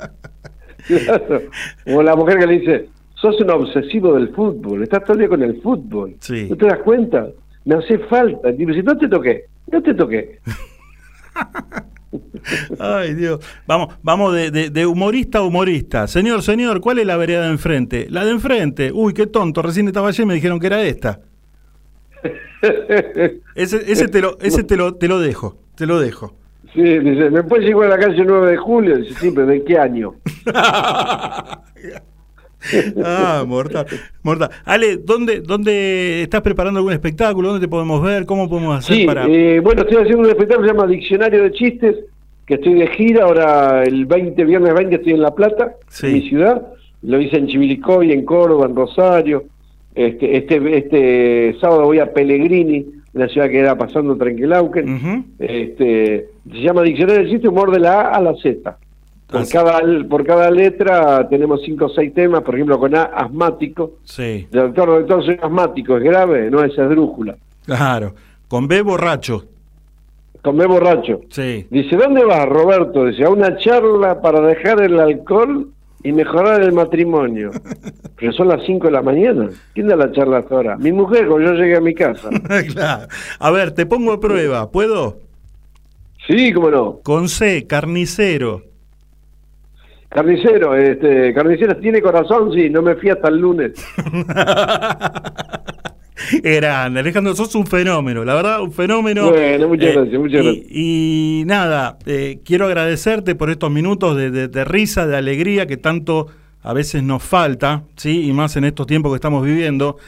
[0.86, 1.42] Claro.
[1.86, 5.28] O la mujer que le dice, sos un obsesivo del fútbol, estás todo el día
[5.28, 6.14] con el fútbol.
[6.20, 6.46] Sí.
[6.48, 7.26] ¿No te das cuenta?
[7.64, 8.50] Me hace falta.
[8.50, 10.38] Y dice, no te toqué, no te toqué.
[12.78, 13.40] Ay, Dios.
[13.66, 16.06] Vamos, vamos de, de- de humorista a humorista.
[16.06, 18.06] Señor, señor, ¿cuál es la vereda de enfrente?
[18.10, 18.90] La de enfrente.
[18.92, 19.62] Uy, qué tonto.
[19.62, 21.20] Recién estaba allí y me dijeron que era esta.
[23.54, 25.56] Ese, ese, te, lo, ese te, lo, te lo dejo.
[25.76, 26.34] Te lo dejo.
[26.74, 28.96] Sí, dice, ¿me puedes llevar a la calle 9 de julio?
[28.98, 30.14] Dice, pero ¿de qué año?
[33.04, 33.86] Ah, mortal.
[34.22, 34.50] Mortal.
[34.64, 37.48] Ale, ¿dónde, ¿dónde estás preparando algún espectáculo?
[37.50, 38.26] ¿Dónde te podemos ver?
[38.26, 39.26] ¿Cómo podemos hacer Sí, para.?
[39.28, 41.96] eh, bueno, estoy haciendo un espectáculo que se llama Diccionario de Chistes,
[42.46, 46.06] que estoy de gira, ahora el 20, viernes 20 estoy en La Plata, Sí.
[46.06, 46.66] en mi ciudad,
[47.02, 49.44] lo hice en Chivilcoy, en Córdoba, en Rosario,
[49.94, 52.84] este, este, este sábado voy a Pellegrini,
[53.14, 58.00] una ciudad que era pasando Tranquilauquen, este, se llama Diccionario del Chiste, humor de la
[58.02, 58.76] A a la Z.
[59.28, 63.94] Por cada, por cada letra tenemos cinco o seis temas, por ejemplo, con A, asmático.
[64.04, 67.36] Sí, Doctor, doctor, soy asmático, es grave, no es esdrújula.
[67.64, 68.14] claro.
[68.48, 69.44] Con B borracho.
[70.42, 71.22] Con B borracho.
[71.30, 71.66] Sí.
[71.70, 73.06] Dice, ¿dónde vas, Roberto?
[73.06, 75.70] Dice, a una charla para dejar el alcohol
[76.04, 77.50] y mejorar el matrimonio.
[78.16, 79.48] Pero son las 5 de la mañana.
[79.74, 80.76] ¿Quién da la charla hasta ahora?
[80.76, 82.30] Mi mujer, cuando yo llegué a mi casa.
[82.72, 83.08] claro.
[83.40, 85.18] A ver, te pongo a prueba, ¿puedo?
[86.28, 87.00] Sí, cómo no.
[87.02, 88.62] Con C, carnicero.
[90.16, 92.50] Carnicero, este, carnicero, ¿tiene corazón?
[92.54, 93.72] Sí, no me fui hasta el lunes.
[96.42, 99.28] Grande, Alejandro, sos un fenómeno, la verdad, un fenómeno.
[99.30, 100.66] Bueno, muchas Eh, gracias, muchas gracias.
[100.70, 105.76] Y nada, eh, quiero agradecerte por estos minutos de, de- de risa, de alegría que
[105.76, 106.28] tanto
[106.62, 108.26] a veces nos falta, ¿sí?
[108.26, 109.98] Y más en estos tiempos que estamos viviendo.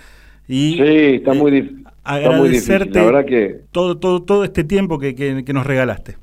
[0.49, 2.73] Y, Sí, está muy, dif- está muy difícil.
[2.75, 3.61] agradecerte La verdad que...
[3.73, 6.17] todo, todo, todo este tiempo que, que- que nos regalaste.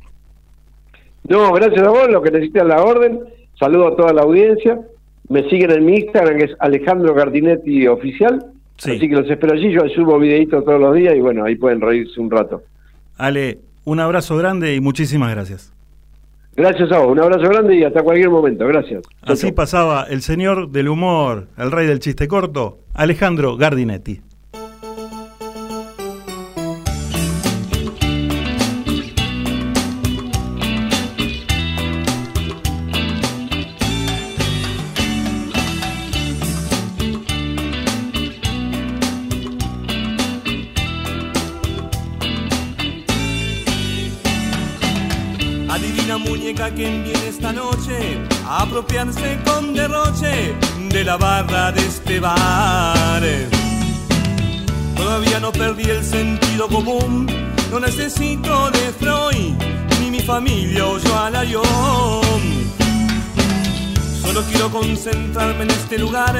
[1.29, 3.19] No, gracias a vos, lo que necesitas la orden.
[3.59, 4.79] Saludo a toda la audiencia.
[5.29, 8.45] Me siguen en mi Instagram, que es Alejandro Gardinetti Oficial.
[8.77, 9.71] Así que los espero allí.
[9.71, 12.61] Yo subo videitos todos los días y bueno, ahí pueden reírse un rato.
[13.17, 15.71] Ale, un abrazo grande y muchísimas gracias.
[16.55, 17.11] Gracias a vos.
[17.11, 18.67] Un abrazo grande y hasta cualquier momento.
[18.67, 19.03] Gracias.
[19.21, 24.21] Así pasaba el señor del humor, el rey del chiste corto, Alejandro Gardinetti.
[46.75, 50.53] Quién viene esta noche a apropiarse con derroche
[50.89, 53.23] de la barra de este bar.
[54.97, 57.27] Todavía no perdí el sentido común,
[57.71, 59.55] no necesito de Freud,
[60.01, 61.63] ni mi familia oyó a Layón.
[64.21, 66.35] Solo quiero concentrarme en este lugar,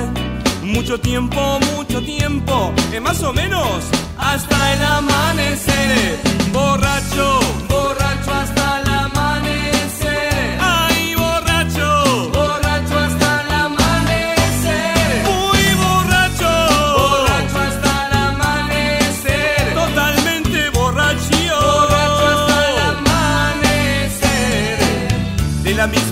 [0.64, 3.86] mucho tiempo, mucho tiempo, eh, más o menos
[4.18, 6.20] hasta el amanecer.
[6.52, 7.40] Borracho,
[7.70, 8.85] borracho hasta el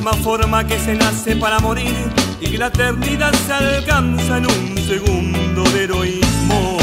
[0.04, 1.96] misma forma que se nace para morir
[2.42, 6.78] y que la eternidad se alcanza en un segundo de heroísmo.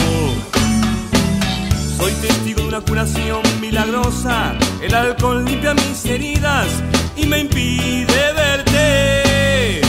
[1.99, 4.55] Soy testigo de una curación milagrosa.
[4.81, 6.67] El alcohol limpia mis heridas
[7.15, 9.83] y me impide verte.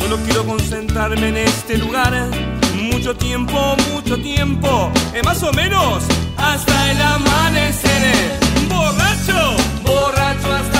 [0.00, 2.28] Solo quiero concentrarme en este lugar.
[2.74, 4.90] Mucho tiempo, mucho tiempo.
[5.14, 6.02] eh, más o menos
[6.36, 8.40] hasta el amanecer.
[8.68, 10.73] Borracho, borracho hasta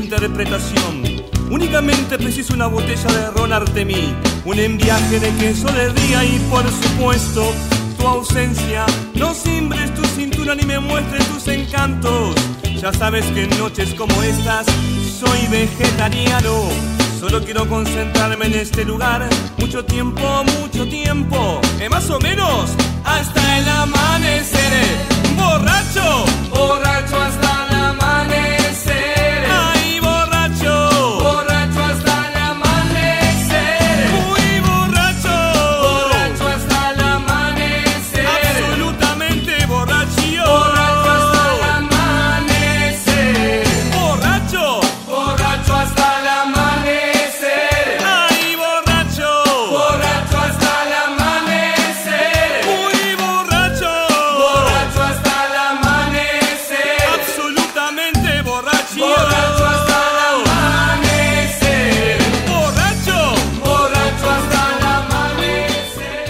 [0.00, 1.02] interpretación.
[1.50, 4.14] Únicamente preciso una botella de ron Artemí,
[4.44, 7.52] un enviaje de queso de día y por supuesto
[7.98, 8.86] tu ausencia.
[9.14, 12.34] No simbres tu cintura ni me muestres tus encantos.
[12.80, 14.66] Ya sabes que en noches como estas
[15.20, 16.68] soy vegetariano.
[17.18, 19.28] Solo quiero concentrarme en este lugar.
[19.58, 21.60] Mucho tiempo, mucho tiempo.
[21.78, 22.70] eh, más o menos
[23.04, 24.72] hasta el amanecer.
[25.36, 28.59] Borracho, borracho hasta el amanecer.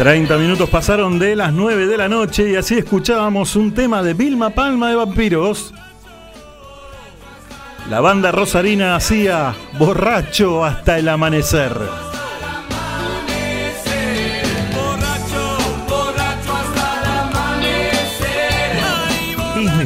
[0.01, 4.15] 30 minutos pasaron de las 9 de la noche y así escuchábamos un tema de
[4.15, 5.75] Vilma Palma de Vampiros.
[7.91, 11.73] La banda rosarina hacía borracho hasta el amanecer.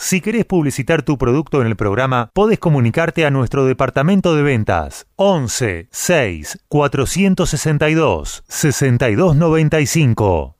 [0.00, 5.08] Si querés publicitar tu producto en el programa, podés comunicarte a nuestro departamento de ventas
[5.16, 10.54] 11 6 462 6295.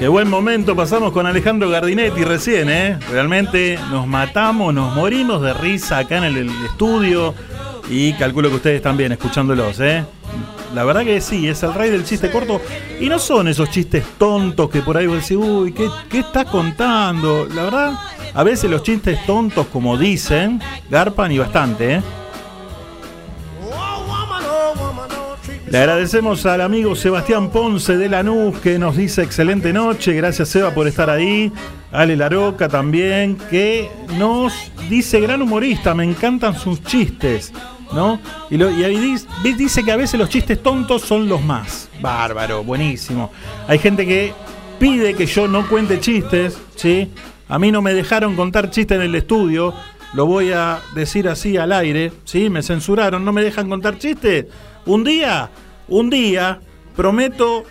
[0.00, 2.98] Qué buen momento pasamos con Alejandro Gardinetti recién, ¿eh?
[3.08, 7.36] Realmente nos matamos, nos morimos de risa acá en el, estudio
[7.88, 10.04] y calculo que ustedes también escuchándolos, ¿eh?
[10.74, 12.60] La verdad que sí, es el rey del chiste corto
[13.00, 16.46] y no son esos chistes tontos que por ahí vos decís, uy, ¿qué, qué estás
[16.46, 17.46] contando?
[17.54, 17.92] La verdad,
[18.34, 20.60] a veces los chistes tontos, como dicen,
[20.90, 22.02] garpan y bastante, ¿eh?
[25.74, 30.12] Le agradecemos al amigo Sebastián Ponce de Lanús que nos dice excelente noche.
[30.12, 31.50] Gracias Seba por estar ahí.
[31.90, 34.52] Ale Laroca también, que nos
[34.88, 37.52] dice gran humorista, me encantan sus chistes.
[37.92, 38.18] ¿No?
[38.50, 39.16] Y, lo- y ahí
[39.56, 41.88] dice que a veces los chistes tontos son los más.
[42.00, 43.30] Bárbaro, buenísimo.
[43.68, 44.32] Hay gente que
[44.78, 47.10] pide que yo no cuente chistes, ¿sí?
[47.48, 49.74] A mí no me dejaron contar chistes en el estudio,
[50.14, 52.50] lo voy a decir así al aire, ¿sí?
[52.50, 54.46] Me censuraron, no me dejan contar chistes.
[54.86, 55.50] Un día,
[55.88, 56.60] un día,
[56.96, 57.64] prometo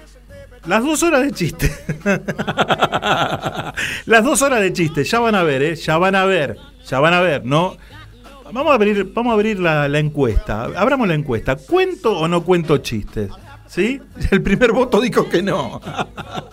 [0.65, 1.71] las dos horas de chiste.
[4.05, 5.75] las dos horas de chiste, ya van a ver, ¿eh?
[5.75, 6.57] Ya van a ver,
[6.87, 7.75] ya van a ver, ¿no?
[8.53, 10.65] Vamos a abrir, vamos a abrir la, encuesta.
[10.75, 11.55] Abramos la encuesta.
[11.55, 13.31] ¿Cuento o no cuento chistes?
[13.65, 13.99] ¿Sí?
[14.31, 15.81] El primer voto dijo que no.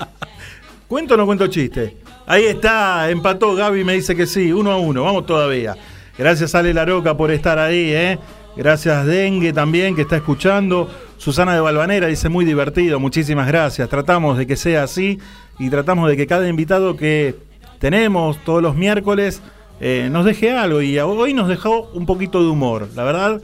[0.89, 1.93] ¿Cuento o no cuento chistes?
[2.27, 5.77] Ahí está, empató Gaby, me dice que sí, uno a uno, vamos todavía.
[6.17, 8.19] Gracias Ale Laroca por estar ahí, ¿eh?
[8.57, 10.89] Gracias Dengue también que está escuchando.
[11.19, 13.91] Susana de Balvanera dice muy divertido, muchísimas gracias.
[13.91, 15.19] Tratamos de que sea así
[15.59, 17.37] y tratamos de que cada invitado que
[17.79, 19.43] tenemos todos los miércoles
[19.81, 23.41] eh, nos deje algo y hoy nos dejó un poquito de humor, la verdad,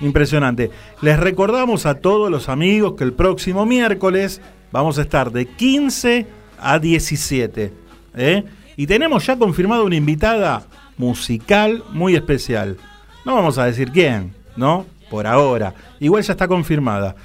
[0.00, 0.70] impresionante.
[1.00, 4.40] Les recordamos a todos los amigos que el próximo miércoles
[4.70, 6.26] vamos a estar de 15
[6.60, 7.72] a 17.
[8.16, 8.44] ¿eh?
[8.76, 10.64] Y tenemos ya confirmado una invitada
[10.98, 12.76] musical muy especial.
[13.24, 14.86] No vamos a decir quién, ¿no?
[15.10, 15.74] Por ahora.
[16.00, 17.16] Igual ya está confirmada.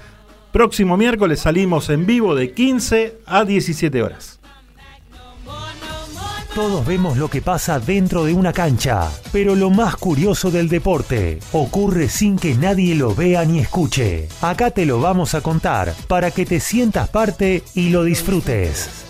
[0.52, 4.40] Próximo miércoles salimos en vivo de 15 a 17 horas.
[6.56, 11.40] Todos vemos lo que pasa dentro de una cancha, pero lo más curioso del deporte
[11.52, 14.28] ocurre sin que nadie lo vea ni escuche.
[14.40, 19.04] Acá te lo vamos a contar para que te sientas parte y lo disfrutes.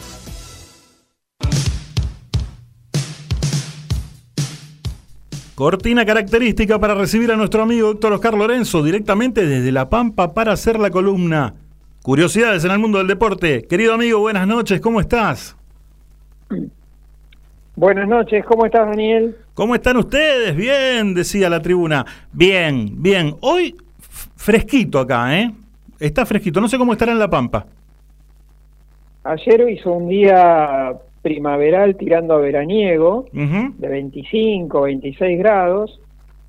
[5.54, 10.54] Cortina característica para recibir a nuestro amigo Héctor Oscar Lorenzo directamente desde La Pampa para
[10.54, 11.56] hacer la columna.
[12.04, 13.64] Curiosidades en el mundo del deporte.
[13.64, 15.58] Querido amigo, buenas noches, ¿cómo estás?
[17.76, 19.36] Buenas noches, ¿cómo estás, Daniel?
[19.56, 20.56] ¿Cómo están ustedes?
[20.56, 22.06] Bien, decía la tribuna.
[22.32, 23.36] Bien, bien.
[23.42, 23.76] Hoy
[24.36, 25.52] fresquito acá, ¿eh?
[26.00, 26.62] Está fresquito.
[26.62, 27.66] No sé cómo estará en La Pampa.
[29.24, 36.00] Ayer hizo un día primaveral tirando a veraniego, de 25, 26 grados,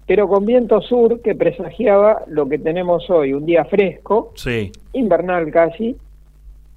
[0.07, 4.73] pero con viento sur que presagiaba lo que tenemos hoy, un día fresco, Sí.
[4.93, 5.97] invernal casi,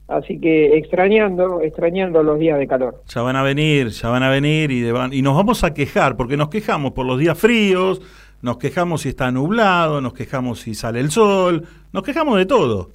[0.07, 3.03] así que extrañando, extrañando los días de calor.
[3.07, 6.49] Ya van a venir, ya van a venir y, nos vamos a quejar, porque nos
[6.49, 8.01] quejamos por los días fríos,
[8.41, 12.89] nos quejamos si está nublado, nos quejamos si sale el sol, nos quejamos de todo.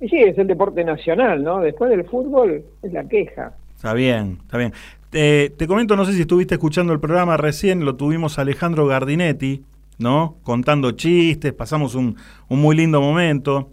[0.00, 1.60] Y sí, es el deporte nacional, ¿no?
[1.60, 3.54] Después del fútbol es la queja.
[3.74, 4.72] Está bien, está bien.
[5.08, 9.62] Te, te comento, no sé si estuviste escuchando el programa recién, lo tuvimos Alejandro Gardinetti,
[9.98, 10.36] ¿no?
[10.42, 12.16] Contando chistes, pasamos un,
[12.48, 13.70] un muy lindo momento.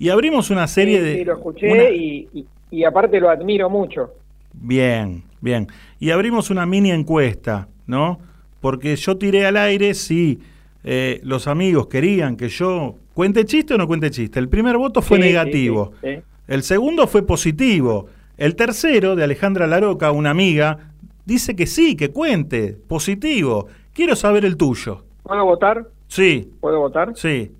[0.00, 1.14] Y abrimos una serie Sí, de...
[1.18, 4.12] sí, lo escuché una- y, y- y aparte lo admiro mucho.
[4.52, 5.68] Bien, bien.
[6.00, 8.18] Y abrimos una mini encuesta, ¿no?
[8.60, 10.40] Porque yo tiré al aire si
[10.82, 14.38] eh, los amigos querían que yo cuente chiste o no cuente chiste.
[14.40, 15.92] El primer voto fue Sí, negativo.
[16.00, 16.22] sí, sí.
[16.48, 18.06] El segundo fue positivo.
[18.38, 20.92] El tercero, de Alejandra Laroca, una amiga,
[21.26, 23.66] dice que sí, que cuente, positivo.
[23.92, 25.04] Quiero saber el tuyo.
[25.22, 25.86] ¿Puedo votar?
[26.08, 27.12] Sí, ¿Puedo votar?
[27.14, 27.52] sí.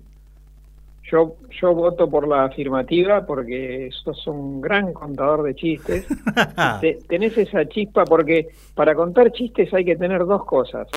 [1.11, 6.07] Yo, yo voto por la afirmativa porque sos un gran contador de chistes.
[6.81, 10.87] Te- tenés esa chispa porque para contar chistes hay que tener dos cosas.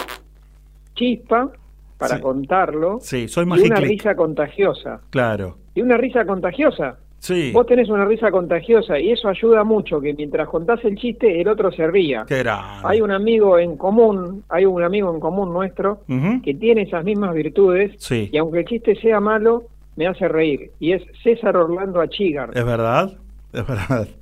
[0.95, 1.51] Chispa
[1.99, 2.23] para Sí.
[2.23, 5.01] contarlo Sí, soy y una risa contagiosa.
[5.11, 5.57] Claro.
[5.75, 6.99] Y una risa contagiosa.
[7.19, 7.53] Sí.
[7.55, 11.49] Vos tenés una risa contagiosa y eso ayuda mucho que mientras contás el chiste el
[11.49, 12.25] otro se ría.
[12.29, 12.45] Qué.
[12.85, 16.01] Hay un amigo en común, hay un amigo en común nuestro
[16.43, 18.29] que tiene esas mismas virtudes Sí.
[18.31, 19.63] y aunque el chiste sea malo,
[19.97, 20.73] me hace reír.
[20.81, 22.51] Y es César Orlando Achigar.
[22.55, 23.13] Es verdad.
[23.53, 24.09] Es verdad.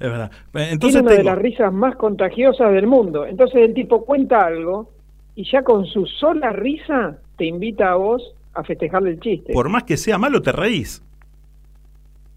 [0.00, 0.30] Es verdad.
[0.52, 3.26] Tiene Entonces una de las risas más contagiosas del mundo.
[3.26, 4.92] Entonces el tipo cuenta algo
[5.34, 8.22] y ya con su sola risa te invita a vos
[8.54, 9.52] a festejarle el chiste.
[9.52, 11.02] por más que sea malo, te reís.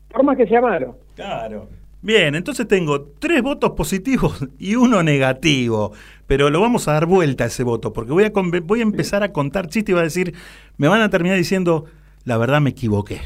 [0.09, 0.97] Por más que sea malo.
[1.15, 1.67] Claro.
[2.01, 5.91] Bien, entonces tengo tres votos positivos y uno negativo.
[6.25, 8.31] Pero lo vamos a dar vuelta a ese voto, porque voy a,
[8.63, 10.33] voy a empezar a contar chistes y va a decir,
[10.77, 11.85] me van a terminar diciendo,
[12.25, 13.21] la verdad me equivoqué.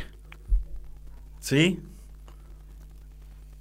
[1.40, 1.80] ¿Sí?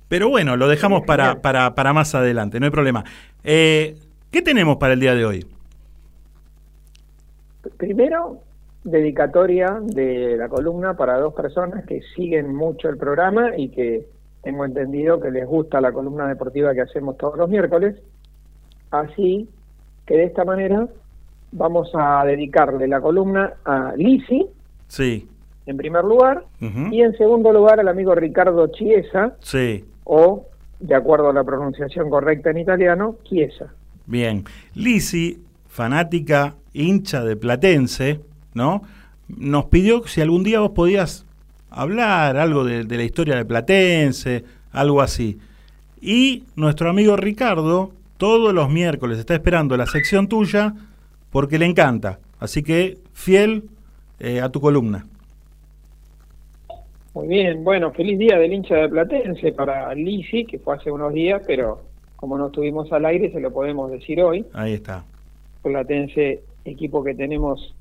[0.09, 3.05] Pero bueno, lo dejamos para, para, para más adelante, no hay problema.
[3.43, 3.99] Eh,
[4.31, 5.47] ¿Qué tenemos para el día de hoy?
[7.77, 8.41] Primero,
[8.85, 14.07] dedicatoria de la columna para dos personas que siguen mucho el programa y que
[14.43, 17.97] tengo entendido que les gusta la columna deportiva que hacemos todos los miércoles.
[18.91, 19.49] Así
[20.07, 20.87] que de esta manera
[21.53, 24.47] vamos a dedicarle la columna a Lisi,
[24.89, 25.29] Sí.
[25.67, 29.83] en primer lugar, y en segundo lugar al amigo Ricardo Chiesa, Sí.
[30.05, 30.47] o,
[30.79, 33.73] de acuerdo a la pronunciación correcta en italiano, Chiesa.
[34.05, 34.45] Bien.
[34.75, 38.21] Lisi, fanática, hincha de Platense,
[38.53, 38.83] ¿no?
[39.29, 41.25] Nos pidió si algún día vos podías
[41.71, 45.39] hablar algo de, de la historia de Platense, algo así.
[46.01, 50.75] Y nuestro amigo Ricardo, todos los miércoles está esperando la sección tuya
[51.31, 52.19] porque le encanta.
[52.39, 53.65] Así que fiel
[54.21, 55.05] eh, a tu columna.
[57.15, 61.13] Muy bien, bueno, feliz día del hincha de Platense para Lisi, que fue hace unos
[61.13, 61.81] días, pero
[62.17, 64.45] como no estuvimos al aire, se lo podemos decir hoy.
[64.53, 65.05] Ahí está.
[65.63, 67.75] Platense, equipo que tenemos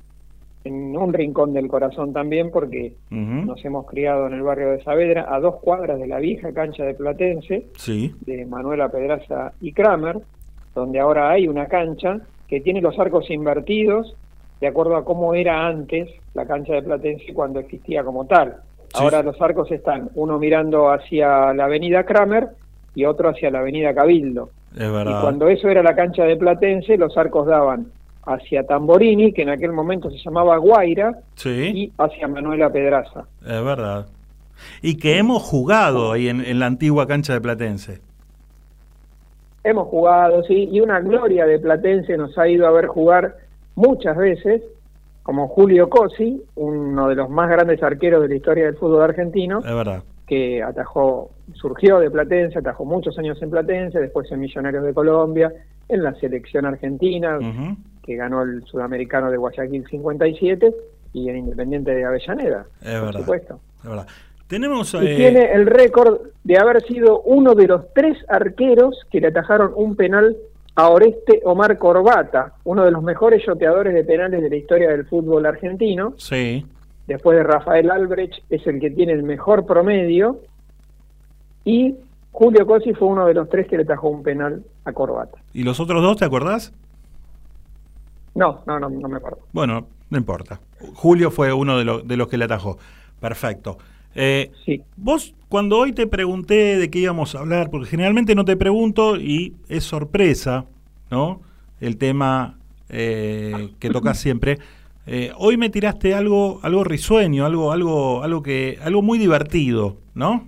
[0.65, 5.25] en un rincón del corazón también, porque nos hemos criado en el barrio de Saavedra,
[5.33, 8.13] a dos cuadras de la vieja cancha de Platense, Sí.
[8.21, 10.19] de Manuela Pedraza y Kramer,
[10.75, 14.15] donde ahora hay una cancha que tiene los arcos invertidos,
[14.63, 18.55] de acuerdo a cómo era antes la cancha de Platense cuando existía como tal.
[18.93, 22.47] Ahora los arcos están uno mirando hacia la avenida Kramer
[22.95, 24.51] y otro hacia la avenida Cabildo.
[24.73, 25.19] Es Y verdad.
[25.21, 27.87] cuando eso era la cancha de Platense, los arcos daban
[28.25, 31.49] hacia Tamborini, que en aquel momento se llamaba Guaira, Sí.
[31.75, 33.25] y hacia Manuela Pedraza.
[33.41, 34.05] Es verdad.
[34.81, 37.99] Y que hemos jugado ahí en, en la antigua cancha de Platense.
[39.65, 43.42] Hemos jugado, sí, y una gloria de Platense nos ha ido a ver jugar
[43.75, 44.61] muchas veces,
[45.23, 49.59] como Julio Cosi, uno de los más grandes arqueros de la historia del fútbol argentino,
[49.59, 50.03] Es verdad.
[50.27, 55.51] que atajó, surgió de Platense, atajó muchos años en Platense, después en Millonarios de Colombia,
[55.89, 57.37] en la selección argentina,
[58.03, 60.73] que ganó el sudamericano de Guayaquil 57,
[61.13, 63.19] y en Independiente de Avellaneda, Es por verdad.
[63.19, 63.59] supuesto.
[63.83, 64.07] Es verdad.
[64.47, 64.93] Tenemos.
[64.93, 69.27] Y eh, tiene el récord de haber sido uno de los tres arqueros que le
[69.27, 70.35] atajaron un penal
[70.75, 75.05] a Oreste Omar Corbata, uno de los mejores yoteadores de penales de la historia del
[75.05, 76.13] fútbol argentino.
[76.17, 76.65] Sí.
[77.07, 80.39] Después de Rafael Albrecht, es el que tiene el mejor promedio.
[81.65, 81.95] Y
[82.31, 85.37] Julio Cosi fue uno de los tres que le atajó un penal a Corbata.
[85.53, 86.73] ¿Y los otros dos, te acordás?
[88.35, 89.39] No, no, no, no me acuerdo.
[89.51, 90.59] Bueno, no importa.
[90.95, 92.77] Julio fue uno de, lo- de los que le atajó.
[93.19, 93.77] Perfecto.
[94.15, 94.51] Eh,
[94.95, 99.17] Vos, cuando hoy te pregunté de qué íbamos a hablar, porque generalmente no te pregunto
[99.17, 100.65] y es sorpresa,
[101.09, 101.41] ¿no?
[101.79, 102.57] El tema
[102.89, 104.57] eh, que tocas siempre.
[105.05, 110.47] Eh, hoy me tiraste algo, algo risueño, algo, algo, algo que, algo muy divertido, ¿no?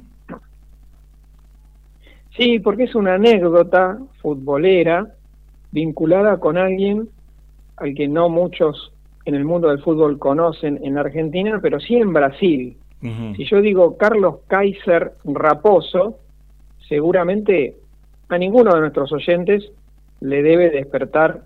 [2.37, 5.07] Sí, porque es una anécdota futbolera
[5.71, 7.09] vinculada con alguien
[7.77, 8.93] al que no muchos
[9.25, 12.77] en el mundo del fútbol conocen en Argentina, pero sí en Brasil.
[13.35, 16.19] Si yo digo Carlos Kaiser Raposo,
[16.87, 17.75] seguramente
[18.29, 19.71] a ninguno de nuestros oyentes
[20.21, 21.43] le debe despertar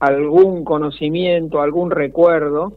[0.00, 2.72] algún conocimiento, algún recuerdo,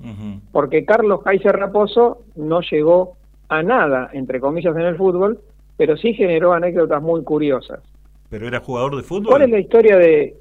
[0.52, 3.14] porque Carlos Kaiser Raposo no llegó
[3.50, 5.40] a nada, entre comillas, en el fútbol,
[5.78, 7.80] pero sí generó anécdotas muy curiosas.
[8.30, 9.28] Pero era jugador de fútbol.
[9.28, 10.36] ¿Cuál es la historia de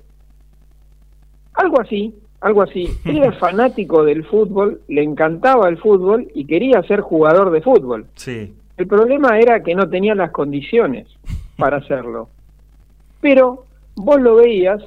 [1.54, 2.14] algo así?
[2.40, 2.88] Algo así.
[3.04, 8.06] Era fanático del fútbol, le encantaba el fútbol y quería ser jugador de fútbol.
[8.14, 8.54] Sí.
[8.76, 11.06] El problema era que no tenía las condiciones
[11.58, 12.28] para hacerlo.
[13.20, 13.64] Pero
[13.96, 14.82] vos lo veías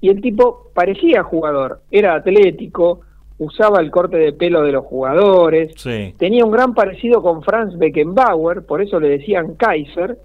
[0.00, 3.00] y el tipo parecía jugador, era atlético,
[3.38, 6.14] usaba el corte de pelo de los jugadores, Sí.
[6.18, 10.18] tenía un gran parecido con Franz Beckenbauer, por eso le decían Kaiser,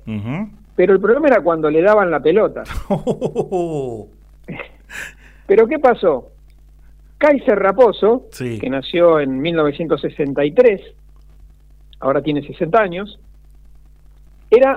[0.75, 2.63] pero el problema era cuando le daban la pelota.
[5.45, 6.29] Pero ¿qué pasó?
[7.23, 8.59] Kaiser Raposo, Sí.
[8.59, 10.81] que nació en 1963,
[12.01, 13.17] ahora tiene 60 años,
[14.51, 14.75] era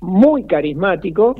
[0.00, 1.36] muy carismático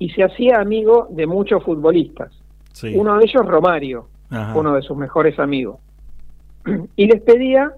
[0.00, 2.32] y se hacía amigo de muchos futbolistas.
[2.72, 2.92] Sí.
[2.96, 4.58] Uno de ellos, Romario, Ajá.
[4.58, 5.78] uno de sus mejores amigos.
[6.96, 7.72] Y les pedía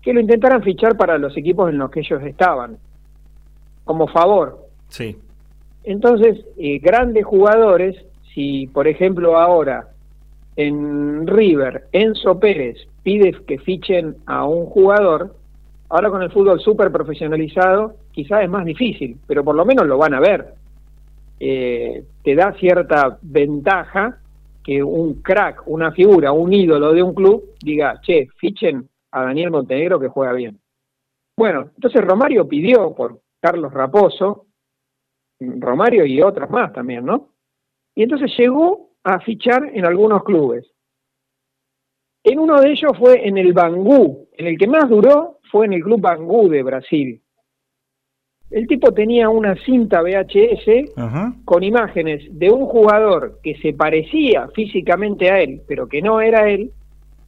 [0.00, 2.78] que lo intentaran fichar para los equipos en los que ellos estaban,
[3.84, 4.58] como favor.
[4.88, 5.18] Sí.
[5.84, 7.94] Entonces, eh, grandes jugadores,
[8.32, 9.88] si por ejemplo ahora
[10.58, 15.36] en River Enzo Pérez pide que fichen a un jugador,
[15.88, 19.96] ahora con el fútbol súper profesionalizado quizás es más difícil, pero por lo menos lo
[19.96, 20.54] van a ver.
[21.38, 24.18] Eh, te da cierta ventaja
[24.64, 29.52] que un crack, una figura, un ídolo de un club diga, che, fichen a Daniel
[29.52, 30.58] Montenegro que juega bien.
[31.36, 34.46] Bueno, entonces Romario pidió por Carlos Raposo,
[35.38, 37.28] Romario y otros más también, ¿no?
[37.94, 40.66] Y entonces llegó a fichar en algunos clubes.
[42.24, 45.72] En uno de ellos fue en el Bangú, en el que más duró fue en
[45.74, 47.22] el Club Bangú de Brasil.
[48.50, 51.34] El tipo tenía una cinta VHS Ajá.
[51.44, 56.48] con imágenes de un jugador que se parecía físicamente a él, pero que no era
[56.50, 56.70] él,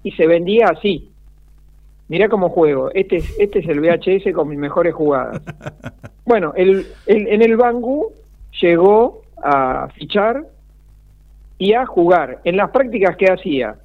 [0.02, 1.10] y se vendía así.
[2.08, 5.40] Mirá cómo juego, este es, este es el VHS con mis mejores jugadas.
[6.26, 8.12] Bueno, el, el- en el Bangú
[8.60, 10.46] llegó a fichar
[11.60, 12.38] y a jugar.
[12.42, 13.76] En las prácticas que hacía,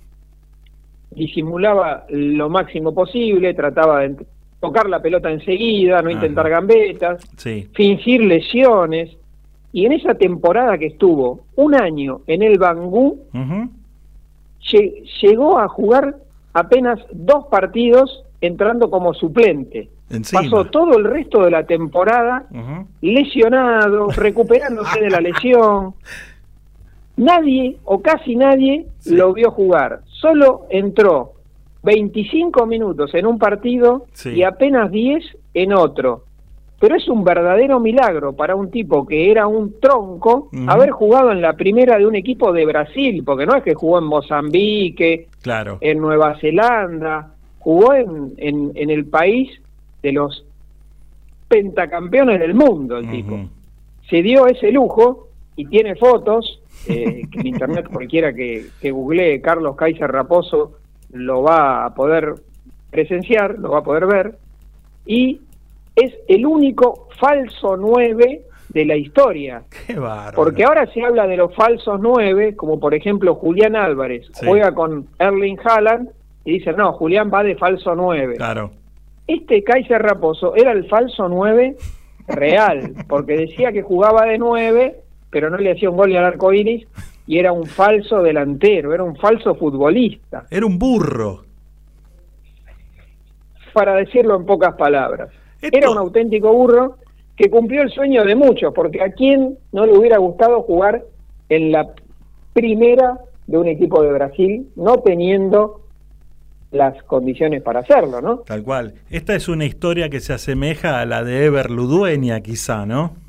[1.11, 4.15] disimulaba lo máximo posible, trataba de
[4.61, 6.11] tocar la pelota enseguida, no Ajá.
[6.17, 7.69] intentar gambetas, Sí.
[7.73, 9.15] fingir lesiones.
[9.73, 13.19] Y en esa temporada que estuvo un año en el Bangú,
[15.21, 16.15] llegó a jugar
[16.53, 19.89] apenas dos partidos entrando como suplente.
[20.09, 20.43] Encima.
[20.43, 22.45] Pasó todo el resto de la temporada
[23.01, 25.93] lesionado, recuperándose de la lesión.
[27.17, 30.01] Nadie o casi nadie lo vio jugar.
[30.05, 31.33] Solo entró
[31.83, 34.31] 25 minutos en un partido Sí.
[34.31, 35.23] y apenas 10
[35.53, 36.23] en otro.
[36.79, 41.41] Pero es un verdadero milagro para un tipo que era un tronco haber jugado en
[41.41, 45.77] la primera de un equipo de Brasil, porque no es que jugó en Mozambique, Claro.
[45.79, 49.49] en Nueva Zelanda, jugó en, en, en el país
[50.03, 50.43] de los
[51.47, 53.39] pentacampeones del mundo el tipo.
[54.09, 59.41] Se dio ese lujo y tiene fotos, eh, que en internet cualquiera que, que googlee
[59.41, 60.73] Carlos Kaiser Raposo
[61.11, 62.35] lo va a poder
[62.91, 64.37] presenciar, lo va a poder ver,
[65.05, 65.41] y
[65.95, 69.63] es el único falso 9 de la historia.
[69.87, 69.97] Qué.
[70.35, 74.45] Porque ahora se habla de los falsos nueve, como por ejemplo Julián Álvarez Sí.
[74.45, 76.09] juega con Erling Haaland
[76.43, 78.35] y dicen, no, Julián va de falso nueve.
[78.35, 78.71] Claro.
[79.27, 81.77] Este Kaiser Raposo era el falso nueve
[82.27, 84.97] real, porque decía que jugaba de nueve,
[85.35, 86.87] pero no le hacía un gol ni al arco iris,
[87.27, 91.43] y era un falso delantero, era un falso futbolista, Era un burro.
[93.73, 95.27] para decirlo en pocas palabras.
[95.61, 96.99] Era un auténtico burro
[97.35, 101.03] que cumplió el sueño de muchos, porque a quién no le hubiera gustado jugar
[101.49, 101.85] en la
[102.53, 105.81] primera de un equipo de Brasil, no teniendo
[106.71, 108.37] las condiciones para hacerlo, ¿no?
[108.37, 108.93] Tal cual.
[109.09, 113.24] Esta es una historia que se asemeja a la de Ever Ludueña, quizá, ¿no?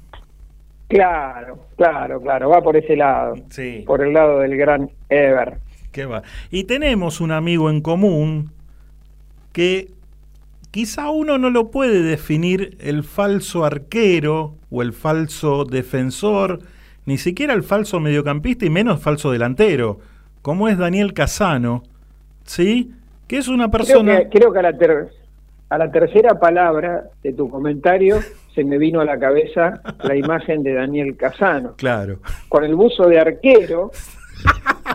[0.89, 3.83] Claro, claro, claro, va por ese lado, Sí.
[3.87, 5.59] por el lado del gran Ever.
[5.91, 6.23] Qué va.
[6.51, 8.51] Y tenemos un amigo en común
[9.53, 9.89] que
[10.71, 16.61] quizá uno no lo puede definir el falso arquero o el falso defensor,
[17.07, 19.99] ni siquiera el falso mediocampista y menos falso delantero,
[20.43, 21.83] como es Daniel Casano,
[22.45, 22.93] ¿sí?
[23.27, 24.19] Que es una Creo persona...
[24.19, 25.09] que, creo que a, la ter-
[25.71, 28.19] a la tercera palabra de tu comentario
[28.57, 31.74] se me vino a la cabeza la imagen de Daniel Casano.
[31.77, 32.19] Claro.
[32.49, 33.93] con el buzo de arquero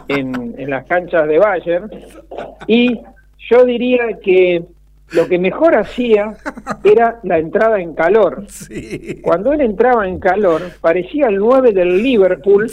[0.10, 1.90] en, en las canchas de Bayern
[2.68, 3.00] y
[3.50, 4.66] yo diría que
[5.12, 6.36] lo que mejor hacía
[6.84, 8.46] era la entrada en calor.
[9.22, 12.72] Cuando él entraba en calor parecía el 9 del Liverpool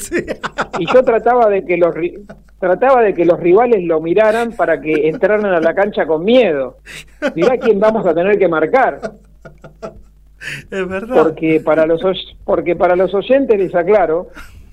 [0.78, 1.94] y yo trataba de que los
[2.60, 6.78] trataba de que los rivales lo miraran para que entraran a la cancha con miedo.
[7.34, 9.00] Mirá quién vamos a tener que marcar.
[10.70, 11.22] Es verdad.
[11.22, 12.02] Porque para los
[12.44, 14.28] porque para los oyentes les aclaro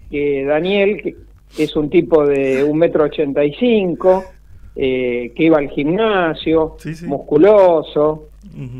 [0.10, 1.16] que Daniel que
[1.58, 4.26] es un tipo de un metro ochenta y cinco,
[4.76, 6.76] eh, que iba al gimnasio,
[7.06, 8.30] musculoso,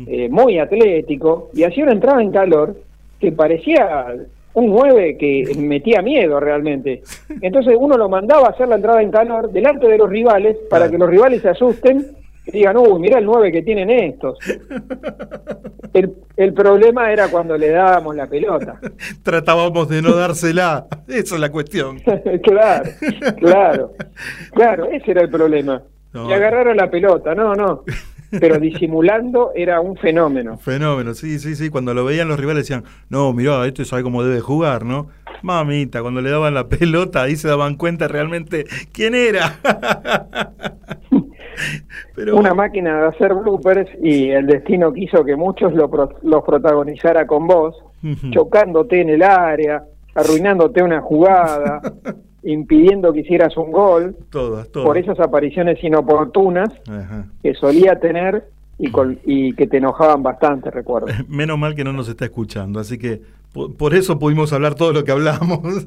[0.06, 2.76] eh, muy atlético, y hacía una entrada en calor
[3.18, 4.14] que parecía
[4.54, 7.02] un 9 que metía miedo realmente.
[7.40, 10.90] Entonces uno lo mandaba a hacer la entrada en calor delante de los rivales para
[10.90, 12.06] que los rivales se asusten
[12.46, 14.38] y digan, uy, mira el 9 que tienen estos.
[15.92, 18.78] El, el problema era cuando le dábamos la pelota.
[19.22, 20.86] Tratábamos de no dársela.
[21.08, 22.00] Esa es la cuestión.
[22.42, 22.90] claro,
[23.38, 23.92] claro,
[24.52, 25.82] claro, ese era el problema.
[26.12, 26.28] No.
[26.28, 27.82] Agarraron la pelota, no, no.
[28.30, 30.58] Pero disimulando era un fenómeno.
[30.58, 31.70] Fenómeno, sí, sí, sí.
[31.70, 35.08] Cuando lo veían los rivales decían, no, mirá, este sabe cómo debe jugar, ¿no?
[35.42, 39.58] Mamita, cuando le daban la pelota, ahí se daban cuenta realmente quién era.
[42.14, 46.42] Pero- Una máquina de hacer bloopers y el destino quiso que muchos lo pro- los
[46.44, 47.76] protagonizara con vos,
[48.30, 49.84] chocándote en el área,
[50.14, 51.80] arruinándote una jugada,
[52.42, 54.86] impidiendo que hicieras un gol, Todas, todas.
[54.86, 57.26] por esas apariciones inoportunas Ajá.
[57.42, 58.44] que solía tener
[58.78, 61.06] y, que te enojaban bastante, recuerdo.
[61.28, 63.22] Menos mal que no nos está escuchando, así que
[63.52, 65.86] po- por, eso pudimos hablar todo lo que hablamos.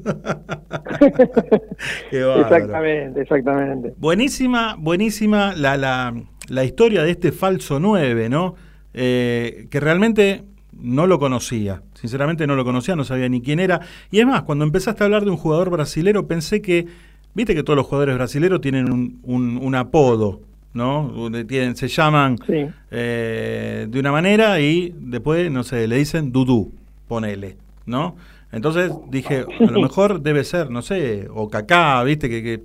[2.10, 3.94] Qué exactamente, exactamente.
[3.98, 6.14] Buenísima, buenísima la, la,
[6.48, 8.54] la historia de este falso 9, ¿no?
[8.92, 10.42] Eh, que realmente
[10.72, 11.82] no lo conocía.
[11.94, 13.80] Sinceramente no lo conocía, no sabía ni quién era.
[14.10, 16.86] Y es más, cuando empezaste a hablar de un jugador brasilero, pensé que,
[17.34, 20.40] viste que todos los jugadores brasileros tienen un, un- un apodo,
[20.72, 21.12] ¿no?
[21.46, 22.66] Tienen, se llaman Sí.
[22.90, 26.72] eh, de una manera y después, no sé, le dicen Dudú,
[27.08, 27.56] ponele,
[27.86, 28.16] ¿no?
[28.52, 32.60] Entonces dije, a lo mejor debe ser, no sé, o Kaká, viste, que, que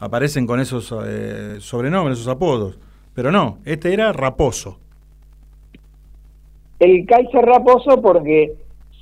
[0.00, 2.78] aparecen con esos eh, sobrenombres, esos apodos.
[3.14, 4.78] Pero no, este era Raposo.
[6.78, 8.54] El Kaiser Raposo porque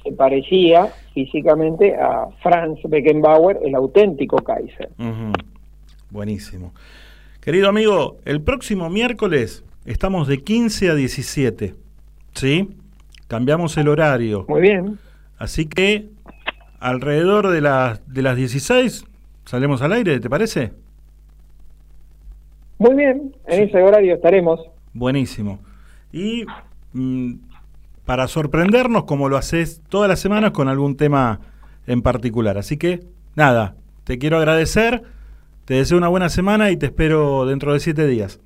[0.03, 4.89] se parecía físicamente a Franz Beckenbauer, el auténtico Kaiser.
[6.11, 6.73] Buenísimo.
[7.47, 11.77] Querido amigo, el próximo miércoles estamos de 15 a 17.
[12.35, 12.71] ¿Sí?
[13.29, 14.47] Cambiamos el horario.
[14.49, 14.99] Muy bien.
[15.39, 16.09] Así que
[16.81, 19.05] alrededor de las, de las 16
[19.45, 20.73] salemos al aire, ¿te parece?
[22.79, 24.59] Muy bien, en ese horario estaremos.
[24.93, 25.61] Buenísimo.
[26.13, 26.47] Y
[26.95, 27.35] mm,
[28.05, 31.39] para sorprendernos, como lo haces todas las semanas, con algún tema
[31.87, 32.59] en particular.
[32.59, 33.05] Así que,
[33.37, 35.05] nada, te quiero agradecer,
[35.67, 38.41] te deseo una buena semana y te espero dentro de siete días.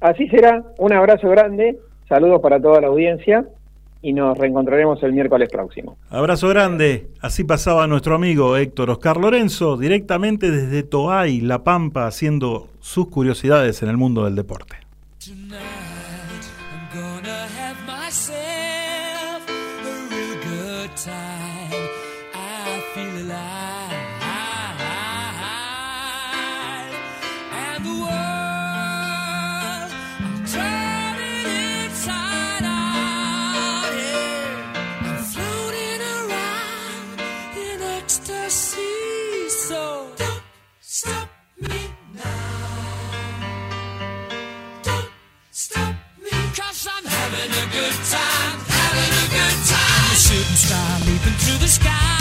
[0.00, 1.78] Así será, un abrazo grande,
[2.08, 3.44] saludos para toda la audiencia
[4.00, 5.96] y nos reencontraremos el miércoles próximo.
[6.08, 7.08] Abrazo grande.
[7.20, 13.82] Así pasaba nuestro amigo Héctor Oscar Lorenzo, directamente desde Toay, La Pampa, haciendo sus curiosidades
[13.82, 14.76] en el mundo del deporte.
[50.60, 52.19] Star leaping through the sky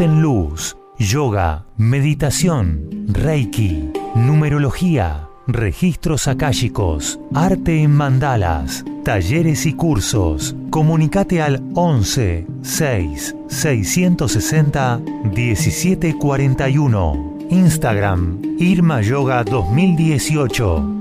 [0.00, 0.76] En Luz.
[0.98, 10.56] Yoga, meditación, Reiki, numerología, registros akáshicos, arte en mandalas, talleres y cursos.
[10.70, 15.00] Comunicate al 11 6 660
[15.34, 17.38] 1741.
[17.50, 20.99] Instagram Irma Yoga 2018.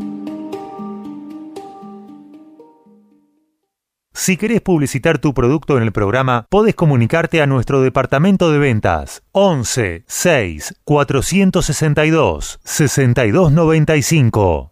[4.29, 9.23] Si querés publicitar tu producto en el programa, podés comunicarte a nuestro departamento de ventas
[9.31, 14.68] 11 6 462 6295.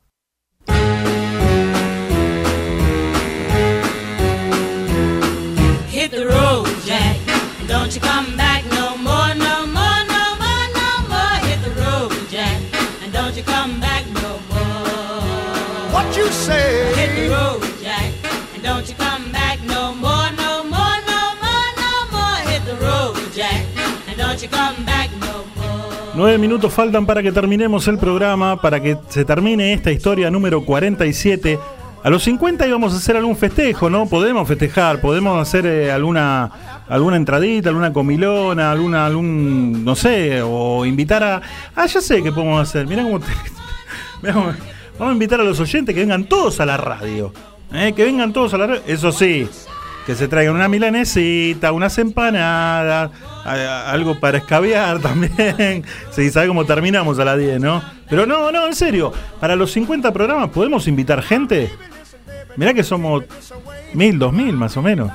[26.17, 30.65] Nueve minutos faltan para que terminemos el programa, para que se termine esta historia número
[30.65, 31.59] 47.
[32.03, 34.07] A los 50 íbamos a hacer algún festejo, ¿no?
[34.07, 36.49] Podemos festejar, podemos hacer eh, alguna
[36.89, 41.41] alguna entradita, alguna comilona, alguna algún no sé, o invitar a
[41.75, 42.87] Ah, ya sé qué podemos hacer.
[42.87, 43.27] Mirá cómo te-
[44.33, 44.55] Vamos
[44.99, 47.31] a invitar a los oyentes que vengan todos a la radio.
[47.71, 47.93] ¿eh?
[47.95, 48.81] Que vengan todos a la radio.
[48.87, 49.47] Eso sí,
[50.07, 53.11] que se traigan una milanesita, unas empanadas,
[53.43, 55.83] algo para escabear también.
[56.11, 57.83] Sí, sabe cómo terminamos a las 10, ¿no?
[58.09, 59.11] Pero no, no, en serio,
[59.41, 61.69] para los 50 programas podemos invitar gente.
[62.55, 63.25] Mirá que somos
[63.93, 65.11] mil, dos mil más o menos.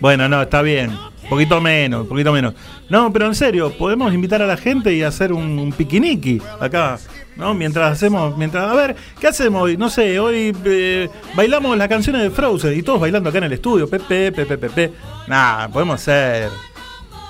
[0.00, 0.90] Bueno, no, está bien.
[1.30, 2.54] Poquito menos, poquito menos.
[2.88, 6.98] No, pero en serio, podemos invitar a la gente y hacer un, un piquiniqui acá,
[7.38, 7.54] ¿no?
[7.54, 9.76] Mientras hacemos, mientras, a ver, ¿qué hacemos hoy?
[9.76, 13.52] No sé, hoy eh, bailamos las canciones de Frozen y todos bailando acá en el
[13.52, 14.92] estudio, pepe, pepe, pepe.
[15.28, 16.50] Nah, podemos hacer.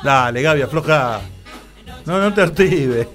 [0.02, 1.20] Dale, Gaby, afloja.
[2.06, 3.06] No, no te artives.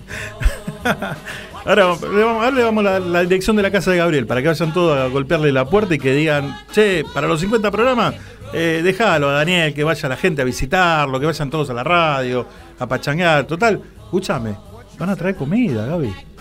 [1.65, 4.49] Ahora le vamos, ahora le damos la, dirección de la casa de Gabriel para que
[4.49, 8.15] vayan todos a golpearle la puerta y que digan, che, para los 50 programas,
[8.51, 11.85] eh, déjalo a Daniel, que vaya la gente a visitarlo, que vayan todos a la
[11.85, 12.45] radio,
[12.77, 13.45] a pachanguear.
[13.45, 14.57] Total, escúchame,
[14.99, 16.32] van a traer comida, Gaby.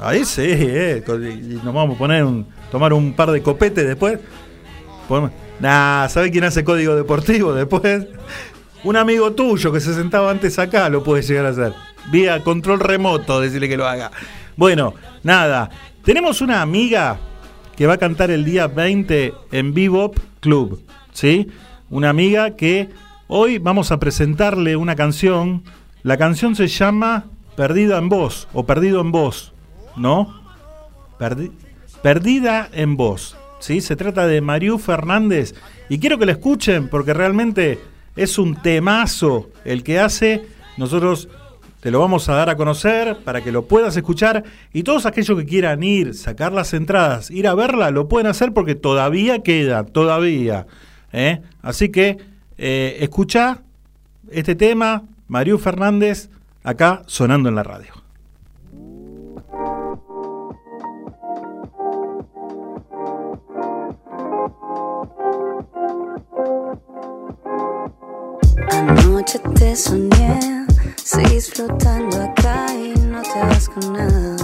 [0.00, 4.18] Ahí sí, eh, y nos vamos a poner un, tomar un par de copetes después.
[5.60, 8.06] Nah, ¿sabe quién hace código deportivo después?
[8.82, 11.72] Un amigo tuyo que se sentaba antes acá lo puede llegar a hacer.
[12.10, 14.10] Vía control remoto, decirle que lo haga.
[14.56, 15.70] Bueno, nada.
[16.04, 17.18] Tenemos una amiga
[17.76, 20.82] que va a cantar el día 20 en Bebop Club.
[21.12, 21.48] ¿Sí?
[21.88, 22.90] Una amiga que
[23.26, 25.62] hoy vamos a presentarle una canción.
[26.02, 27.24] La canción se llama
[27.56, 29.53] Perdida en Voz o Perdido en Voz.
[29.96, 30.40] ¿No?
[31.18, 31.52] Perdi-
[32.02, 33.36] Perdida en Voz.
[33.60, 33.80] ¿sí?
[33.80, 35.54] Se trata de Mariú Fernández.
[35.88, 37.80] Y quiero que la escuchen porque realmente
[38.16, 40.46] es un temazo el que hace.
[40.76, 41.28] Nosotros
[41.80, 44.44] te lo vamos a dar a conocer para que lo puedas escuchar.
[44.72, 48.52] Y todos aquellos que quieran ir, sacar las entradas, ir a verla, lo pueden hacer
[48.52, 50.66] porque todavía queda, todavía.
[51.12, 51.40] ¿eh?
[51.62, 52.18] Así que
[52.58, 53.60] eh, escucha
[54.30, 56.30] este tema, Mariú Fernández,
[56.62, 57.92] acá sonando en la radio.
[69.34, 70.66] Anoche te soñé,
[71.02, 74.36] seguís flotando acá y no te vas con nada.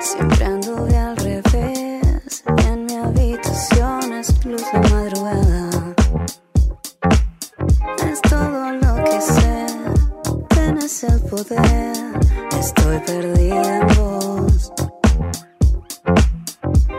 [0.00, 5.94] Siempre anduve al revés y en mi habitación es luz de madrugada.
[8.10, 9.66] Es todo lo que sé,
[10.48, 11.96] tienes el poder,
[12.58, 14.72] estoy perdida en vos.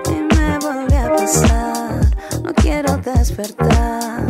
[0.09, 2.11] Y me volví a pasar,
[2.43, 4.25] no quiero despertar,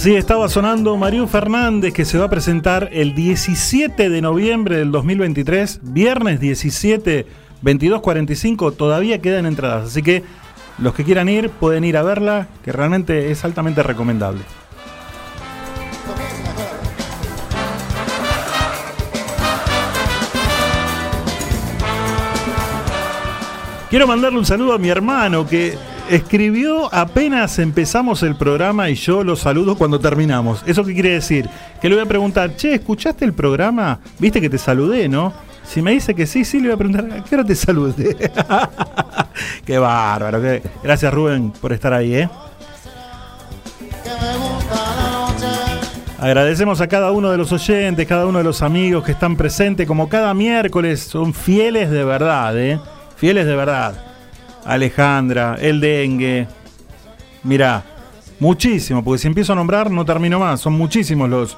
[0.00, 4.92] Así estaba sonando Mario Fernández que se va a presentar el 17 de noviembre del
[4.92, 7.26] 2023, viernes 17,
[7.62, 10.24] 22.45, todavía quedan entradas, así que
[10.78, 14.40] los que quieran ir pueden ir a verla, que realmente es altamente recomendable.
[23.90, 25.76] Quiero mandarle un saludo a mi hermano que
[26.10, 30.62] escribió apenas empezamos el programa y yo lo saludo cuando terminamos.
[30.66, 31.48] ¿Eso qué quiere decir?
[31.80, 34.00] Que le voy a preguntar, che, ¿escuchaste el programa?
[34.18, 35.32] Viste que te saludé, ¿no?
[35.64, 38.16] Si me dice que sí, sí, le voy a preguntar, ¿a qué hora te saludé?
[39.64, 40.40] qué bárbaro.
[40.82, 42.28] Gracias Rubén por estar ahí, ¿eh?
[46.18, 49.86] Agradecemos a cada uno de los oyentes, cada uno de los amigos que están presentes,
[49.86, 52.80] como cada miércoles, son fieles de verdad, ¿eh?
[53.16, 54.09] Fieles de verdad.
[54.64, 56.46] Alejandra, el dengue.
[57.42, 57.82] Mirá,
[58.40, 60.60] muchísimo, porque si empiezo a nombrar no termino más.
[60.60, 61.56] Son muchísimos los,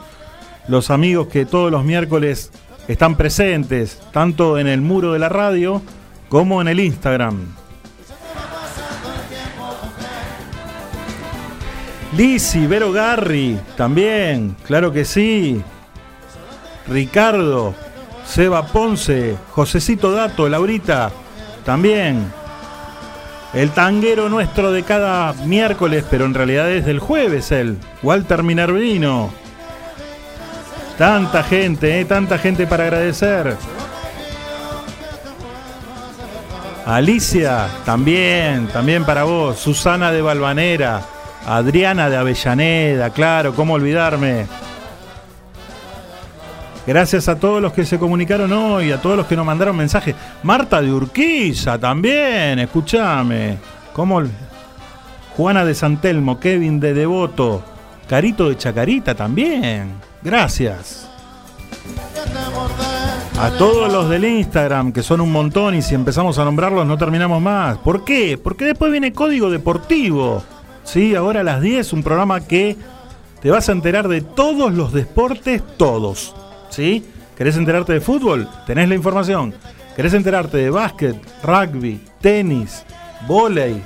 [0.69, 2.51] los amigos que todos los miércoles
[2.89, 5.83] están presentes, tanto en el muro de la radio
[6.29, 7.55] como en el Instagram.
[12.17, 15.63] Lisi, Vero Garri, también, claro que sí.
[16.87, 17.75] Ricardo,
[18.27, 21.11] Seba Ponce, Josecito Dato, Laurita,
[21.65, 22.42] también.
[23.55, 29.31] El tanguero nuestro de cada miércoles, pero en realidad es del jueves él, Walter Minervino.
[30.97, 33.57] Tanta gente, eh, tanta gente para agradecer.
[36.87, 39.59] Alicia, también, también para vos.
[39.59, 41.03] Susana de Balvanera,
[41.47, 44.47] Adriana de Avellaneda, claro, cómo olvidarme.
[46.87, 50.17] Gracias a todos los que se comunicaron hoy, a todos los que nos mandaron mensajes.
[50.43, 53.59] Marta de Urquiza también, escúchame.
[53.93, 54.21] ¿Cómo?
[55.37, 57.63] Juana de Santelmo, Kevin de Devoto,
[58.09, 59.93] Carito de Chacarita también.
[60.23, 61.09] Gracias.
[63.39, 66.99] A todos los del Instagram, que son un montón, y si empezamos a nombrarlos no
[66.99, 67.79] terminamos más.
[67.79, 68.39] ¿Por qué?
[68.43, 70.43] Porque después viene Código Deportivo.
[70.85, 72.77] Sí, ahora a las 10, un programa que
[73.41, 76.35] te vas a enterar de todos los deportes, todos.
[76.73, 77.05] ¿Sí?
[77.37, 78.49] ¿Querés enterarte de fútbol?
[78.67, 79.55] Tenés la información.
[79.95, 82.83] ¿Querés enterarte de básquet, rugby, tenis,
[83.29, 83.83] vóley,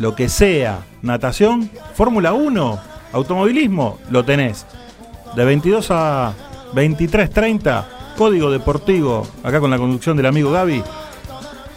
[0.00, 2.80] lo que sea, natación, Fórmula 1,
[3.12, 4.00] automovilismo?
[4.10, 4.66] Lo tenés.
[5.36, 6.32] De 22 a
[6.74, 7.84] 23.30,
[8.16, 10.82] Código Deportivo, acá con la conducción del amigo Gaby.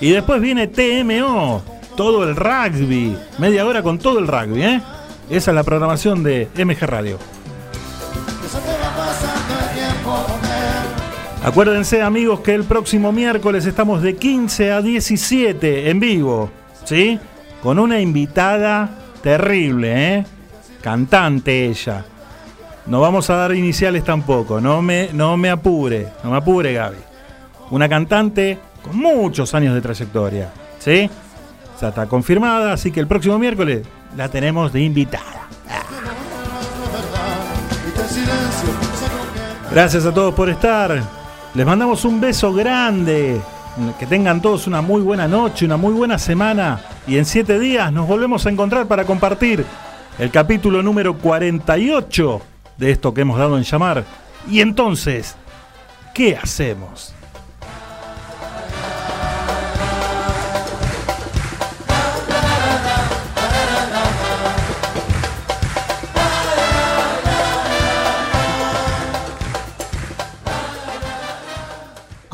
[0.02, 1.62] Y después viene TMO,
[1.96, 4.82] todo el rugby, media hora con todo el rugby, ¿eh?
[5.30, 7.20] Esa es la programación de MG Radio.
[11.46, 16.50] Acuérdense amigos que el próximo miércoles estamos de 15 a 17 en vivo,
[16.86, 17.20] ¿sí?
[17.62, 18.90] Con una invitada
[19.22, 20.26] terrible, ¿eh?
[20.82, 22.04] Cantante ella.
[22.88, 26.98] No vamos a dar iniciales tampoco, no me, no me apure, no me apure Gaby.
[27.70, 31.08] Una cantante con muchos años de trayectoria, ¿sí?
[31.80, 33.86] Ya está confirmada, así que el próximo miércoles
[34.18, 35.48] la tenemos de invitada.
[39.72, 41.25] Gracias a todos por estar.
[41.56, 43.40] Les mandamos un beso grande.
[43.98, 46.82] Que tengan todos una muy buena noche, una muy buena semana.
[47.08, 49.66] Y en siete días nos volvemos a encontrar para compartir
[50.20, 52.42] el capítulo número 48
[52.78, 54.04] de esto que hemos dado en llamar.
[54.50, 55.36] Y entonces,
[56.14, 57.15] ¿qué hacemos?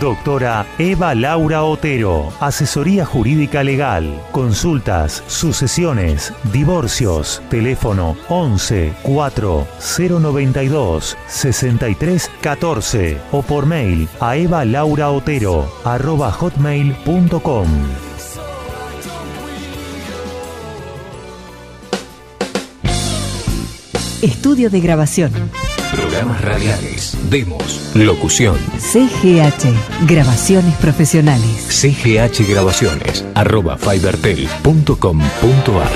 [0.00, 9.66] Doctora Eva Laura Otero, asesoría jurídica legal, consultas, sucesiones, divorcios, teléfono 11 4
[9.98, 17.66] 092 63 14 o por mail a evalauraotero arroba hotmail.com.
[24.22, 25.32] Estudio de grabación.
[25.92, 28.56] Programas radiales, demos, locución.
[28.78, 31.66] CGH, grabaciones profesionales.
[31.68, 35.90] CGH Grabaciones, arroba fibertel.com.ar.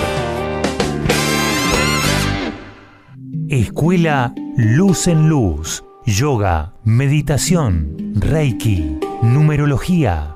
[3.48, 5.82] Escuela Luz en Luz.
[6.04, 10.35] Yoga, meditación, Reiki, numerología,